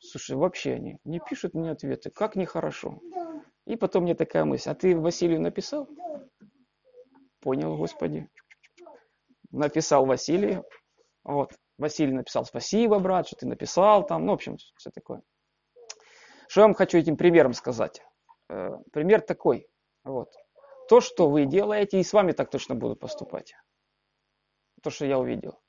слушай, 0.00 0.36
вообще 0.36 0.74
они 0.74 0.98
не 1.04 1.18
пишут 1.18 1.54
мне 1.54 1.72
ответы, 1.72 2.10
как 2.10 2.36
нехорошо. 2.36 3.00
И 3.66 3.74
потом 3.74 4.04
мне 4.04 4.14
такая 4.14 4.44
мысль, 4.44 4.70
а 4.70 4.74
ты 4.74 4.96
Василию 4.96 5.40
написал? 5.40 5.88
Понял, 7.40 7.76
Господи. 7.76 8.28
Написал 9.50 10.06
Василию. 10.06 10.64
Вот. 11.24 11.52
Василий 11.76 12.12
написал 12.12 12.44
спасибо, 12.44 13.00
брат, 13.00 13.26
что 13.26 13.36
ты 13.36 13.46
написал 13.46 14.06
там. 14.06 14.24
Ну, 14.24 14.32
в 14.32 14.34
общем, 14.34 14.56
все 14.76 14.90
такое. 14.90 15.22
Что 16.56 16.62
я 16.62 16.68
вам 16.68 16.74
хочу 16.74 16.96
этим 16.96 17.18
примером 17.18 17.52
сказать? 17.52 18.00
Э, 18.48 18.78
Пример 18.90 19.20
такой. 19.20 19.68
Вот. 20.04 20.32
То, 20.88 21.02
что 21.02 21.28
вы 21.28 21.44
делаете, 21.44 22.00
и 22.00 22.02
с 22.02 22.14
вами 22.14 22.32
так 22.32 22.48
точно 22.48 22.74
будут 22.74 22.98
поступать. 22.98 23.54
То, 24.82 24.88
что 24.88 25.04
я 25.04 25.18
увидел. 25.18 25.60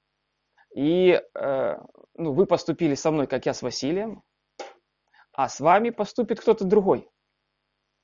И 0.73 1.21
э, 1.35 1.75
ну, 2.13 2.31
вы 2.31 2.45
поступили 2.45 2.95
со 2.95 3.11
мной, 3.11 3.27
как 3.27 3.45
я 3.45 3.53
с 3.53 3.63
Василием, 3.63 4.23
а 5.33 5.49
с 5.49 5.59
вами 5.59 5.89
поступит 5.89 6.39
кто-то 6.39 6.63
другой. 6.63 7.09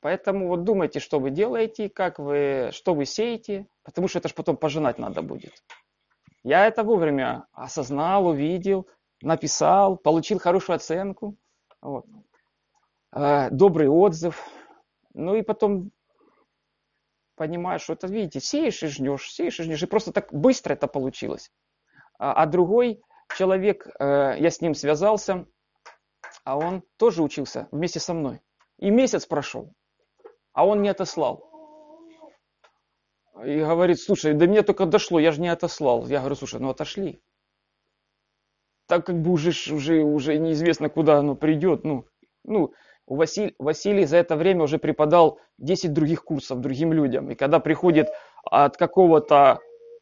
Поэтому 0.01 0.49
вот 0.49 0.65
думайте, 0.65 0.99
что 0.99 1.21
вы 1.21 1.31
делаете, 1.31 1.87
как 1.87 2.19
вы, 2.19 2.71
что 2.73 2.93
вы 2.93 3.05
сеете, 3.05 3.65
потому 3.83 4.09
что 4.09 4.19
это 4.19 4.27
же 4.27 4.35
потом 4.35 4.57
пожинать 4.57 4.97
надо 4.99 5.21
будет. 5.21 5.53
Я 6.43 6.67
это 6.67 6.83
вовремя 6.83 7.47
осознал, 7.53 8.27
увидел, 8.27 8.89
написал, 9.21 9.95
получил 9.95 10.37
хорошую 10.37 10.75
оценку, 10.75 11.37
вот. 11.81 12.05
Э, 13.15 13.49
добрый 13.51 13.87
отзыв. 13.87 14.43
Ну 15.13 15.35
и 15.35 15.43
потом 15.43 15.91
понимаешь, 17.35 17.81
что 17.81 17.93
это, 17.93 18.07
видите, 18.07 18.39
сеешь 18.39 18.81
и 18.81 18.87
жнешь, 18.87 19.31
сеешь 19.31 19.59
и 19.59 19.63
жнешь, 19.63 19.83
и 19.83 19.87
просто 19.87 20.11
так 20.11 20.33
быстро 20.33 20.73
это 20.73 20.87
получилось. 20.87 21.51
А, 22.17 22.33
а 22.33 22.45
другой 22.47 23.01
человек, 23.35 23.87
э, 23.99 24.35
я 24.39 24.49
с 24.49 24.61
ним 24.61 24.73
связался, 24.73 25.45
а 26.43 26.57
он 26.57 26.83
тоже 26.97 27.21
учился 27.21 27.67
вместе 27.71 27.99
со 27.99 28.13
мной. 28.13 28.41
И 28.79 28.89
месяц 28.89 29.25
прошел, 29.27 29.73
а 30.53 30.65
он 30.65 30.81
не 30.81 30.89
отослал. 30.89 31.49
И 33.45 33.59
говорит, 33.59 33.99
слушай, 33.99 34.33
до 34.33 34.47
меня 34.47 34.63
только 34.63 34.85
дошло, 34.85 35.19
я 35.19 35.31
же 35.31 35.41
не 35.41 35.49
отослал. 35.49 36.07
Я 36.07 36.19
говорю, 36.19 36.35
слушай, 36.35 36.59
ну 36.59 36.69
отошли. 36.69 37.21
Так 38.87 39.05
как 39.05 39.21
бы 39.21 39.31
уже, 39.31 39.51
уже, 39.73 40.01
уже 40.01 40.37
неизвестно, 40.37 40.89
куда 40.89 41.19
оно 41.19 41.35
придет. 41.35 41.83
Ну, 41.83 42.05
ну 42.43 42.73
Василь, 43.07 43.55
Василий 43.59 44.05
за 44.05 44.17
это 44.17 44.35
время 44.35 44.63
уже 44.63 44.77
преподал 44.77 45.39
10 45.57 45.93
других 45.93 46.23
курсов 46.23 46.61
другим 46.61 46.93
людям. 46.93 47.29
И 47.31 47.35
когда 47.35 47.59
приходит 47.59 48.09
от 48.43 48.77
какого-то 48.77 49.59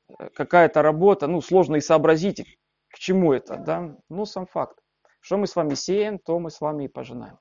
э, 0.08 0.30
какая-то 0.36 0.82
работа, 0.82 1.28
ну, 1.28 1.42
сложно 1.42 1.78
и 1.78 1.82
сообразить, 1.82 2.58
к 2.90 3.00
чему 3.00 3.34
это, 3.34 3.58
да. 3.58 3.96
Ну, 4.10 4.26
сам 4.26 4.46
факт. 4.46 4.78
Что 5.20 5.38
мы 5.38 5.48
с 5.48 5.56
вами 5.56 5.74
сеем, 5.74 6.20
то 6.20 6.40
мы 6.40 6.52
с 6.52 6.62
вами 6.62 6.86
и 6.86 6.88
пожинаем. 6.88 7.38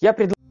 Я 0.00 0.12
предлагаю 0.12 0.41